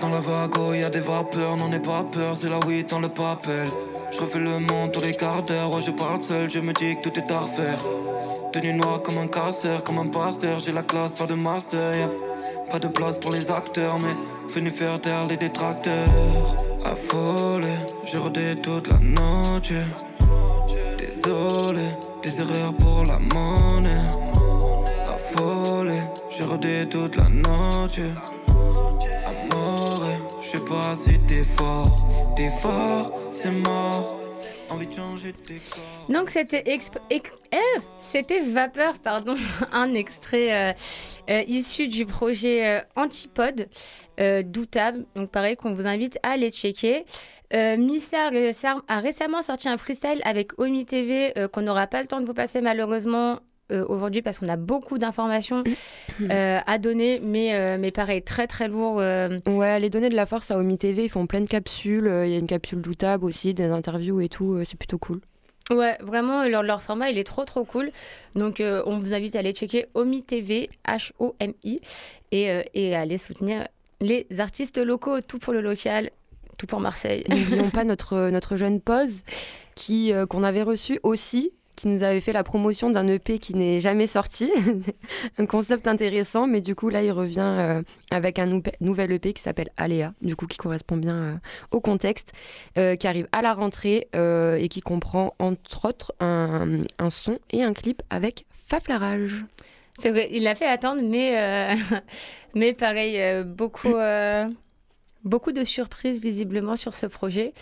Dans 0.00 0.08
la 0.08 0.20
vago, 0.20 0.74
y 0.74 0.84
a 0.84 0.90
des 0.90 1.00
vapeurs, 1.00 1.56
n'en 1.56 1.72
ai 1.72 1.80
pas 1.80 2.04
peur, 2.04 2.36
c'est 2.40 2.48
la 2.48 2.58
weed 2.66 2.88
dans 2.88 3.00
le 3.00 3.08
papel. 3.08 3.66
Je 4.12 4.20
refais 4.20 4.38
le 4.38 4.60
monde 4.60 4.92
tous 4.92 5.00
les 5.00 5.12
quarts 5.12 5.42
d'heure, 5.42 5.74
ouais, 5.74 5.82
je 5.84 5.90
parle 5.90 6.22
seul, 6.22 6.48
je 6.48 6.60
me 6.60 6.72
dis 6.72 6.96
que 6.96 7.08
tout 7.08 7.18
est 7.18 7.30
à 7.30 7.40
refaire. 7.40 7.78
Tenue 8.52 8.72
noire 8.72 9.02
comme 9.02 9.18
un 9.18 9.26
casseur, 9.26 9.82
comme 9.82 9.98
un 9.98 10.06
pasteur, 10.06 10.60
j'ai 10.60 10.72
la 10.72 10.82
classe, 10.82 11.12
pas 11.12 11.26
de 11.26 11.34
master. 11.34 12.10
Pas 12.70 12.78
de 12.78 12.88
place 12.88 13.18
pour 13.18 13.32
les 13.32 13.50
acteurs, 13.50 13.96
mais 13.98 14.14
venu 14.54 14.70
faire 14.70 15.00
taire 15.00 15.26
les 15.26 15.36
détracteurs. 15.36 16.56
Affolé, 16.84 17.72
je 18.04 18.18
redais 18.18 18.56
toute 18.56 18.88
la 18.88 18.98
noche. 18.98 19.72
Désolé, 21.28 21.90
des 22.22 22.40
erreurs 22.40 22.74
pour 22.74 23.02
la 23.02 23.18
monnaie. 23.18 24.06
Affolé, 25.06 26.00
je 26.30 26.42
redais 26.42 26.86
toute 26.86 27.16
la 27.16 27.28
noche. 27.28 28.00
Amore, 29.26 30.06
je 30.40 30.48
sais 30.48 30.64
pas 30.64 30.96
si 30.96 31.18
t'es 31.26 31.44
fort. 31.58 32.34
T'es 32.34 32.48
fort, 32.62 33.12
c'est 33.34 33.50
mort. 33.50 34.18
Envie 34.70 34.86
de 34.86 34.94
changer 34.94 35.32
de 35.32 35.42
décor. 35.42 35.82
Donc 36.08 36.30
c'était 36.30 36.64
euh, 36.66 37.58
c'était 37.98 38.40
Vapeur, 38.40 38.98
pardon, 38.98 39.36
un 39.72 39.92
extrait 39.92 40.70
euh, 40.70 40.72
euh, 41.28 41.42
issu 41.46 41.88
du 41.88 42.06
projet 42.06 42.66
euh, 42.66 42.80
Antipode 42.96 43.68
euh, 44.18 44.42
d'Outab. 44.42 45.04
Donc 45.14 45.30
pareil 45.30 45.56
qu'on 45.56 45.74
vous 45.74 45.86
invite 45.86 46.18
à 46.22 46.30
aller 46.30 46.50
checker. 46.50 47.04
Euh, 47.54 47.76
Missa 47.78 48.26
a, 48.26 48.30
récem- 48.30 48.82
a 48.88 49.00
récemment 49.00 49.42
sorti 49.42 49.68
un 49.68 49.76
freestyle 49.78 50.20
avec 50.24 50.58
Omi 50.58 50.84
TV 50.84 51.32
euh, 51.38 51.48
qu'on 51.48 51.62
n'aura 51.62 51.86
pas 51.86 52.02
le 52.02 52.08
temps 52.08 52.20
de 52.20 52.26
vous 52.26 52.34
passer 52.34 52.60
malheureusement 52.60 53.40
euh, 53.72 53.84
aujourd'hui 53.88 54.20
parce 54.22 54.38
qu'on 54.38 54.48
a 54.48 54.56
beaucoup 54.56 54.98
d'informations 54.98 55.62
euh, 56.30 56.58
à 56.66 56.78
donner, 56.78 57.20
mais, 57.22 57.54
euh, 57.54 57.78
mais 57.78 57.90
pareil, 57.90 58.22
très 58.22 58.46
très 58.46 58.68
lourd. 58.68 58.96
Ouais, 58.96 59.80
les 59.80 59.88
données 59.90 60.08
de 60.10 60.14
la 60.16 60.26
force 60.26 60.50
à 60.50 60.58
Omi 60.58 60.76
TV, 60.78 61.04
ils 61.04 61.08
font 61.10 61.26
plein 61.26 61.40
de 61.40 61.46
capsules. 61.48 62.10
Il 62.24 62.30
y 62.30 62.34
a 62.34 62.38
une 62.38 62.46
capsule 62.46 62.80
d'Outab 62.80 63.24
aussi, 63.24 63.54
des 63.54 63.64
interviews 63.64 64.20
et 64.20 64.28
tout. 64.28 64.62
C'est 64.64 64.78
plutôt 64.78 64.98
cool. 64.98 65.20
Ouais, 65.70 65.98
vraiment, 66.00 66.44
leur, 66.44 66.62
leur 66.62 66.80
format, 66.80 67.10
il 67.10 67.18
est 67.18 67.24
trop, 67.24 67.44
trop 67.44 67.64
cool. 67.64 67.90
Donc, 68.34 68.62
on 68.62 68.98
vous 68.98 69.12
invite 69.12 69.36
à 69.36 69.40
aller 69.40 69.52
checker 69.52 69.84
Omi 69.92 70.22
TV, 70.22 70.70
H-O-M-I, 70.86 71.78
et, 72.32 72.62
et 72.72 72.96
à 72.96 73.00
aller 73.00 73.18
soutenir 73.18 73.68
les 74.00 74.26
artistes 74.38 74.78
locaux, 74.78 75.20
tout 75.20 75.38
pour 75.38 75.52
le 75.52 75.60
local, 75.60 76.08
tout 76.58 76.66
pour 76.66 76.80
Marseille. 76.80 77.24
N'oublions 77.28 77.70
pas 77.70 77.84
notre, 77.84 78.28
notre 78.30 78.56
jeune 78.56 78.80
pause 78.80 79.22
qui 79.74 80.12
euh, 80.12 80.26
qu'on 80.26 80.42
avait 80.42 80.62
reçu 80.62 80.98
aussi, 81.02 81.52
qui 81.76 81.86
nous 81.86 82.02
avait 82.02 82.20
fait 82.20 82.32
la 82.32 82.42
promotion 82.42 82.90
d'un 82.90 83.06
EP 83.06 83.38
qui 83.38 83.54
n'est 83.54 83.80
jamais 83.80 84.08
sorti. 84.08 84.50
un 85.38 85.46
concept 85.46 85.86
intéressant, 85.86 86.48
mais 86.48 86.60
du 86.60 86.74
coup, 86.74 86.88
là, 86.88 87.02
il 87.04 87.12
revient 87.12 87.38
euh, 87.40 87.82
avec 88.10 88.40
un 88.40 88.46
nou- 88.46 88.62
nouvel 88.80 89.12
EP 89.12 89.32
qui 89.32 89.40
s'appelle 89.42 89.70
Aléa, 89.76 90.12
du 90.20 90.34
coup, 90.34 90.48
qui 90.48 90.56
correspond 90.56 90.96
bien 90.96 91.16
euh, 91.16 91.34
au 91.70 91.80
contexte, 91.80 92.32
euh, 92.76 92.96
qui 92.96 93.06
arrive 93.06 93.28
à 93.30 93.42
la 93.42 93.54
rentrée 93.54 94.08
euh, 94.16 94.56
et 94.56 94.68
qui 94.68 94.80
comprend, 94.80 95.34
entre 95.38 95.88
autres, 95.88 96.12
un, 96.18 96.82
un 96.98 97.10
son 97.10 97.38
et 97.52 97.62
un 97.62 97.72
clip 97.72 98.02
avec 98.10 98.44
Faflarage. 98.66 99.44
C'est 99.96 100.10
vrai, 100.10 100.28
il 100.32 100.42
l'a 100.42 100.54
fait 100.56 100.66
attendre, 100.66 101.02
mais, 101.04 101.38
euh, 101.38 101.74
mais 102.54 102.72
pareil, 102.72 103.20
euh, 103.20 103.44
beaucoup, 103.44 103.94
euh, 103.94 104.48
beaucoup 105.24 105.52
de 105.52 105.64
surprises 105.64 106.20
visiblement 106.22 106.76
sur 106.76 106.94
ce 106.94 107.06
projet. 107.06 107.52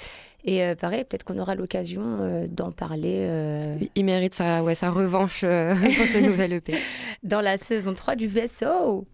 Et 0.45 0.63
euh, 0.63 0.75
pareil, 0.77 1.05
peut-être 1.05 1.25
qu'on 1.25 1.39
aura 1.39 1.55
l'occasion 1.57 2.03
euh, 2.21 2.47
d'en 2.49 2.71
parler. 2.71 3.17
euh, 3.29 3.77
Il- 3.97 4.05
mérite 4.05 4.35
sa, 4.35 4.63
ouais, 4.63 4.75
sa 4.77 4.91
revanche 4.91 5.41
euh, 5.45 5.75
pour 5.97 6.07
ce 6.07 6.19
nouvel 6.19 6.53
EP. 6.53 6.75
dans 7.25 7.41
la 7.41 7.59
saison 7.59 7.95
3 7.95 8.15
du 8.15 8.29
vaisseau. 8.29 9.07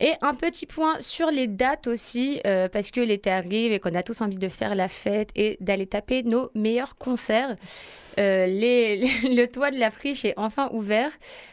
Et 0.00 0.12
un 0.20 0.34
petit 0.34 0.66
point 0.66 0.94
sur 1.00 1.30
les 1.30 1.46
dates 1.46 1.86
aussi, 1.86 2.40
euh, 2.46 2.68
parce 2.68 2.90
que 2.90 3.00
l'été 3.00 3.30
arrive 3.30 3.72
et 3.72 3.80
qu'on 3.80 3.94
a 3.94 4.02
tous 4.02 4.20
envie 4.20 4.36
de 4.36 4.48
faire 4.48 4.74
la 4.74 4.88
fête 4.88 5.30
et 5.36 5.56
d'aller 5.60 5.86
taper 5.86 6.22
nos 6.22 6.50
meilleurs 6.54 6.96
concerts. 6.96 7.56
Euh, 8.18 8.46
les- 8.46 8.98
le 9.24 9.46
toit 9.46 9.70
de 9.70 9.78
la 9.78 9.90
friche 9.90 10.24
est 10.24 10.34
enfin 10.38 10.68
ouvert. 10.72 11.10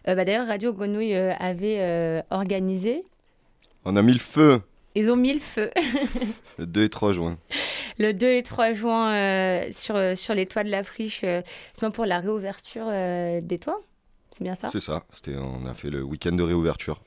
Euh, 0.08 0.16
bah, 0.16 0.24
D'ailleurs, 0.26 0.48
Radio 0.48 0.74
Grenouille 0.74 1.14
avait 1.16 1.78
euh, 1.80 2.22
organisé. 2.32 3.04
On 3.86 3.96
a 3.98 4.02
mis 4.02 4.14
le 4.14 4.20
feu 4.20 4.62
Ils 4.96 5.10
ont 5.10 5.16
mis 5.16 5.34
le 5.34 5.40
feu 5.40 5.72
le 6.60 6.66
2 6.68 6.84
et 6.84 6.90
3 6.90 7.12
juin. 7.14 7.38
le 7.98 8.14
2 8.14 8.28
et 8.34 8.44
3 8.44 8.74
juin 8.74 9.12
euh, 9.14 9.68
sur, 9.72 9.96
sur 10.18 10.34
les 10.36 10.46
toits 10.46 10.64
de 10.64 10.70
la 10.70 10.84
friche, 10.84 11.22
euh, 11.24 11.42
c'est 11.74 11.90
pour 11.92 12.06
la 12.06 12.20
réouverture 12.20 12.86
euh, 12.88 13.42
des 13.42 13.58
toits. 13.58 13.82
C'est 14.32 14.44
bien 14.44 14.56
ça? 14.56 14.70
C'est 14.72 14.80
ça. 14.82 15.04
C'était, 15.12 15.36
on 15.36 15.66
a 15.66 15.74
fait 15.74 15.90
le 15.90 16.02
week-end 16.04 16.32
de 16.32 16.44
réouverture. 16.44 17.02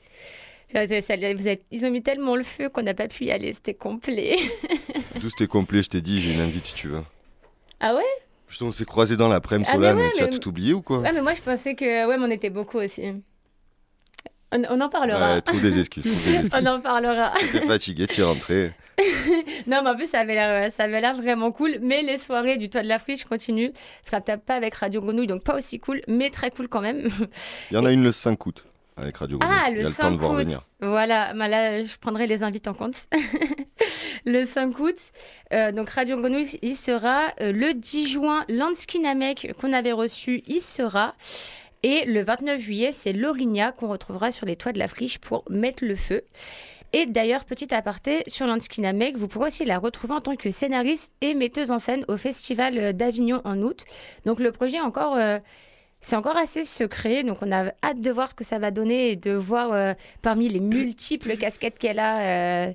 Euh, 0.75 0.85
ça- 1.01 1.15
vous 1.33 1.47
êtes- 1.47 1.63
Ils 1.71 1.85
ont 1.85 1.91
mis 1.91 2.03
tellement 2.03 2.35
le 2.35 2.43
feu 2.43 2.67
qu'on 2.69 2.83
n'a 2.83 2.93
pas 2.93 3.07
pu 3.07 3.25
y 3.25 3.31
aller, 3.31 3.53
c'était 3.53 3.73
complet. 3.73 4.37
Tout 5.21 5.29
c'était 5.29 5.47
complet, 5.47 5.81
je 5.81 5.89
t'ai 5.89 6.01
dit, 6.01 6.21
j'ai 6.21 6.33
une 6.33 6.41
invite 6.41 6.65
si 6.65 6.73
tu 6.75 6.87
veux. 6.89 7.03
ah 7.79 7.95
ouais? 7.95 8.03
Putain, 8.47 8.65
on 8.65 8.71
s'est 8.71 8.85
croisés 8.85 9.17
dans 9.17 9.27
l'après-midi, 9.29 9.69
Ah, 9.73 9.77
mais 9.77 9.87
Solane, 9.87 9.97
ouais, 9.97 10.11
tu 10.15 10.23
as 10.23 10.27
mais- 10.27 10.37
tout 10.39 10.47
oublié 10.49 10.73
ou 10.73 10.81
quoi? 10.81 10.99
Ouais, 10.99 11.11
mais 11.13 11.21
moi 11.21 11.33
je 11.35 11.41
pensais 11.41 11.75
que. 11.75 12.07
Ouais, 12.07 12.17
mais 12.17 12.25
on 12.25 12.31
était 12.31 12.49
beaucoup 12.49 12.77
aussi. 12.79 13.01
On, 14.53 14.63
on 14.69 14.81
en 14.81 14.89
parlera. 14.89 15.35
Ouais, 15.35 15.41
trouve 15.41 15.61
des 15.61 15.79
excuses, 15.79 16.03
trouve 16.03 16.23
des 16.25 16.35
excuses. 16.39 16.49
on 16.53 16.65
en 16.65 16.79
parlera. 16.79 17.33
T'étais 17.39 17.65
fatigué, 17.65 18.07
tu 18.07 18.21
es 18.21 18.23
rentré. 18.23 18.71
non, 19.67 19.81
mais 19.83 19.89
en 19.89 19.95
plus, 19.95 20.07
ça 20.09 20.19
avait 20.21 20.33
l'air 20.35 20.71
ça 20.71 20.83
avait 20.83 21.01
l'air 21.01 21.15
vraiment 21.17 21.51
cool. 21.51 21.77
Mais 21.81 22.01
les 22.01 22.17
soirées 22.17 22.57
du 22.57 22.69
toit 22.69 22.81
de 22.81 22.87
la 22.87 22.97
friche 22.99 23.25
continuent. 23.25 23.71
Ce 24.03 24.09
sera 24.09 24.21
peut-être 24.21 24.43
pas 24.43 24.55
avec 24.55 24.73
Radio 24.75 25.01
Grenouille, 25.01 25.27
donc 25.27 25.43
pas 25.43 25.55
aussi 25.55 25.79
cool, 25.79 26.01
mais 26.07 26.29
très 26.29 26.49
cool 26.51 26.67
quand 26.67 26.81
même. 26.81 27.09
Il 27.71 27.75
y 27.75 27.77
en 27.77 27.85
a 27.85 27.91
une 27.91 28.03
le 28.03 28.11
5 28.11 28.43
août 28.45 28.65
avec 28.95 29.17
Radio 29.17 29.37
Grenouille. 29.37 29.57
Ah, 29.63 29.69
Il 29.69 29.77
y 29.77 29.81
le 29.81 29.85
a 29.85 29.89
le 29.89 29.93
5 29.93 30.01
temps 30.03 30.11
de 30.11 30.17
voir 30.17 30.31
août. 30.31 30.37
venir. 30.37 30.59
Voilà, 30.81 31.33
bah 31.35 31.47
là, 31.47 31.83
je 31.83 31.95
prendrai 31.97 32.25
les 32.25 32.41
invités 32.41 32.69
en 32.69 32.73
compte. 32.73 32.95
le 34.25 34.45
5 34.45 34.79
août, 34.79 34.95
euh, 35.53 35.71
donc 35.71 35.89
Radio 35.89 36.17
Grenouille, 36.17 36.57
il 36.61 36.75
sera. 36.75 37.27
Euh, 37.41 37.51
le 37.51 37.73
10 37.73 38.07
juin, 38.07 38.45
Landskinamek, 38.49 39.53
qu'on 39.59 39.73
avait 39.73 39.91
reçu, 39.91 40.41
il 40.47 40.61
sera. 40.61 41.13
Et 41.83 42.05
le 42.05 42.23
29 42.23 42.59
juillet, 42.59 42.91
c'est 42.91 43.13
Lorigna 43.13 43.71
qu'on 43.71 43.87
retrouvera 43.87 44.31
sur 44.31 44.45
les 44.45 44.55
toits 44.55 44.73
de 44.73 44.79
la 44.79 44.87
friche 44.87 45.19
pour 45.19 45.43
mettre 45.49 45.85
le 45.85 45.95
feu. 45.95 46.23
Et 46.93 47.05
d'ailleurs, 47.05 47.45
petit 47.45 47.73
aparté, 47.73 48.23
sur 48.27 48.47
Landskinamek, 48.47 49.17
vous 49.17 49.27
pourrez 49.27 49.47
aussi 49.47 49.65
la 49.65 49.77
retrouver 49.77 50.13
en 50.13 50.21
tant 50.21 50.35
que 50.35 50.51
scénariste 50.51 51.11
et 51.21 51.33
metteuse 51.33 51.69
en 51.69 51.79
scène 51.79 52.05
au 52.07 52.17
Festival 52.17 52.93
d'Avignon 52.93 53.41
en 53.43 53.61
août. 53.61 53.85
Donc 54.25 54.39
le 54.39 54.51
projet 54.51 54.79
encore... 54.79 55.15
euh, 55.15 55.39
c'est 55.99 56.15
encore 56.15 56.37
assez 56.37 56.63
secret, 56.63 57.23
donc 57.23 57.39
on 57.41 57.51
a 57.51 57.71
hâte 57.83 57.99
de 58.01 58.11
voir 58.11 58.29
ce 58.29 58.35
que 58.35 58.43
ça 58.43 58.59
va 58.59 58.71
donner 58.71 59.11
et 59.11 59.15
de 59.15 59.31
voir 59.31 59.73
euh, 59.73 59.93
parmi 60.21 60.47
les 60.47 60.59
multiples 60.59 61.35
casquettes 61.37 61.79
qu'elle 61.79 61.99
a, 61.99 62.67
euh, 62.67 62.73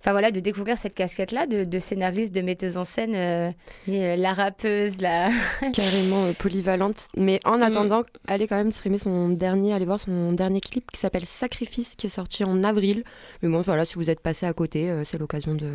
enfin 0.00 0.12
voilà, 0.12 0.30
de 0.30 0.40
découvrir 0.40 0.78
cette 0.78 0.94
casquette-là 0.94 1.46
de, 1.46 1.64
de 1.64 1.78
scénariste, 1.78 2.34
de 2.34 2.40
metteuse 2.40 2.76
en 2.76 2.84
scène, 2.84 3.14
euh, 3.14 3.50
et, 3.86 4.04
euh, 4.04 4.16
la 4.16 4.32
rappeuse, 4.32 5.00
la... 5.00 5.28
carrément 5.74 6.24
euh, 6.26 6.32
polyvalente. 6.32 7.08
Mais 7.16 7.38
en 7.44 7.58
Mm. 7.58 7.62
attendant, 7.62 8.02
allez 8.26 8.46
quand 8.46 8.56
même 8.56 8.72
streamer 8.72 8.98
son 8.98 9.28
dernier, 9.28 9.74
allez 9.74 9.84
voir 9.84 10.00
son 10.00 10.32
dernier 10.32 10.60
clip 10.60 10.90
qui 10.90 10.98
s'appelle 10.98 11.26
Sacrifice, 11.26 11.94
qui 11.96 12.06
est 12.06 12.10
sorti 12.10 12.44
en 12.44 12.64
avril. 12.64 13.04
Mais 13.42 13.48
bon, 13.48 13.60
voilà, 13.60 13.84
si 13.84 13.94
vous 13.96 14.08
êtes 14.10 14.20
passé 14.20 14.46
à 14.46 14.52
côté, 14.54 14.90
euh, 14.90 15.04
c'est 15.04 15.18
l'occasion 15.18 15.54
de 15.54 15.72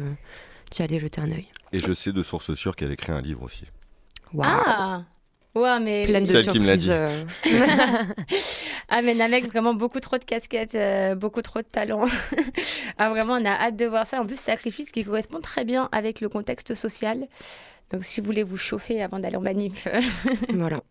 d'y 0.71 0.81
aller 0.81 0.99
jeter 0.99 1.21
un 1.21 1.31
œil. 1.31 1.45
Et 1.73 1.79
je 1.79 1.93
sais 1.93 2.11
de 2.11 2.23
source 2.23 2.53
sûre 2.55 2.75
qu'elle 2.75 2.91
écrit 2.91 3.11
un 3.11 3.21
livre 3.21 3.43
aussi. 3.43 3.65
Ah 4.41 5.03
Ouais, 5.55 5.79
mais... 5.79 6.05
Pleine 6.05 6.23
de 6.23 6.27
Celle 6.29 6.47
qui 6.47 6.59
me 6.59 6.67
l'a 6.67 6.75
dit. 6.75 6.87
surprises, 6.87 7.25
euh. 7.47 8.03
ah, 8.89 9.01
mais 9.01 9.13
Namek, 9.15 9.45
vraiment 9.47 9.73
beaucoup 9.73 10.01
trop 10.01 10.17
de 10.17 10.23
casquettes, 10.25 10.75
euh, 10.75 11.15
beaucoup 11.15 11.41
trop 11.41 11.59
de 11.59 11.65
talent. 11.65 12.05
ah, 12.97 13.09
vraiment, 13.09 13.33
on 13.35 13.45
a 13.45 13.51
hâte 13.51 13.77
de 13.77 13.85
voir 13.85 14.05
ça. 14.05 14.21
En 14.21 14.25
plus, 14.25 14.39
sacrifice 14.39 14.91
qui 14.91 15.05
correspond 15.05 15.39
très 15.39 15.63
bien 15.63 15.87
avec 15.93 16.19
le 16.19 16.27
contexte 16.27 16.75
social. 16.75 17.27
Donc, 17.91 18.03
si 18.03 18.19
vous 18.19 18.25
voulez 18.25 18.43
vous 18.43 18.57
chauffer 18.57 19.01
avant 19.01 19.19
d'aller 19.19 19.37
en 19.37 19.41
manif, 19.41 19.87
voilà. 20.49 20.81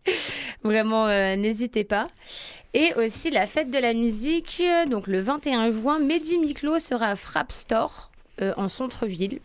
vraiment, 0.63 1.07
euh, 1.07 1.35
n'hésitez 1.35 1.83
pas. 1.83 2.07
Et 2.73 2.93
aussi 2.95 3.29
la 3.31 3.47
fête 3.47 3.69
de 3.69 3.77
la 3.77 3.93
musique. 3.93 4.61
euh, 4.65 4.85
Donc, 4.85 5.07
le 5.07 5.19
21 5.19 5.71
juin, 5.71 5.99
Mehdi 5.99 6.37
Miklo 6.37 6.79
sera 6.79 7.07
à 7.07 7.15
Frapp 7.15 7.51
Store 7.51 8.11
euh, 8.41 8.53
en 8.57 8.67
centre-ville. 8.69 9.39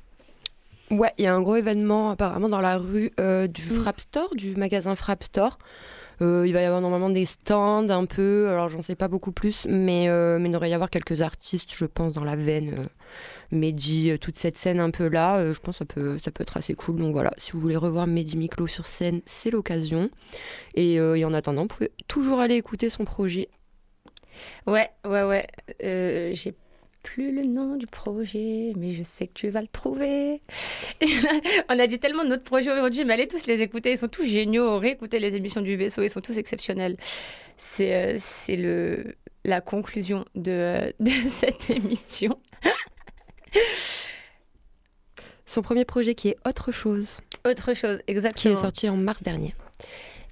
Ouais, 0.90 1.12
il 1.18 1.24
y 1.24 1.28
a 1.28 1.34
un 1.34 1.40
gros 1.40 1.54
événement 1.56 2.10
apparemment 2.10 2.48
dans 2.48 2.60
la 2.60 2.76
rue 2.76 3.12
euh, 3.20 3.46
du 3.46 3.62
Mm. 3.62 3.80
Frapp 3.80 4.00
Store, 4.00 4.34
du 4.34 4.56
magasin 4.56 4.96
Frapp 4.96 5.22
Store. 5.22 5.58
Euh, 6.20 6.44
il 6.46 6.52
va 6.52 6.60
y 6.60 6.64
avoir 6.64 6.80
normalement 6.82 7.08
des 7.08 7.24
stands 7.24 7.88
un 7.88 8.04
peu, 8.04 8.48
alors 8.50 8.68
j'en 8.68 8.82
sais 8.82 8.96
pas 8.96 9.08
beaucoup 9.08 9.32
plus, 9.32 9.66
mais, 9.70 10.08
euh, 10.08 10.38
mais 10.38 10.48
il 10.50 10.52
devrait 10.52 10.68
y 10.68 10.74
avoir 10.74 10.90
quelques 10.90 11.22
artistes, 11.22 11.72
je 11.74 11.86
pense, 11.86 12.14
dans 12.14 12.24
la 12.24 12.36
veine. 12.36 12.88
Mehdi, 13.52 14.18
toute 14.20 14.36
cette 14.36 14.58
scène 14.58 14.80
un 14.80 14.90
peu 14.90 15.08
là, 15.08 15.52
je 15.52 15.58
pense 15.60 15.78
que 15.78 15.78
ça 15.78 15.84
peut, 15.86 16.18
ça 16.18 16.30
peut 16.30 16.42
être 16.42 16.56
assez 16.58 16.74
cool. 16.74 16.96
Donc 16.96 17.12
voilà, 17.12 17.30
si 17.38 17.52
vous 17.52 17.60
voulez 17.60 17.76
revoir 17.76 18.06
Mehdi 18.06 18.36
Miklo 18.36 18.66
sur 18.66 18.86
scène, 18.86 19.22
c'est 19.26 19.50
l'occasion. 19.50 20.10
Et, 20.74 20.94
et 20.96 21.24
en 21.24 21.32
attendant, 21.32 21.62
vous 21.62 21.68
pouvez 21.68 21.90
toujours 22.06 22.40
aller 22.40 22.56
écouter 22.56 22.90
son 22.90 23.04
projet. 23.04 23.48
Ouais, 24.66 24.90
ouais, 25.06 25.22
ouais. 25.22 25.46
J'ai 26.34 26.54
plus 27.02 27.32
le 27.34 27.42
nom 27.44 27.76
du 27.76 27.86
projet, 27.86 28.72
mais 28.76 28.92
je 28.92 29.02
sais 29.02 29.26
que 29.26 29.32
tu 29.34 29.48
vas 29.48 29.60
le 29.62 29.68
trouver. 29.68 30.40
On 31.68 31.78
a 31.78 31.86
dit 31.86 31.98
tellement 31.98 32.24
de 32.24 32.28
notre 32.28 32.44
projet 32.44 32.70
aujourd'hui, 32.70 33.04
mais 33.04 33.14
allez 33.14 33.28
tous 33.28 33.46
les 33.46 33.62
écouter. 33.62 33.92
Ils 33.92 33.98
sont 33.98 34.08
tous 34.08 34.24
géniaux. 34.24 34.78
Réécoutez 34.78 35.18
les 35.18 35.34
émissions 35.36 35.60
du 35.60 35.76
vaisseau, 35.76 36.02
ils 36.02 36.10
sont 36.10 36.20
tous 36.20 36.38
exceptionnels. 36.38 36.96
C'est 37.56 37.94
euh, 37.94 38.16
c'est 38.18 38.56
le 38.56 39.14
la 39.44 39.60
conclusion 39.60 40.24
de, 40.34 40.50
euh, 40.52 40.92
de 41.00 41.10
cette 41.10 41.70
émission. 41.70 42.38
Son 45.46 45.62
premier 45.62 45.84
projet 45.84 46.14
qui 46.14 46.28
est 46.28 46.36
Autre 46.46 46.70
chose, 46.70 47.18
Autre 47.46 47.74
chose, 47.74 47.98
qui 47.98 48.12
exactement. 48.12 48.54
est 48.54 48.60
sorti 48.60 48.88
en 48.88 48.96
mars 48.96 49.22
dernier. 49.22 49.54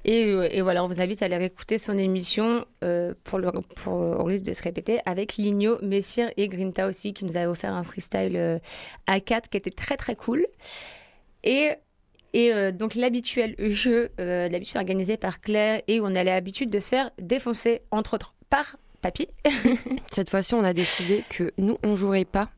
Et, 0.05 0.25
euh, 0.25 0.49
et 0.51 0.63
voilà, 0.63 0.85
on 0.85 0.87
vous 0.87 1.01
invite 1.01 1.23
à 1.23 1.27
aller 1.27 1.37
réécouter 1.37 1.79
son 1.79 1.99
émission 1.99 2.65
euh, 2.85 3.15
pour, 3.25 3.39
le, 3.39 3.51
pour, 3.51 3.95
au 3.95 4.25
risque 4.25 4.45
de 4.45 4.53
se 4.53 4.63
répéter 4.63 5.01
avec 5.07 5.37
Ligno, 5.37 5.79
Messire 5.83 6.31
et 6.37 6.49
Grinta 6.49 6.89
aussi 6.89 7.13
qui 7.13 7.25
nous 7.25 7.37
a 7.37 7.49
offert 7.49 7.75
un 7.75 7.83
freestyle 7.83 8.37
euh, 8.37 8.59
à 9.07 9.21
4 9.21 9.49
qui 9.49 9.57
était 9.57 9.71
très 9.71 9.97
très 9.97 10.17
cool. 10.17 10.47
Et, 11.45 11.73
et 12.33 12.53
euh, 12.53 12.73
donc 12.73 12.95
l'habituel 12.95 13.55
jeu, 13.59 14.11
euh, 14.21 14.49
l'habitude 14.49 14.77
organisée 14.77 15.17
par 15.17 15.41
Claire 15.41 15.83
et 15.89 16.01
où 16.01 16.07
on 16.07 16.15
a 16.15 16.25
l'habitude 16.25 16.71
de 16.71 16.81
se 16.81 16.89
faire 16.89 17.11
défoncer 17.21 17.83
entre 17.91 18.15
autres 18.15 18.35
par 18.51 18.77
Papy. 19.01 19.29
Cette 20.13 20.29
fois-ci, 20.31 20.55
on 20.55 20.65
a 20.65 20.73
décidé 20.73 21.23
que 21.31 21.53
nous, 21.57 21.79
on 21.85 21.95
jouerait 21.95 22.25
pas, 22.25 22.51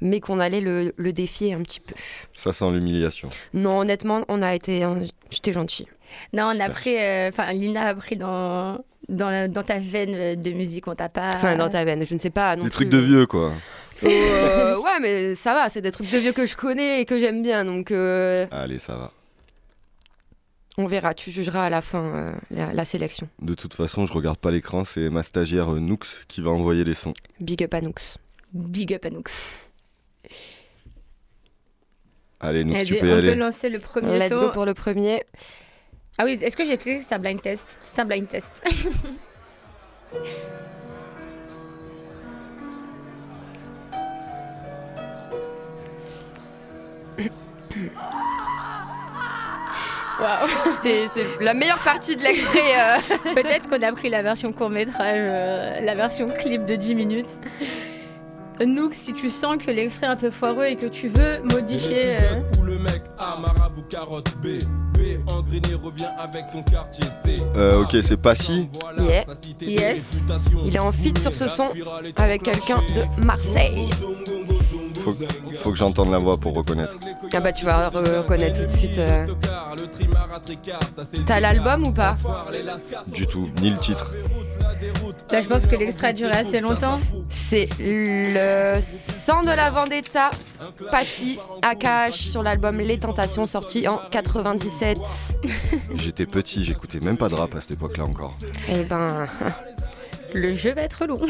mais 0.00 0.18
qu'on 0.20 0.40
allait 0.40 0.62
le, 0.62 0.94
le 0.96 1.12
défier 1.12 1.52
un 1.52 1.60
petit 1.62 1.80
peu. 1.80 1.94
Ça 2.32 2.52
sent 2.52 2.70
l'humiliation. 2.70 3.28
Non, 3.52 3.80
honnêtement, 3.80 4.24
on 4.28 4.40
a 4.40 4.54
été, 4.54 4.86
j'étais 5.30 5.52
gentil. 5.52 5.86
Non, 6.32 6.44
on 6.44 6.48
a 6.50 6.54
Merci. 6.54 6.74
pris, 6.74 6.96
euh, 6.98 7.28
enfin 7.28 7.52
Lina 7.52 7.86
a 7.88 7.94
pris 7.94 8.16
dans, 8.16 8.78
dans, 9.08 9.50
dans 9.52 9.62
ta 9.62 9.78
veine 9.78 10.40
de 10.40 10.50
musique, 10.52 10.86
on 10.88 10.94
t'a 10.94 11.08
pas... 11.08 11.34
Enfin, 11.36 11.56
dans 11.56 11.68
ta 11.68 11.84
veine, 11.84 12.04
je 12.06 12.14
ne 12.14 12.18
sais 12.20 12.30
pas. 12.30 12.56
non 12.56 12.64
Des 12.64 12.70
plus. 12.70 12.74
trucs 12.74 12.88
de 12.90 12.98
vieux, 12.98 13.26
quoi. 13.26 13.52
Euh, 14.02 14.76
ouais, 14.78 14.98
mais 15.00 15.34
ça 15.34 15.52
va, 15.54 15.68
c'est 15.68 15.82
des 15.82 15.92
trucs 15.92 16.10
de 16.10 16.18
vieux 16.18 16.32
que 16.32 16.46
je 16.46 16.56
connais 16.56 17.00
et 17.02 17.04
que 17.04 17.18
j'aime 17.20 17.42
bien, 17.42 17.64
donc 17.66 17.90
euh, 17.90 18.46
Allez, 18.50 18.78
ça 18.78 18.96
va. 18.96 19.10
on 20.78 20.86
verra. 20.86 21.12
Tu 21.12 21.30
jugeras 21.30 21.66
à 21.66 21.68
la 21.70 21.82
fin 21.82 22.02
euh, 22.04 22.32
la, 22.50 22.72
la 22.72 22.84
sélection. 22.86 23.28
De 23.42 23.52
toute 23.52 23.74
façon, 23.74 24.06
je 24.06 24.12
regarde 24.14 24.38
pas 24.38 24.50
l'écran, 24.50 24.84
c'est 24.84 25.10
ma 25.10 25.22
stagiaire 25.22 25.74
euh, 25.74 25.80
Nooks 25.80 26.24
qui 26.28 26.40
va 26.40 26.48
envoyer 26.50 26.82
les 26.84 26.94
sons. 26.94 27.12
Big 27.40 27.62
up 27.62 27.74
à 27.74 27.82
Nooks. 27.82 28.16
Big 28.54 28.94
up 28.94 29.04
à 29.04 29.10
Nooks. 29.10 29.30
Allez, 32.40 32.64
Nooks, 32.64 32.76
Allez, 32.76 32.84
tu 32.86 32.94
peux 32.96 33.06
y 33.06 33.10
on 33.10 33.12
peut 33.12 33.18
aller. 33.18 33.34
lancer 33.34 33.68
le 33.68 33.78
premier 33.80 34.18
Let's 34.18 34.30
son. 34.32 34.40
go 34.40 34.48
pour 34.50 34.64
le 34.64 34.72
premier. 34.72 35.22
Ah 36.22 36.24
oui, 36.26 36.38
est-ce 36.42 36.54
que 36.54 36.66
j'ai 36.66 36.74
expliqué 36.74 36.98
que 36.98 37.02
c'était 37.02 37.14
un 37.14 37.18
blind 37.18 37.40
test? 37.40 37.78
C'est 37.80 37.98
un 37.98 38.04
blind 38.04 38.28
test. 38.28 38.62
Waouh 50.20 50.48
C'était 50.76 51.06
c'est 51.14 51.42
la 51.42 51.54
meilleure 51.54 51.78
partie 51.78 52.14
de 52.16 52.22
l'extrait. 52.22 52.58
euh. 52.78 53.34
Peut-être 53.34 53.68
qu'on 53.68 53.82
a 53.82 53.92
pris 53.92 54.10
la 54.10 54.22
version 54.22 54.52
court-métrage, 54.52 55.16
euh, 55.18 55.80
la 55.80 55.94
version 55.94 56.26
clip 56.28 56.64
de 56.66 56.76
10 56.76 56.94
minutes. 56.94 57.30
Nook, 58.60 58.92
si 58.94 59.14
tu 59.14 59.30
sens 59.30 59.56
que 59.56 59.70
l'extrait 59.70 60.06
est 60.06 60.10
un 60.10 60.16
peu 60.16 60.30
foireux 60.30 60.66
et 60.66 60.76
que 60.76 60.88
tu 60.88 61.08
veux 61.08 61.40
modifier. 61.44 62.04
euh, 62.10 62.40
Où 62.60 62.64
le 62.64 62.78
mec 62.78 63.00
A 63.18 63.38
marabout 63.40 63.84
carotte 63.88 64.36
B 64.42 64.48
revient 65.34 66.08
avec 66.18 66.44
son 66.48 66.62
quartier 66.62 67.04
C 67.04 67.34
Euh, 67.56 67.82
ok, 67.82 67.96
c'est 68.02 68.20
pas 68.20 68.34
si. 68.34 68.68
Yeah. 68.98 69.24
Yes. 69.60 69.98
Il 70.64 70.74
est 70.76 70.80
en 70.82 70.92
feat 70.92 71.18
sur 71.18 71.34
ce 71.34 71.48
son 71.48 71.68
avec 72.16 72.42
quelqu'un 72.42 72.78
de 72.78 73.24
Marseille. 73.24 73.88
Faut, 75.02 75.14
faut 75.62 75.70
que 75.70 75.76
j'entende 75.78 76.10
la 76.10 76.18
voix 76.18 76.36
pour 76.38 76.54
reconnaître. 76.54 76.96
Ah 77.32 77.40
bah 77.40 77.52
tu 77.52 77.64
vas 77.64 77.88
re- 77.88 78.18
reconnaître 78.18 78.58
tout 78.60 78.66
de 78.66 78.76
suite. 78.76 78.98
euh. 78.98 79.24
T'as 81.26 81.40
l'album 81.40 81.86
ou 81.86 81.92
pas? 81.92 82.16
Du 83.14 83.26
tout, 83.26 83.48
ni 83.62 83.70
le 83.70 83.78
titre. 83.78 84.12
Là, 85.32 85.42
je 85.42 85.48
pense 85.48 85.66
que 85.66 85.76
l'extrait 85.76 86.08
a 86.08 86.12
duré 86.12 86.32
assez 86.32 86.60
longtemps. 86.60 86.98
C'est 87.30 87.66
le 87.80 88.80
sang 88.82 89.42
de 89.42 89.48
la 89.54 89.70
Vendetta, 89.70 90.30
Passy, 90.90 91.38
AKH 91.62 92.14
sur 92.14 92.42
l'album 92.42 92.78
Les 92.78 92.98
Tentations, 92.98 93.46
sorti 93.46 93.86
en 93.86 93.98
97. 94.10 94.98
J'étais 95.94 96.26
petit, 96.26 96.64
j'écoutais 96.64 97.00
même 97.00 97.16
pas 97.16 97.28
de 97.28 97.34
rap 97.34 97.54
à 97.54 97.60
cette 97.60 97.72
époque-là 97.72 98.04
encore. 98.04 98.34
Eh 98.68 98.82
ben. 98.84 99.26
Le 100.34 100.54
jeu 100.54 100.72
va 100.74 100.82
être 100.82 101.06
long. 101.06 101.18
oh, 101.22 101.26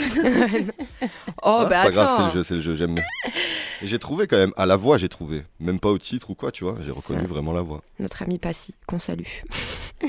Ah, 1.43 1.67
bah 1.69 1.69
c'est 1.71 1.83
pas 1.85 1.91
grave, 1.91 2.13
c'est 2.17 2.23
le 2.25 2.31
jeu, 2.31 2.43
c'est 2.43 2.55
le 2.55 2.61
jeu, 2.61 2.75
j'aime 2.75 2.95
bien. 2.95 3.05
J'ai 3.83 3.99
trouvé 3.99 4.27
quand 4.27 4.37
même, 4.37 4.53
à 4.57 4.67
la 4.67 4.77
voix 4.77 4.99
j'ai 4.99 5.09
trouvé, 5.09 5.45
même 5.59 5.81
pas 5.81 5.89
au 5.89 5.99
titre 5.99 6.31
ou 6.31 6.35
quoi, 6.35 6.53
tu 6.53 6.65
vois, 6.65 6.77
j'ai 6.81 6.91
reconnu 6.91 7.25
vraiment 7.25 7.53
la 7.53 7.63
voix. 7.63 7.83
Notre 7.99 8.23
ami 8.23 8.39
Passy, 8.39 8.75
qu'on 8.87 8.99
salue. 8.99 9.25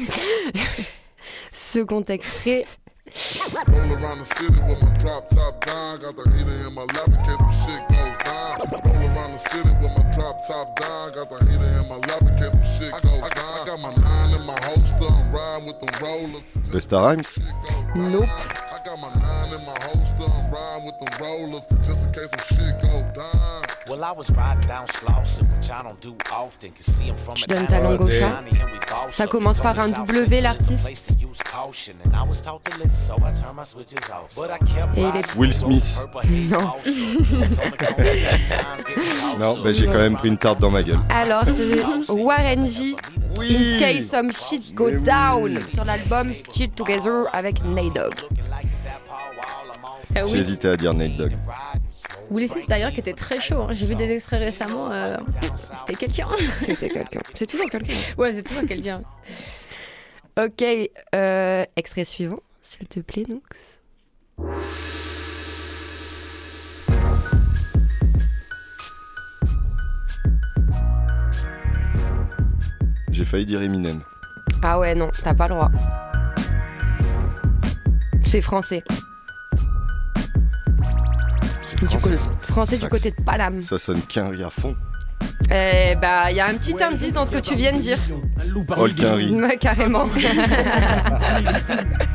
Second 1.54 2.04
extrait. 2.04 2.66
Roll 3.68 3.92
around 3.92 4.20
the 4.20 4.26
city 4.26 4.60
with 4.64 4.80
my 4.82 4.92
drop 5.04 5.28
top 5.28 5.60
down. 5.66 6.00
Got 6.00 6.16
the 6.16 6.24
heater 6.32 6.68
in 6.68 6.74
my 6.74 6.88
lap 6.96 7.12
in 7.12 7.20
case 7.28 7.40
some 7.44 7.58
shit 7.60 7.84
goes 7.92 8.16
down. 8.24 8.64
Roll 8.88 9.04
around 9.04 9.32
the 9.36 9.38
city 9.38 9.72
with 9.84 9.92
my 9.92 10.06
drop 10.16 10.40
top 10.48 10.80
down. 10.80 11.12
Got 11.12 11.28
the 11.28 11.38
heater 11.44 11.72
in 11.76 11.88
my 11.92 12.00
lap 12.08 12.24
in 12.24 12.34
case 12.40 12.56
some 12.56 12.70
shit 12.72 12.92
goes 13.04 13.20
down. 13.20 13.28
I 13.28 13.64
got 13.68 13.80
my 13.84 13.92
nine 13.92 14.32
in 14.40 14.44
my 14.48 14.56
holster. 14.64 15.12
I'm 15.12 15.28
riding 15.28 15.68
with 15.68 15.80
them 15.84 15.92
rollers. 16.00 16.44
Busta 16.72 17.04
Rhymes 17.04 17.40
Nope. 17.96 18.32
I 18.72 18.80
got 18.86 18.98
my 19.04 19.12
nine 19.12 19.60
in 19.60 19.66
my 19.68 19.76
holster. 19.84 20.32
I'm 20.32 20.48
riding 20.48 20.86
with 20.88 20.98
them 21.04 21.12
rollers 21.20 21.68
just 21.84 22.08
in 22.08 22.14
case 22.16 22.32
some 22.32 22.48
shit 22.48 22.80
goes 22.80 23.04
down. 23.12 23.51
Well, 23.92 24.06
I 24.06 24.14
was 24.14 24.32
riding 24.32 24.66
down 24.68 24.84
Slauson, 24.84 25.50
which 25.58 25.70
I 25.70 25.84
don't 25.84 26.00
do 26.00 26.16
often. 26.32 26.72
Can 26.72 26.82
see 26.82 27.04
him 27.10 27.16
from 27.18 27.36
Je 27.36 27.46
donne 27.46 27.68
ta 27.68 27.82
langue 27.82 28.00
au 28.00 28.10
chat. 28.10 28.42
Ça 29.10 29.28
commence 29.28 29.60
par 29.60 29.78
un 29.78 29.90
W, 29.90 30.40
l'artiste. 30.40 30.72
Et 34.96 35.02
il 35.02 35.16
est- 35.18 35.36
Will 35.38 35.54
Smith. 35.54 36.00
Non. 36.50 36.58
Non, 39.40 39.58
bah 39.62 39.72
j'ai 39.74 39.86
quand 39.88 39.94
même 39.96 40.16
pris 40.16 40.30
une 40.30 40.38
tarte 40.38 40.62
dans 40.62 40.72
ma 40.72 40.84
gueule. 40.84 41.00
Alors, 41.10 41.44
c'est 41.44 42.14
Warren 42.14 42.70
G. 42.70 42.96
In 43.42 43.80
case 43.80 44.10
some 44.10 44.32
shit 44.32 44.74
go 44.74 44.92
down 44.92 45.50
sur 45.50 45.84
l'album 45.84 46.32
Chill 46.54 46.70
Together 46.70 47.24
avec 47.34 47.62
Nate 47.66 47.94
Dogg. 47.94 48.14
Euh, 50.16 50.26
J'ai 50.28 50.34
Will, 50.34 50.40
hésité 50.40 50.68
à 50.70 50.76
dire 50.76 50.94
Nate 50.94 51.16
Dogg. 51.18 51.32
Smith, 52.48 52.66
d'ailleurs, 52.68 52.92
qui 52.92 53.00
était 53.00 53.14
très 53.14 53.38
chaud. 53.40 53.62
hein. 53.64 53.72
J'ai 53.72 53.86
vu 53.86 53.96
des 53.96 54.10
extraits 54.12 54.42
récemment. 54.42 54.92
euh, 54.92 55.18
C'était 55.56 55.96
quelqu'un. 55.96 56.28
C'était 56.60 56.90
quelqu'un. 56.90 57.20
C'est 57.36 57.46
toujours 57.48 57.70
quelqu'un. 57.70 57.94
Ouais, 58.18 58.34
c'est 58.34 58.44
toujours 58.44 58.66
quelqu'un. 58.68 59.02
Ok, 60.40 60.64
euh, 61.14 61.66
extrait 61.76 62.06
suivant, 62.06 62.40
s'il 62.62 62.88
te 62.88 63.00
plaît, 63.02 63.26
Nox. 63.28 63.80
J'ai 73.12 73.24
failli 73.26 73.46
dire 73.46 73.62
Eminem. 73.62 73.96
Ah 74.64 74.80
ouais, 74.80 74.96
non, 74.96 75.10
t'as 75.24 75.34
pas 75.34 75.48
le 75.48 75.56
droit. 75.56 75.72
C'est 78.26 78.42
français. 78.42 78.84
Du 81.82 81.88
Français, 81.88 82.00
côté- 82.10 82.18
ça. 82.18 82.32
français 82.48 82.76
du 82.76 82.82
Ça- 82.82 82.90
côté 82.90 83.12
de 83.12 83.22
Palam. 83.24 83.62
Ça 83.62 83.78
sonne 83.80 84.02
qu'un 84.02 84.30
riz 84.30 84.44
à 84.44 84.50
fond. 84.50 84.76
Eh 85.52 85.96
bah, 86.02 86.32
il 86.32 86.38
y 86.38 86.40
a 86.40 86.48
un 86.48 86.54
petit 86.58 86.82
indice 86.82 87.12
dans 87.14 87.26
ce 87.26 87.32
que 87.32 87.40
tu 87.40 87.56
viens 87.56 87.72
de 87.72 87.78
dire. 87.78 87.98
Paul 88.68 88.94
Quinry. 88.94 89.32
Ouais, 89.42 89.58
carrément. 89.58 90.08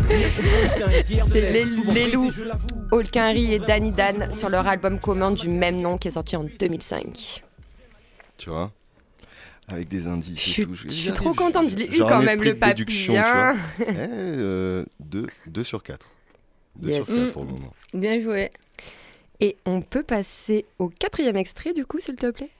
C'est 0.03 1.35
les, 1.35 1.65
les 1.95 2.13
loups, 2.13 2.31
Holkinry 2.91 3.55
et 3.55 3.59
Danny 3.59 3.93
Dan 3.93 4.33
sur 4.33 4.49
leur 4.49 4.67
album 4.67 4.99
commun 4.99 5.31
du 5.31 5.49
même 5.49 5.81
nom 5.81 5.99
qui 5.99 6.09
est 6.09 6.13
sorti 6.13 6.37
en 6.37 6.45
2005. 6.45 7.43
Tu 8.39 8.51
vois 8.51 8.73
Avec 9.69 9.89
des 9.89 10.07
indices 10.07 10.39
Je 10.39 10.51
suis- 10.51 10.63
et 10.63 10.67
tout. 10.67 10.75
je 10.75 10.89
suis 10.89 11.13
trop 11.13 11.33
contente, 11.35 11.69
je 11.71 11.77
l'ai 11.77 11.87
eu 11.87 11.99
quand 11.99 12.23
même, 12.23 12.41
le 12.43 12.51
vois. 12.53 12.61
papier, 12.61 13.19
hein. 13.19 13.55
Eh, 13.81 13.85
euh, 13.89 14.85
deux, 15.01 15.27
deux 15.47 15.65
sur 15.65 15.83
quatre. 15.83 16.09
Deux 16.77 16.91
Yes. 16.91 16.97
sur 16.97 17.07
quatre 17.07 17.29
Mm. 17.29 17.33
pour 17.33 17.45
le 17.45 17.51
moment. 17.51 17.73
Bien 17.95 18.21
joué. 18.21 18.51
Et 19.41 19.57
on 19.67 19.81
peut 19.83 20.03
passer 20.03 20.67
au 20.79 20.89
quatrième 20.89 21.37
extrait 21.37 21.73
du 21.73 21.85
coup, 21.85 22.01
s'il 22.01 22.17
te 22.17 22.31
plaît. 22.31 22.51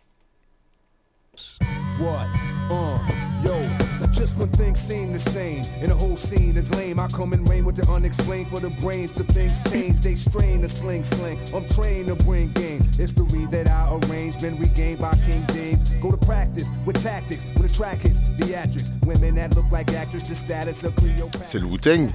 Uh, 2.69 3.86
just 4.13 4.39
when 4.39 4.49
things 4.49 4.81
seem 4.81 5.13
the 5.13 5.19
same 5.19 5.63
and 5.81 5.91
the 5.91 5.95
whole 5.95 6.17
scene 6.17 6.57
is 6.57 6.75
lame, 6.77 6.99
I 6.99 7.09
come 7.09 7.33
and 7.33 7.49
reign 7.49 7.65
with 7.65 7.77
the 7.77 7.91
unexplained 7.91 8.49
for 8.49 8.61
the 8.61 8.71
brains 8.83 9.17
till 9.17 9.27
things 9.27 9.71
change. 9.71 10.01
They 10.01 10.15
strain 10.15 10.63
the 10.63 10.69
sling 10.69 11.05
sling. 11.05 11.39
I'm 11.55 11.67
trained 11.69 12.09
to 12.09 12.17
bring 12.25 12.53
game. 12.53 12.83
History 12.97 13.47
that 13.51 13.69
I 13.71 13.89
arrange 13.97 14.41
been 14.41 14.57
regained 14.59 15.01
by 15.01 15.13
King 15.25 15.43
James. 15.55 15.91
Go 16.03 16.11
to 16.11 16.21
practice 16.27 16.71
with 16.85 17.03
tactics 17.03 17.47
when 17.55 17.67
the 17.67 17.73
track 17.73 17.99
hits 17.99 18.21
theatrics. 18.39 18.93
Women 19.07 19.37
that 19.37 19.57
look 19.57 19.71
like 19.71 19.93
actors, 19.95 20.29
the 20.29 20.35
status 20.35 20.85
of 20.85 20.95
Cleopatra. 20.97 21.47
C'est 21.47 21.61
le 21.61 21.69
Wu-Tang 21.69 22.13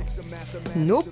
Nope. 0.75 1.07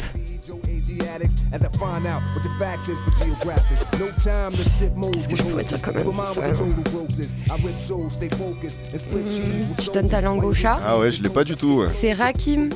As 1.51 1.63
I 1.63 1.69
find 1.77 2.05
out 2.05 2.21
what 2.33 2.43
the 2.43 2.49
facts 2.59 2.89
is 2.89 3.01
for 3.01 3.11
geographics. 3.11 3.83
No 3.99 4.07
time 4.21 4.51
to 4.51 4.63
sit 4.63 4.95
moles 4.95 5.27
with 5.29 5.41
hostess. 5.41 5.85
Never 5.85 6.11
mind 6.11 6.35
what 6.35 6.45
the 6.45 6.53
total 6.53 6.83
gross 6.91 7.19
is. 7.19 7.33
I 7.49 7.55
rip 7.63 7.77
shows, 7.79 8.13
stay 8.13 8.29
focused, 8.29 8.79
and 8.91 8.99
split 8.99 9.23
hmm, 9.23 9.27
cheese 9.27 9.69
with 9.69 9.85
Je 9.85 9.91
donne 9.91 10.09
ta 10.09 10.21
langue 10.21 10.43
au 10.43 10.53
chat. 10.53 10.68
Ah 10.85 10.97
ouais, 10.99 11.11
je 11.11 11.21
l'ai 11.21 11.29
pas 11.29 11.43
du 11.43 11.55
tout. 11.55 11.81
ouais. 11.81 11.87
C'est 11.97 12.13
Rakim. 12.13 12.69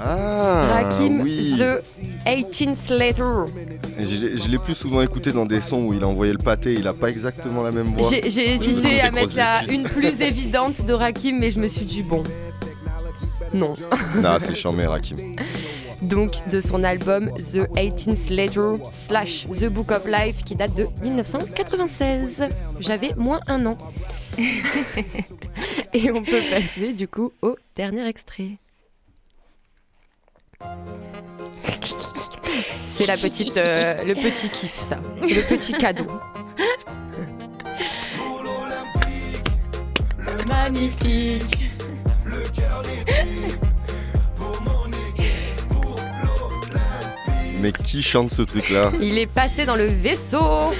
Ah, 0.00 0.66
Rakim 0.72 1.20
oui. 1.22 1.56
The 1.58 1.80
18th 2.26 2.98
Letter. 2.98 3.44
Et 3.98 4.04
Je 4.06 4.14
l'ai- 4.16 4.36
je 4.36 4.48
l'ai 4.48 4.58
plus 4.58 4.74
souvent 4.74 5.02
écouté 5.02 5.32
dans 5.32 5.44
des 5.46 5.60
sons 5.60 5.82
où 5.84 5.94
il 5.94 6.02
a 6.02 6.08
envoyé 6.08 6.32
le 6.32 6.38
pâté, 6.38 6.72
il 6.72 6.86
a 6.88 6.92
pas 6.94 7.08
exactement 7.08 7.62
la 7.62 7.70
même 7.70 7.86
voix. 7.86 8.08
J'ai 8.10 8.54
hésité 8.54 9.00
à 9.00 9.10
mettre 9.10 9.36
la 9.36 9.64
une 9.70 9.84
plus 9.84 10.20
évidente 10.22 10.84
de 10.86 10.92
Rakim, 10.92 11.38
mais 11.38 11.50
je 11.50 11.60
me 11.60 11.68
suis 11.68 11.84
dit 11.84 12.02
bon. 12.02 12.22
Non. 13.54 13.72
Non, 14.22 14.36
c'est 14.40 14.56
charmé, 14.56 14.86
Rakim. 14.86 15.16
Donc 16.00 16.30
de 16.50 16.60
son 16.60 16.82
album 16.82 17.30
The 17.52 17.68
18th 17.76 18.28
Letter 18.30 18.82
slash 19.06 19.46
The 19.46 19.68
Book 19.68 19.92
of 19.92 20.04
Life 20.08 20.42
qui 20.44 20.56
date 20.56 20.74
de 20.74 20.88
1996. 21.04 22.42
J'avais 22.80 23.10
moins 23.16 23.40
un 23.46 23.66
an. 23.66 23.78
Et 25.94 26.10
on 26.10 26.22
peut 26.22 26.40
passer 26.50 26.92
du 26.94 27.06
coup 27.06 27.32
au 27.42 27.56
dernier 27.76 28.06
extrait. 28.06 28.56
C'est 32.94 33.06
la 33.06 33.16
petite, 33.16 33.56
euh, 33.56 34.02
le 34.04 34.14
petit 34.14 34.48
kiff 34.48 34.72
ça, 34.88 34.98
le 35.20 35.46
petit 35.48 35.72
cadeau. 35.72 36.06
Magnifique. 40.46 41.58
Mais 47.60 47.72
qui 47.72 48.02
chante 48.02 48.30
ce 48.30 48.42
truc-là? 48.42 48.92
Il 49.00 49.18
est 49.18 49.26
passé 49.26 49.66
dans 49.66 49.76
le 49.76 49.84
vaisseau. 49.84 50.72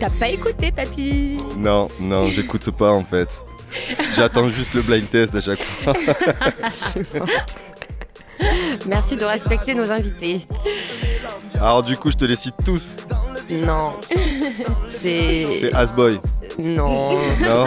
T'as 0.00 0.10
pas 0.10 0.28
écouté, 0.28 0.70
papy? 0.70 1.38
Non, 1.56 1.88
non, 2.00 2.28
j'écoute 2.28 2.70
pas 2.70 2.92
en 2.92 3.04
fait. 3.04 3.28
J'attends 4.16 4.48
juste 4.48 4.74
le 4.74 4.82
blind 4.82 5.08
test 5.08 5.34
à 5.34 5.40
chaque 5.40 5.62
fois. 5.62 5.94
Merci 8.86 9.16
de 9.16 9.24
respecter 9.24 9.74
nos 9.74 9.90
invités. 9.90 10.36
Alors 11.56 11.82
du 11.82 11.96
coup, 11.96 12.10
je 12.10 12.16
te 12.16 12.24
les 12.24 12.34
cite 12.36 12.54
tous. 12.64 12.88
Non. 13.50 13.90
C'est. 14.90 15.46
C'est 15.60 15.72
Asboy. 15.74 16.18
Non. 16.58 17.14
Non 17.14 17.66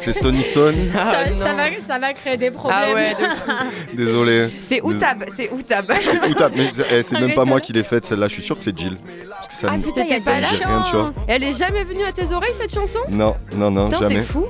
C'est 0.00 0.12
Stony 0.12 0.42
Stone 0.44 0.90
Ah, 0.98 1.12
ça, 1.24 1.30
non. 1.30 1.38
ça 1.38 1.54
va, 1.54 1.62
ça 1.86 1.98
va 1.98 2.12
créer 2.14 2.36
des 2.36 2.50
problèmes. 2.50 2.78
Ah 2.86 2.94
ouais, 2.94 3.16
Désolé. 3.94 4.48
C'est 4.68 4.80
Outab, 4.82 5.24
c'est 5.36 5.50
Outab. 5.50 5.90
Outab, 6.28 6.52
mais 6.56 6.70
eh, 6.92 7.02
c'est 7.02 7.20
même 7.20 7.34
pas 7.34 7.44
moi 7.44 7.60
qui 7.60 7.72
l'ai 7.72 7.82
faite 7.82 8.04
celle-là, 8.06 8.28
je 8.28 8.34
suis 8.34 8.42
sûr 8.42 8.56
que 8.56 8.64
c'est 8.64 8.76
Jill. 8.76 8.96
Parce 9.28 9.48
que 9.48 9.54
ça 9.54 9.68
Ah 9.72 9.76
putain, 9.82 10.04
y 10.04 10.14
a 10.14 10.20
pas 10.20 10.40
la 10.40 10.48
dit 10.48 10.56
rien, 10.56 10.84
tu 10.90 10.96
vois. 10.96 11.04
chance. 11.06 11.16
Elle 11.26 11.42
est 11.44 11.54
jamais 11.54 11.84
venue 11.84 12.04
à 12.04 12.12
tes 12.12 12.32
oreilles 12.32 12.54
cette 12.58 12.72
chanson? 12.74 13.00
Non, 13.10 13.34
non, 13.56 13.70
non, 13.70 13.88
Putain, 13.88 14.02
jamais. 14.02 14.16
c'est 14.16 14.24
fou. 14.32 14.44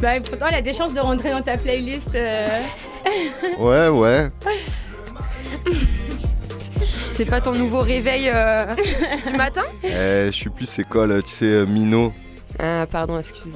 Bah, 0.00 0.20
pourtant, 0.20 0.46
il 0.50 0.54
a 0.56 0.62
des 0.62 0.74
chances 0.74 0.92
de 0.94 1.00
rentrer 1.00 1.30
dans 1.30 1.40
ta 1.40 1.56
playlist. 1.56 2.14
euh. 2.14 2.48
Ouais, 3.58 3.88
ouais. 3.88 4.26
C'est 7.16 7.28
pas 7.28 7.40
ton 7.40 7.52
nouveau 7.52 7.78
réveil 7.80 8.28
euh, 8.28 8.66
du 9.26 9.36
matin? 9.36 9.62
Eh, 9.84 10.26
je 10.26 10.30
suis 10.32 10.50
plus 10.50 10.78
école, 10.78 11.22
tu 11.22 11.30
sais, 11.30 11.44
euh, 11.44 11.64
Mino. 11.66 12.12
Ah 12.58 12.86
pardon, 12.90 13.18
excuse. 13.18 13.52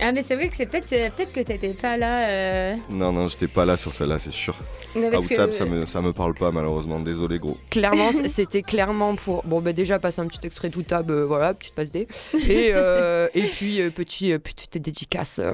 Ah, 0.00 0.12
mais 0.12 0.22
c'est 0.22 0.34
vrai 0.36 0.48
que 0.48 0.56
c'est 0.56 0.66
peut-être 0.70 0.92
euh, 0.92 1.08
peut-être 1.16 1.32
que 1.32 1.40
t'étais 1.40 1.68
pas 1.70 1.96
là. 1.96 2.28
euh. 2.28 2.74
Non, 2.90 3.12
non, 3.12 3.28
j'étais 3.28 3.48
pas 3.48 3.64
là 3.64 3.76
sur 3.76 3.92
celle-là, 3.92 4.18
c'est 4.18 4.30
sûr. 4.32 4.54
Non, 4.94 5.10
parce 5.10 5.24
Outab, 5.26 5.50
que- 5.50 5.54
ça, 5.56 5.64
me, 5.64 5.86
ça 5.86 6.00
me 6.02 6.12
parle 6.12 6.34
pas 6.34 6.50
malheureusement, 6.50 7.00
désolé 7.00 7.38
gros. 7.38 7.56
Clairement, 7.70 8.10
c'était 8.32 8.62
clairement 8.62 9.14
pour. 9.16 9.42
Bon, 9.44 9.60
bah 9.60 9.72
déjà, 9.72 9.98
passer 9.98 10.20
un 10.20 10.26
petit 10.26 10.46
extrait 10.46 10.68
d'Outab, 10.68 11.10
euh, 11.10 11.24
voilà, 11.24 11.54
petite 11.54 11.74
passe 11.74 11.90
D. 11.90 12.06
Et, 12.34 12.70
euh, 12.72 13.28
et 13.34 13.42
puis, 13.44 13.80
euh, 13.80 13.90
petit, 13.90 14.32
euh, 14.32 14.38
petite 14.38 14.76
dédicace 14.78 15.38
euh, 15.38 15.52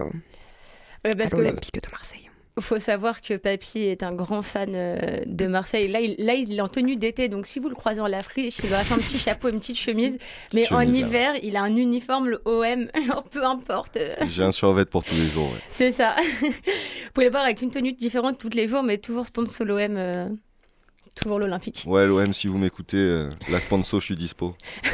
Ouais, 1.05 1.13
parce 1.17 1.33
à 1.33 1.37
que- 1.37 1.43
l'Olympique 1.43 1.75
de 1.75 1.91
Marseille. 1.91 2.22
Faut 2.61 2.79
savoir 2.79 3.23
que 3.23 3.35
Papy 3.35 3.81
est 3.81 4.03
un 4.03 4.13
grand 4.13 4.43
fan 4.43 4.73
euh, 4.75 5.21
de 5.27 5.47
Marseille. 5.47 5.89
Là 5.89 6.01
il, 6.01 6.17
là, 6.19 6.35
il 6.35 6.53
est 6.57 6.61
en 6.61 6.69
tenue 6.69 6.97
d'été, 6.97 7.29
donc 7.29 7.47
si 7.47 7.59
vous 7.59 7.69
le 7.69 7.75
croisez 7.75 8.01
en 8.01 8.07
la 8.07 8.23
friche, 8.23 8.59
il 8.63 8.73
aura 8.73 8.81
un 8.81 8.99
petit 8.99 9.19
chapeau, 9.19 9.49
une 9.49 9.59
petite 9.59 9.79
chemise. 9.79 10.19
Mais 10.53 10.71
en 10.73 10.81
chemise, 10.83 10.99
hiver, 10.99 11.35
il 11.43 11.57
a 11.57 11.63
un 11.63 11.75
uniforme, 11.77 12.29
le 12.29 12.43
OM, 12.45 12.89
alors 12.95 13.25
peu 13.25 13.45
importe. 13.45 13.99
J'ai 14.29 14.43
un 14.43 14.53
survêt 14.53 14.85
pour 14.85 15.03
tous 15.05 15.15
les 15.15 15.29
jours. 15.29 15.51
ouais. 15.51 15.61
C'est 15.71 15.93
ça. 15.93 16.17
vous 16.43 16.51
pouvez 17.15 17.27
le 17.27 17.33
voir 17.33 17.45
avec 17.45 17.63
une 17.63 17.71
tenue 17.71 17.93
différente 17.93 18.39
tous 18.39 18.51
les 18.51 18.69
jours, 18.69 18.83
mais 18.83 18.99
toujours 18.99 19.25
sponsor 19.25 19.67
l'OM, 19.67 19.97
euh, 19.97 20.29
toujours 21.17 21.39
l'Olympique. 21.39 21.85
Ouais, 21.87 22.07
l'OM, 22.07 22.33
si 22.33 22.49
vous 22.49 22.59
m'écoutez, 22.59 22.99
euh, 22.99 23.31
la 23.51 23.61
sponsor, 23.61 24.01
je 24.01 24.07
suis 24.07 24.17
dispo. 24.17 24.55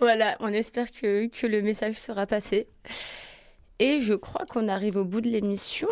Voilà, 0.00 0.36
on 0.40 0.48
espère 0.48 0.90
que, 0.90 1.26
que 1.26 1.46
le 1.46 1.60
message 1.60 1.96
sera 1.96 2.26
passé. 2.26 2.68
Et 3.80 4.00
je 4.02 4.14
crois 4.14 4.44
qu'on 4.46 4.68
arrive 4.68 4.96
au 4.96 5.04
bout 5.04 5.20
de 5.22 5.28
l'émission, 5.28 5.88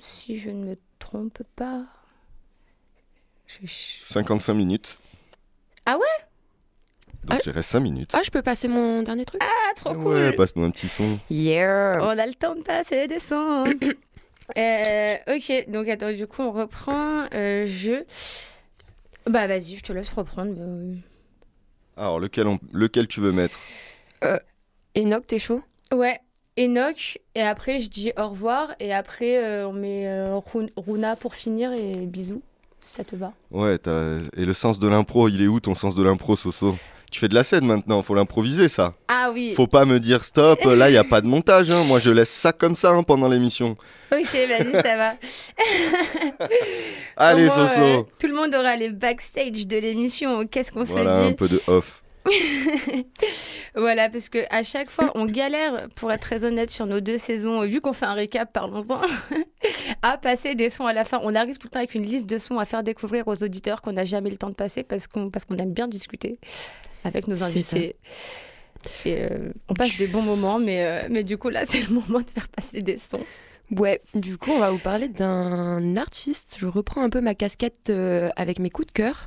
si 0.00 0.36
je 0.38 0.50
ne 0.50 0.64
me 0.64 0.76
trompe 0.98 1.42
pas. 1.56 1.84
Je- 3.46 3.58
55 4.02 4.54
minutes. 4.54 4.98
Ah 5.86 5.96
ouais? 5.96 6.04
Donc 7.24 7.40
il 7.46 7.50
reste 7.52 7.70
5 7.70 7.80
minutes. 7.80 8.10
Ah, 8.14 8.20
je 8.24 8.30
peux 8.30 8.42
passer 8.42 8.66
mon 8.68 9.02
dernier 9.02 9.24
truc? 9.24 9.40
Ah, 9.44 9.74
trop 9.76 9.94
cool 9.94 10.06
Ouais, 10.08 10.32
passe-nous 10.32 10.64
un 10.64 10.70
petit 10.70 10.88
son. 10.88 11.18
Yeah 11.30 11.98
On 12.02 12.18
a 12.18 12.26
le 12.26 12.34
temps 12.34 12.54
de 12.56 12.62
passer 12.62 13.06
des 13.06 13.18
sons. 13.20 13.64
Euh, 14.58 15.14
ok, 15.28 15.70
donc 15.70 15.86
attends, 15.88 16.12
du 16.12 16.26
coup, 16.26 16.42
on 16.42 16.50
reprend. 16.50 17.28
Euh, 17.32 17.66
je. 17.68 18.02
Bah, 19.30 19.46
vas-y, 19.46 19.76
je 19.76 19.82
te 19.84 19.92
laisse 19.92 20.08
reprendre. 20.08 20.54
oui. 20.58 21.00
Alors, 21.96 22.18
lequel, 22.18 22.48
on- 22.48 22.58
lequel 22.72 23.06
tu 23.06 23.20
veux 23.20 23.30
mettre? 23.30 23.60
Enoch, 24.96 25.24
t'es 25.24 25.38
chaud? 25.38 25.62
Ouais, 25.94 26.18
Enoch, 26.60 27.18
et 27.34 27.42
après, 27.42 27.80
je 27.80 27.88
dis 27.88 28.12
au 28.18 28.28
revoir, 28.28 28.74
et 28.80 28.92
après, 28.92 29.38
euh, 29.38 29.66
on 29.68 29.72
met 29.72 30.06
euh, 30.06 30.36
Run- 30.52 30.66
Runa 30.76 31.16
pour 31.16 31.34
finir, 31.34 31.72
et 31.72 31.94
bisous. 32.06 32.42
si 32.82 32.94
Ça 32.96 33.04
te 33.04 33.16
va? 33.16 33.32
Ouais, 33.50 33.78
t'as- 33.78 34.18
et 34.36 34.44
le 34.44 34.52
sens 34.52 34.78
de 34.78 34.86
l'impro, 34.88 35.28
il 35.28 35.42
est 35.42 35.46
où 35.46 35.60
ton 35.60 35.74
sens 35.74 35.94
de 35.94 36.02
l'impro, 36.02 36.36
Soso? 36.36 36.76
Tu 37.10 37.18
fais 37.18 37.26
de 37.28 37.34
la 37.34 37.42
scène 37.42 37.66
maintenant, 37.66 38.02
faut 38.02 38.14
l'improviser 38.14 38.68
ça. 38.68 38.94
Ah 39.08 39.30
oui. 39.34 39.52
Faut 39.56 39.66
pas 39.66 39.84
me 39.84 39.98
dire 39.98 40.22
stop, 40.22 40.60
là 40.64 40.90
il 40.90 40.94
y 40.94 40.96
a 40.96 41.02
pas 41.02 41.20
de 41.20 41.26
montage, 41.26 41.68
hein. 41.68 41.82
moi 41.88 41.98
je 41.98 42.12
laisse 42.12 42.30
ça 42.30 42.52
comme 42.52 42.76
ça 42.76 42.90
hein, 42.90 43.02
pendant 43.02 43.26
l'émission. 43.26 43.76
Ok, 44.12 44.32
vas-y, 44.32 44.70
ça 44.80 44.96
va. 44.96 45.14
Allez, 47.16 47.48
Soso. 47.48 47.80
euh, 47.80 48.02
tout 48.18 48.28
le 48.28 48.34
monde 48.34 48.54
aura 48.54 48.76
les 48.76 48.90
backstage 48.90 49.66
de 49.66 49.76
l'émission. 49.78 50.46
Qu'est-ce 50.46 50.70
qu'on 50.70 50.84
Voilà, 50.84 51.18
s'est 51.20 51.26
un 51.26 51.28
dit 51.30 51.34
peu 51.34 51.48
de 51.48 51.60
off. 51.66 52.00
Voilà, 53.76 54.10
parce 54.10 54.28
que 54.28 54.38
à 54.50 54.62
chaque 54.62 54.90
fois, 54.90 55.12
on 55.14 55.26
galère, 55.26 55.88
pour 55.94 56.10
être 56.10 56.20
très 56.20 56.44
honnête, 56.44 56.70
sur 56.70 56.86
nos 56.86 57.00
deux 57.00 57.18
saisons, 57.18 57.64
vu 57.64 57.80
qu'on 57.80 57.92
fait 57.92 58.06
un 58.06 58.14
récap, 58.14 58.52
parlons-en, 58.52 59.00
à 60.02 60.18
passer 60.18 60.54
des 60.54 60.70
sons 60.70 60.86
à 60.86 60.92
la 60.92 61.04
fin. 61.04 61.20
On 61.22 61.34
arrive 61.34 61.58
tout 61.58 61.68
le 61.68 61.70
temps 61.70 61.78
avec 61.78 61.94
une 61.94 62.04
liste 62.04 62.26
de 62.26 62.38
sons 62.38 62.58
à 62.58 62.64
faire 62.64 62.82
découvrir 62.82 63.28
aux 63.28 63.42
auditeurs 63.42 63.80
qu'on 63.80 63.92
n'a 63.92 64.04
jamais 64.04 64.30
le 64.30 64.36
temps 64.36 64.50
de 64.50 64.54
passer 64.54 64.82
parce 64.82 65.06
qu'on 65.06 65.30
parce 65.30 65.44
qu'on 65.44 65.56
aime 65.58 65.72
bien 65.72 65.88
discuter 65.88 66.38
avec 67.04 67.28
nos 67.28 67.42
invités. 67.42 67.96
Et 69.04 69.22
euh, 69.22 69.52
on 69.68 69.74
passe 69.74 69.98
des 69.98 70.06
bons 70.06 70.22
moments, 70.22 70.58
mais, 70.58 70.84
euh, 70.84 71.08
mais 71.10 71.24
du 71.24 71.36
coup, 71.36 71.48
là, 71.48 71.64
c'est 71.64 71.82
le 71.82 71.94
moment 71.94 72.20
de 72.20 72.30
faire 72.30 72.48
passer 72.48 72.82
des 72.82 72.96
sons. 72.96 73.24
Ouais, 73.70 74.00
du 74.14 74.36
coup, 74.36 74.50
on 74.50 74.58
va 74.58 74.70
vous 74.70 74.78
parler 74.78 75.06
d'un 75.06 75.96
artiste. 75.96 76.56
Je 76.58 76.66
reprends 76.66 77.02
un 77.02 77.08
peu 77.08 77.20
ma 77.20 77.36
casquette 77.36 77.88
euh, 77.88 78.28
avec 78.34 78.58
mes 78.58 78.70
coups 78.70 78.88
de 78.88 78.92
cœur. 78.92 79.26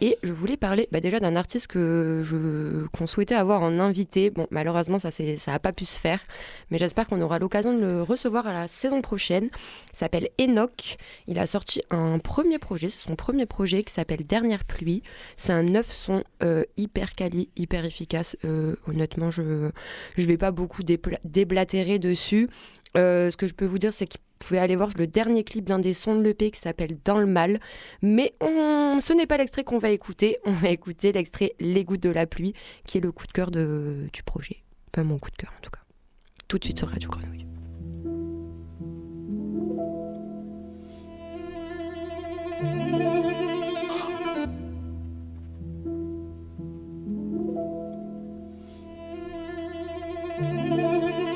Et 0.00 0.18
je 0.22 0.32
voulais 0.32 0.56
parler 0.56 0.88
bah, 0.92 1.00
déjà 1.00 1.20
d'un 1.20 1.36
artiste 1.36 1.66
que 1.66 2.22
je, 2.24 2.86
qu'on 2.88 3.06
souhaitait 3.06 3.34
avoir 3.34 3.62
en 3.62 3.78
invité. 3.78 4.30
Bon, 4.30 4.46
malheureusement, 4.50 4.98
ça 4.98 5.10
n'a 5.18 5.38
ça 5.38 5.58
pas 5.58 5.72
pu 5.72 5.84
se 5.84 5.98
faire. 5.98 6.20
Mais 6.70 6.78
j'espère 6.78 7.06
qu'on 7.06 7.20
aura 7.20 7.38
l'occasion 7.38 7.74
de 7.74 7.80
le 7.80 8.02
recevoir 8.02 8.46
à 8.46 8.52
la 8.52 8.68
saison 8.68 9.02
prochaine. 9.02 9.48
Il 9.92 9.96
s'appelle 9.96 10.28
Enoch. 10.40 10.96
Il 11.26 11.38
a 11.38 11.46
sorti 11.46 11.82
un 11.90 12.18
premier 12.18 12.58
projet. 12.58 12.90
C'est 12.90 13.06
son 13.06 13.16
premier 13.16 13.46
projet 13.46 13.82
qui 13.82 13.92
s'appelle 13.92 14.26
Dernière 14.26 14.64
pluie. 14.64 15.02
C'est 15.36 15.52
un 15.52 15.62
neuf 15.62 15.90
son 15.90 16.24
euh, 16.42 16.64
hyper 16.76 17.14
quali, 17.14 17.50
hyper 17.56 17.84
efficace. 17.84 18.36
Euh, 18.44 18.76
honnêtement, 18.86 19.30
je 19.30 19.42
ne 19.42 19.70
vais 20.16 20.36
pas 20.36 20.50
beaucoup 20.50 20.82
déblatérer 20.82 21.98
dessus. 21.98 22.48
Euh, 22.96 23.30
ce 23.30 23.36
que 23.36 23.46
je 23.46 23.54
peux 23.54 23.66
vous 23.66 23.78
dire, 23.78 23.92
c'est 23.92 24.06
vous 24.06 24.18
pouvez 24.44 24.58
aller 24.58 24.76
voir 24.76 24.90
le 24.96 25.06
dernier 25.06 25.44
clip 25.44 25.64
d'un 25.64 25.78
des 25.78 25.94
sons 25.94 26.16
de 26.16 26.22
l'EP 26.22 26.50
qui 26.50 26.60
s'appelle 26.60 26.98
Dans 27.04 27.18
le 27.18 27.26
mal. 27.26 27.60
Mais 28.02 28.34
ce 28.40 29.12
n'est 29.12 29.26
pas 29.26 29.36
l'extrait 29.36 29.64
qu'on 29.64 29.78
va 29.78 29.90
écouter. 29.90 30.38
On 30.44 30.52
va 30.52 30.68
écouter 30.68 31.12
l'extrait 31.12 31.54
Les 31.60 31.84
gouttes 31.84 32.02
de 32.02 32.10
la 32.10 32.26
pluie, 32.26 32.54
qui 32.86 32.98
est 32.98 33.00
le 33.00 33.12
coup 33.12 33.26
de 33.26 33.32
cœur 33.32 33.50
de... 33.50 34.08
du 34.12 34.22
projet. 34.22 34.62
Pas 34.92 35.02
mon 35.02 35.18
coup 35.18 35.30
de 35.30 35.36
cœur 35.36 35.52
en 35.56 35.60
tout 35.62 35.70
cas. 35.70 35.80
Tout 36.48 36.58
de 36.58 36.64
suite 36.64 36.78
sur 36.78 36.88
Radio 36.88 37.08
Grenouille. 37.10 37.46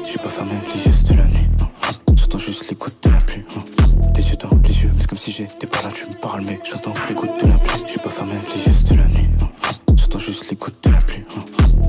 J'ai 0.05 0.19
pas 0.19 0.29
c'était 0.29 0.45
la 0.45 0.53
nuit. 0.55 1.08
non. 1.08 1.08
Les 2.71 2.77
gouttes 2.77 2.97
de 3.03 3.11
la 3.11 3.21
pluie. 3.21 3.45
non. 3.55 3.63
Les 4.17 4.29
yeux 4.31 4.37
dans 4.37 4.51
les 4.63 4.83
yeux, 4.83 4.91
c'est 4.99 5.07
comme 5.07 5.19
si 5.19 5.31
j'étais 5.31 5.67
pas 5.67 5.81
là, 5.83 5.89
tu 5.95 6.07
me 6.07 6.15
parles, 6.15 6.43
mais 6.47 6.59
j'entends 6.69 6.93
gouttes 7.15 7.43
de 7.43 7.49
la 7.49 7.55
pluie. 7.59 7.83
J'ai 7.87 7.99
pas 7.99 8.11
fermé 8.11 8.33
les 8.35 8.67
yeux, 8.67 8.73
c'était 8.79 8.97
la 8.97 9.07
nuit. 9.07 9.29
non. 9.41 9.49
J'entends 9.97 10.19
juste 10.19 10.51
les 10.51 10.57
gouttes 10.57 10.77
de 10.83 10.91
la 10.91 10.99
pluie. 10.99 11.25
non. 11.35 11.43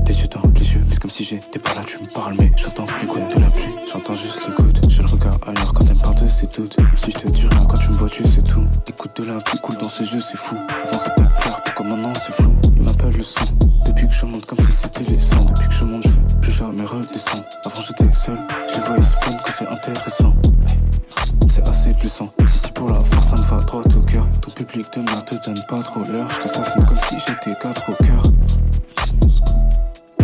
Les 0.06 0.20
yeux 0.20 0.28
dans 0.28 0.42
les 0.54 0.72
yeux, 0.72 0.80
c'est 0.90 0.98
comme 1.00 1.10
si 1.10 1.24
j'étais 1.24 1.58
pas 1.58 1.74
là, 1.74 1.82
tu 1.86 1.98
me 2.00 2.06
parles, 2.06 2.34
mais 2.38 2.50
j'entends 2.56 2.86
gouttes 3.06 3.34
de 3.36 3.40
la 3.40 3.50
pluie. 3.50 3.74
J'entends 3.92 4.14
juste 4.14 4.40
gouttes. 4.56 4.80
J'ai 4.88 5.02
le 5.02 5.08
regard 5.08 5.38
ailleurs 5.46 5.72
quand 5.74 5.84
elle 5.88 5.96
me 5.96 6.00
parle 6.00 6.16
de 6.22 6.28
ses 6.28 6.46
doutes. 6.46 6.76
Si 6.96 7.10
je 7.10 7.18
te 7.18 7.28
dis 7.28 7.46
rien 7.46 7.64
quand 7.68 7.78
tu 7.78 7.88
me 7.88 7.94
vois, 7.94 8.08
tu 8.08 8.22
sais 8.24 8.42
tout. 8.42 8.64
Les 8.86 8.92
gouttes 8.92 9.20
de 9.20 9.26
la 9.26 9.40
pluie 9.40 9.58
coulent 9.62 9.76
dans 9.78 9.88
ses 9.88 10.04
yeux, 10.04 10.20
c'est 10.20 10.36
fou. 10.38 10.56
Avant 10.84 10.98
c'était 10.98 11.40
clair, 11.40 11.60
comme 11.76 11.88
maintenant 11.88 12.12
c'est 12.14 12.32
flou. 12.32 12.54
Il 12.76 12.82
m'appelle 12.82 13.16
le 13.16 13.22
son. 13.22 13.44
Depuis 13.86 14.06
que 14.06 14.14
je 14.14 14.24
monte 14.26 14.46
comme 14.46 14.58
si 14.58 14.72
c'était 14.72 15.04
les 15.04 15.18
sangs. 15.18 15.44
Depuis 15.44 15.68
que 15.68 15.74
je 15.74 15.84
monte, 15.84 16.04
je 16.04 16.08
veux 16.08 16.40
plus 16.40 16.52
jamais 16.52 16.84
redescendre. 16.84 17.44
Avant 17.64 17.80
j'étais 17.80 18.12
seul, 18.12 18.38
je 18.72 18.80
voyais 18.80 19.02
spawn 19.02 19.36
que 19.44 19.52
c'est 19.52 19.66
intéressant. 19.68 20.34
C'est 22.00 22.06
puissant. 22.08 22.32
Si 22.46 22.58
si 22.58 22.72
pour 22.72 22.88
la 22.88 22.98
force, 22.98 23.28
ça 23.28 23.36
me 23.36 23.42
va 23.42 23.60
droit 23.60 23.82
au 23.82 24.00
cœur. 24.00 24.26
Ton 24.40 24.50
public 24.52 24.86
de 24.96 25.20
te 25.20 25.44
donne 25.44 25.62
pas 25.68 25.82
trop 25.82 26.00
l'heure. 26.04 26.28
Je 26.30 26.38
t'assassine 26.38 26.86
comme 26.86 26.96
si 26.96 27.16
j'étais 27.18 27.54
quatre 27.60 27.90
au 27.90 27.94
cœur. 28.02 28.22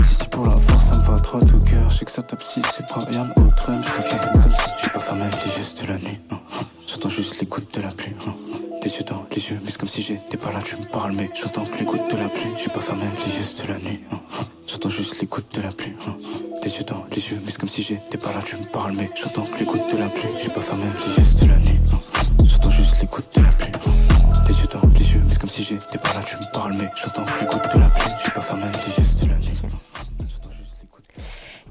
Si 0.02 0.14
si 0.14 0.28
pour 0.30 0.46
la 0.46 0.56
force, 0.56 0.84
ça 0.86 0.96
me 0.96 1.02
va 1.02 1.16
droit 1.16 1.40
au 1.40 1.60
cœur. 1.60 1.90
Je 1.90 1.98
sais 1.98 2.04
que 2.06 2.10
ça 2.10 2.22
tape 2.22 2.40
si 2.40 2.62
c'est 2.74 2.86
Brian 2.88 3.26
au 3.36 3.42
drum. 3.42 3.82
Je 3.82 3.90
t'assassine 3.90 4.32
comme 4.42 4.52
si 4.52 4.70
j'ai 4.82 4.88
pas 4.88 5.00
fermé 5.00 5.24
les 5.24 5.82
de 5.82 5.88
la 5.92 5.98
nuit. 5.98 6.18
hein, 6.30 6.38
hein. 6.58 6.64
J'entends 6.88 7.10
juste 7.10 7.40
les 7.42 7.46
gouttes 7.46 7.74
de 7.74 7.82
la 7.82 7.90
pluie. 7.90 8.14
hein. 8.26 8.32
Les 8.82 8.90
yeux 8.90 9.04
dans 9.04 9.26
les 9.30 9.42
yeux, 9.50 9.60
mais 9.62 9.70
c'est 9.70 9.78
comme 9.78 9.88
si 9.90 10.00
j'étais 10.00 10.38
pas 10.38 10.52
là, 10.52 10.60
tu 10.64 10.76
me 10.76 10.84
parles, 10.84 11.12
mais 11.12 11.28
j'entends 11.34 11.64
que 11.64 11.78
les 11.78 11.84
gouttes 11.84 12.10
de 12.10 12.16
la 12.16 12.30
pluie. 12.30 12.52
J'ai 12.56 12.70
pas 12.70 12.80
fermé 12.80 13.04
les 13.04 13.32
yeux 13.36 13.66
de 13.66 13.72
la 13.72 13.78
nuit. 13.80 14.00
J'entends 14.66 14.88
juste 14.88 15.20
les 15.20 15.26
gouttes 15.26 15.54
de 15.54 15.60
la 15.60 15.72
pluie. 15.72 15.94
Les 16.64 16.70
yeux 16.70 16.84
dans 16.84 17.04
les 17.14 17.20
yeux, 17.20 17.38
mais 17.44 17.50
c'est 17.50 17.58
comme 17.58 17.68
si 17.68 17.82
j'étais 17.82 18.16
pas 18.16 18.32
là, 18.32 18.40
tu 18.44 18.56
me 18.56 18.64
parles, 18.64 18.94
mais 18.96 19.10
j'entends 19.14 19.44
que 19.44 19.58
les 19.58 19.66
gouttes 19.66 19.92
de 19.92 19.98
la 19.98 20.08
pluie. 20.08 20.30
J'ai 20.42 20.48
pas 20.48 20.60
fermé 20.62 20.84
les 20.84 21.22
yeux 21.22 21.34
de 21.42 21.46
la 21.50 21.55
nuit. 21.55 21.55
Si 25.80 25.86
j'étais 25.86 25.98
pas 25.98 26.14
là, 26.14 26.20
tu 26.26 26.36
me 26.36 26.52
parles, 26.52 26.74
mais 26.78 26.88
j'entends 26.96 27.24
que 27.24 27.40
les 27.40 27.46
gouttes 27.46 27.74
de 27.74 27.80
la 27.80 27.88
pluie. 27.88 28.12
J'ai 28.24 28.30
pas 28.30 28.40
les 28.54 29.04
yeux 29.04 29.04
de 29.22 29.28
la 29.28 29.38
nuit. 29.38 29.56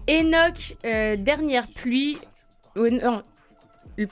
Enoch, 0.07 0.75
euh, 0.85 1.15
dernière 1.17 1.67
pluie. 1.67 2.17
oh, 2.75 2.89
non, 2.89 3.23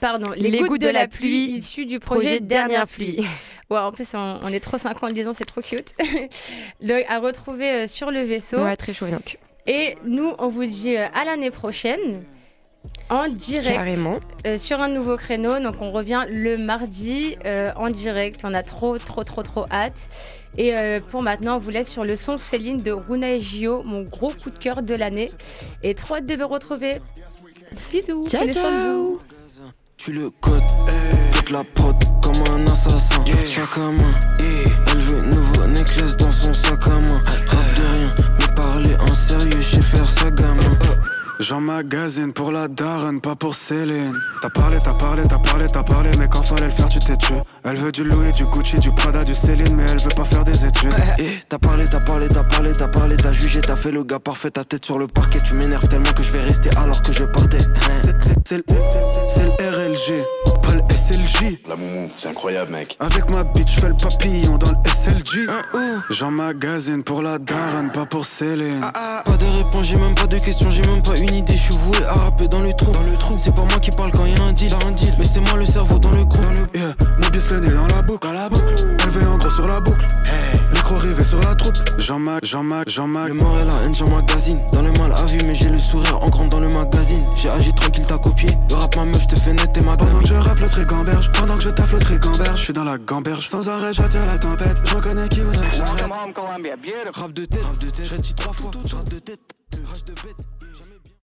Pardon, 0.00 0.30
les, 0.34 0.60
gouttes, 0.60 0.80
de, 0.80 0.88
la 0.88 1.08
pluie, 1.08 1.50
issues 1.50 1.84
du 1.84 2.00
projet, 2.00 2.40
Dernière 2.40 2.86
pluie. 2.88 3.24
ouais, 3.70 3.78
en 3.78 3.92
plus, 3.92 4.14
on, 4.14 4.40
on 4.42 4.48
est 4.48 4.60
trop 4.60 4.78
synchro 4.78 5.06
en 5.06 5.08
le 5.08 5.14
disant, 5.14 5.34
c'est 5.34 5.44
trop 5.44 5.60
cute. 5.60 5.94
Donc, 6.80 7.04
à 7.06 7.18
retrouver 7.18 7.70
euh, 7.70 7.86
sur 7.86 8.10
le 8.10 8.22
vaisseau. 8.22 8.62
Ouais, 8.62 8.76
très 8.76 8.94
chaud, 8.94 9.06
Enoch. 9.06 9.38
Et 9.66 9.96
nous, 10.04 10.32
on 10.38 10.48
vous 10.48 10.64
dit 10.64 10.96
euh, 10.96 11.06
à 11.12 11.24
l'année 11.24 11.50
prochaine 11.50 12.22
en 13.10 13.28
direct 13.28 13.76
Carrément. 13.76 14.18
euh, 14.46 14.56
sur 14.56 14.80
un 14.80 14.88
nouveau 14.88 15.16
créneau. 15.16 15.58
Donc 15.60 15.76
on 15.80 15.92
revient 15.92 16.24
le 16.30 16.56
mardi 16.56 17.36
euh, 17.46 17.70
en 17.76 17.90
direct. 17.90 18.40
On 18.44 18.54
a 18.54 18.62
trop, 18.62 18.98
trop, 18.98 19.24
trop, 19.24 19.42
trop 19.42 19.66
hâte. 19.70 19.98
Et 20.56 20.76
euh, 20.76 21.00
pour 21.10 21.22
maintenant, 21.22 21.56
on 21.56 21.58
vous 21.58 21.70
laisse 21.70 21.90
sur 21.90 22.04
le 22.04 22.16
son 22.16 22.38
Céline 22.38 22.82
de 22.82 22.92
Runa 22.92 23.32
et 23.32 23.40
Gio, 23.40 23.82
mon 23.84 24.02
gros 24.02 24.30
coup 24.30 24.50
de 24.50 24.58
cœur 24.58 24.82
de 24.82 24.94
l'année. 24.94 25.32
Et 25.82 25.94
trop 25.94 26.16
hâte 26.16 26.26
de 26.26 26.34
vous 26.36 26.48
retrouver. 26.48 27.00
Bisous. 27.90 28.28
Ciao, 28.28 28.48
ciao. 28.52 29.20
Tu 29.96 30.12
le 30.12 30.30
codes, 30.40 30.62
toute 31.32 31.50
la 31.50 31.64
prod 31.64 31.94
comme 32.22 32.42
un 32.52 32.66
assassin. 32.70 33.24
Chaque 33.46 33.78
à 33.78 33.90
main, 33.90 34.14
elle 34.38 34.98
veut 34.98 35.22
nouveau 35.22 35.66
necklace 35.66 36.16
dans 36.16 36.30
son 36.30 36.52
sac 36.52 36.86
à 36.88 36.90
main. 36.90 37.20
Rap 37.46 37.76
de 37.76 37.96
rien, 37.96 38.08
mais 38.38 38.54
parler 38.54 38.94
en 39.10 39.14
sérieux, 39.14 39.60
je 39.60 39.76
sais 39.76 39.82
faire 39.82 40.08
ça 40.08 40.30
gamin. 40.30 40.76
J'emmagasine 41.40 42.32
pour 42.32 42.52
la 42.52 42.68
daronne, 42.68 43.20
pas 43.20 43.34
pour 43.34 43.56
Céline. 43.56 44.14
T'as 44.40 44.50
parlé, 44.50 44.78
t'as 44.82 44.94
parlé, 44.94 45.22
t'as 45.28 45.38
parlé, 45.38 45.66
t'as 45.66 45.82
parlé, 45.82 46.10
mais 46.18 46.28
quand 46.28 46.42
fallait 46.42 46.66
le 46.66 46.70
faire, 46.70 46.88
tu 46.88 47.00
t'es 47.00 47.16
tué. 47.16 47.34
Elle 47.64 47.76
veut 47.76 47.90
du 47.90 48.04
Louis, 48.04 48.30
du 48.32 48.44
Gucci, 48.46 48.76
du 48.76 48.92
Prada, 48.92 49.24
du 49.24 49.34
Céline, 49.34 49.74
mais 49.74 49.84
elle 49.90 50.00
veut 50.00 50.14
pas 50.14 50.24
faire 50.24 50.44
des 50.44 50.64
études. 50.64 50.94
Eh, 51.18 51.40
t'as 51.48 51.58
parlé, 51.58 51.84
t'as 51.88 52.00
parlé, 52.00 52.28
t'as 52.28 52.44
parlé, 52.44 52.72
t'as 52.72 52.88
parlé, 52.88 53.16
t'as 53.16 53.32
jugé, 53.32 53.60
t'as 53.60 53.76
fait 53.76 53.90
le 53.90 54.04
gars 54.04 54.20
parfait, 54.20 54.50
ta 54.50 54.64
tête 54.64 54.84
sur 54.84 54.98
le 54.98 55.08
parquet. 55.08 55.40
Tu 55.40 55.54
m'énerves 55.54 55.88
tellement 55.88 56.12
que 56.12 56.22
je 56.22 56.32
vais 56.32 56.42
rester 56.42 56.70
alors 56.76 57.02
que 57.02 57.12
je 57.12 57.24
partais. 57.24 57.58
Hein. 57.62 58.12
C'est 58.46 58.58
le, 58.58 58.64
c'est 59.28 59.44
le 59.44 59.50
RLG. 59.50 60.24
La 61.68 61.76
moumou, 61.76 62.10
c'est 62.16 62.28
incroyable, 62.28 62.72
mec. 62.72 62.96
Avec 62.98 63.30
ma 63.30 63.44
bitch, 63.44 63.74
je 63.74 63.80
fais 63.80 63.88
le 63.88 63.94
papillon 63.94 64.56
dans 64.56 64.70
le 64.70 64.76
SLG. 64.86 65.46
J'emmagasine 66.08 67.02
pour 67.02 67.20
la 67.20 67.38
daronne, 67.38 67.90
pas 67.92 68.06
pour 68.06 68.24
Céline. 68.24 68.80
Pas 68.80 69.36
de 69.36 69.44
réponse, 69.44 69.86
j'ai 69.86 69.98
même 69.98 70.14
pas 70.14 70.26
de 70.26 70.38
questions, 70.38 70.70
j'ai 70.70 70.82
même 70.82 71.02
pas 71.02 71.16
une 71.18 71.34
idée. 71.34 71.56
Je 71.56 71.62
suis 71.62 71.76
voué 71.76 72.02
à 72.08 72.14
rapper 72.14 72.48
dans 72.48 72.60
le 72.60 72.72
trou. 72.72 72.90
Dans 72.92 73.02
le 73.02 73.16
trou. 73.18 73.36
C'est 73.38 73.54
pas 73.54 73.62
moi 73.62 73.78
qui 73.80 73.90
parle 73.90 74.12
quand 74.12 74.24
y 74.24 74.34
a 74.34 74.42
un 74.44 74.52
deal, 74.52 74.72
un 74.86 74.92
deal. 74.92 75.14
Mais 75.18 75.26
c'est 75.30 75.40
moi 75.40 75.58
le 75.58 75.66
cerveau 75.66 75.98
dans 75.98 76.10
le 76.10 76.24
groupe. 76.24 76.44
Yeah, 76.74 76.94
mon 77.20 77.28
bis 77.28 77.50
le 77.50 77.60
nez 77.60 77.70
dans 77.70 77.86
la 77.86 78.00
boucle, 78.00 78.26
dans 78.26 78.32
la 78.32 78.48
boucle. 78.48 78.74
Élevé 79.02 79.26
en 79.26 79.33
gros 79.44 79.54
sur 79.54 79.66
la 79.66 79.80
boucle. 79.80 80.06
Hey, 80.24 80.58
l'écro 80.74 80.96
rivé 80.96 81.24
sur 81.24 81.40
la 81.40 81.54
troupe. 81.54 81.76
Jean-Mac, 81.98 82.44
Jean-Mac, 82.44 82.88
Jean-Mac. 82.88 83.28
Le 83.28 83.34
mort 83.34 83.58
est 83.58 83.66
là, 83.66 83.74
haine, 83.84 83.94
magazine. 84.10 84.60
Dans 84.72 84.82
le 84.82 84.92
mal 84.92 85.12
à 85.12 85.24
vue, 85.24 85.38
mais 85.46 85.54
j'ai 85.54 85.68
le 85.68 85.78
sourire 85.78 86.22
en 86.22 86.28
grand 86.28 86.46
dans 86.46 86.60
le 86.60 86.68
magazine. 86.68 87.24
J'ai 87.36 87.48
agi 87.48 87.72
tranquille, 87.74 88.06
t'as 88.06 88.18
copié. 88.18 88.48
Le 88.70 88.74
rap, 88.74 88.96
ma 88.96 89.04
meuf, 89.04 89.22
je 89.22 89.34
te 89.34 89.40
fais 89.40 89.52
net 89.52 89.76
et 89.76 89.84
ma 89.84 89.96
Pendant 89.96 90.20
que 90.20 90.26
je 90.26 90.34
rappe 90.34 90.60
le 90.60 90.66
trigamberge, 90.66 91.30
pendant 91.32 91.54
que 91.54 91.62
je 91.62 91.70
taffe 91.70 91.92
le 91.92 91.98
trigamberge, 91.98 92.58
je 92.58 92.64
suis 92.64 92.72
dans 92.72 92.84
la 92.84 92.98
gamberge. 92.98 93.48
Sans 93.48 93.68
arrêt, 93.68 93.92
j'attire 93.92 94.26
la 94.26 94.38
tempête. 94.38 94.76
Je 94.84 94.94
reconnais 94.94 95.28
qui 95.28 95.40
voudrait 95.40 95.70
que 95.70 95.76
j'arrête. 95.76 96.04
Rap 97.14 97.32
de 97.32 97.44
tête, 97.44 97.64
rap 97.64 97.78
de 97.78 97.90
tête. 97.90 98.06
J'ai 98.10 98.16
dit 98.16 98.34
trois 98.34 98.52
fois, 98.52 98.70
rap 98.92 99.08
de 99.08 99.18
tête. 99.18 99.40
Rage 99.90 100.04
de 100.04 100.12
bête. 100.12 100.53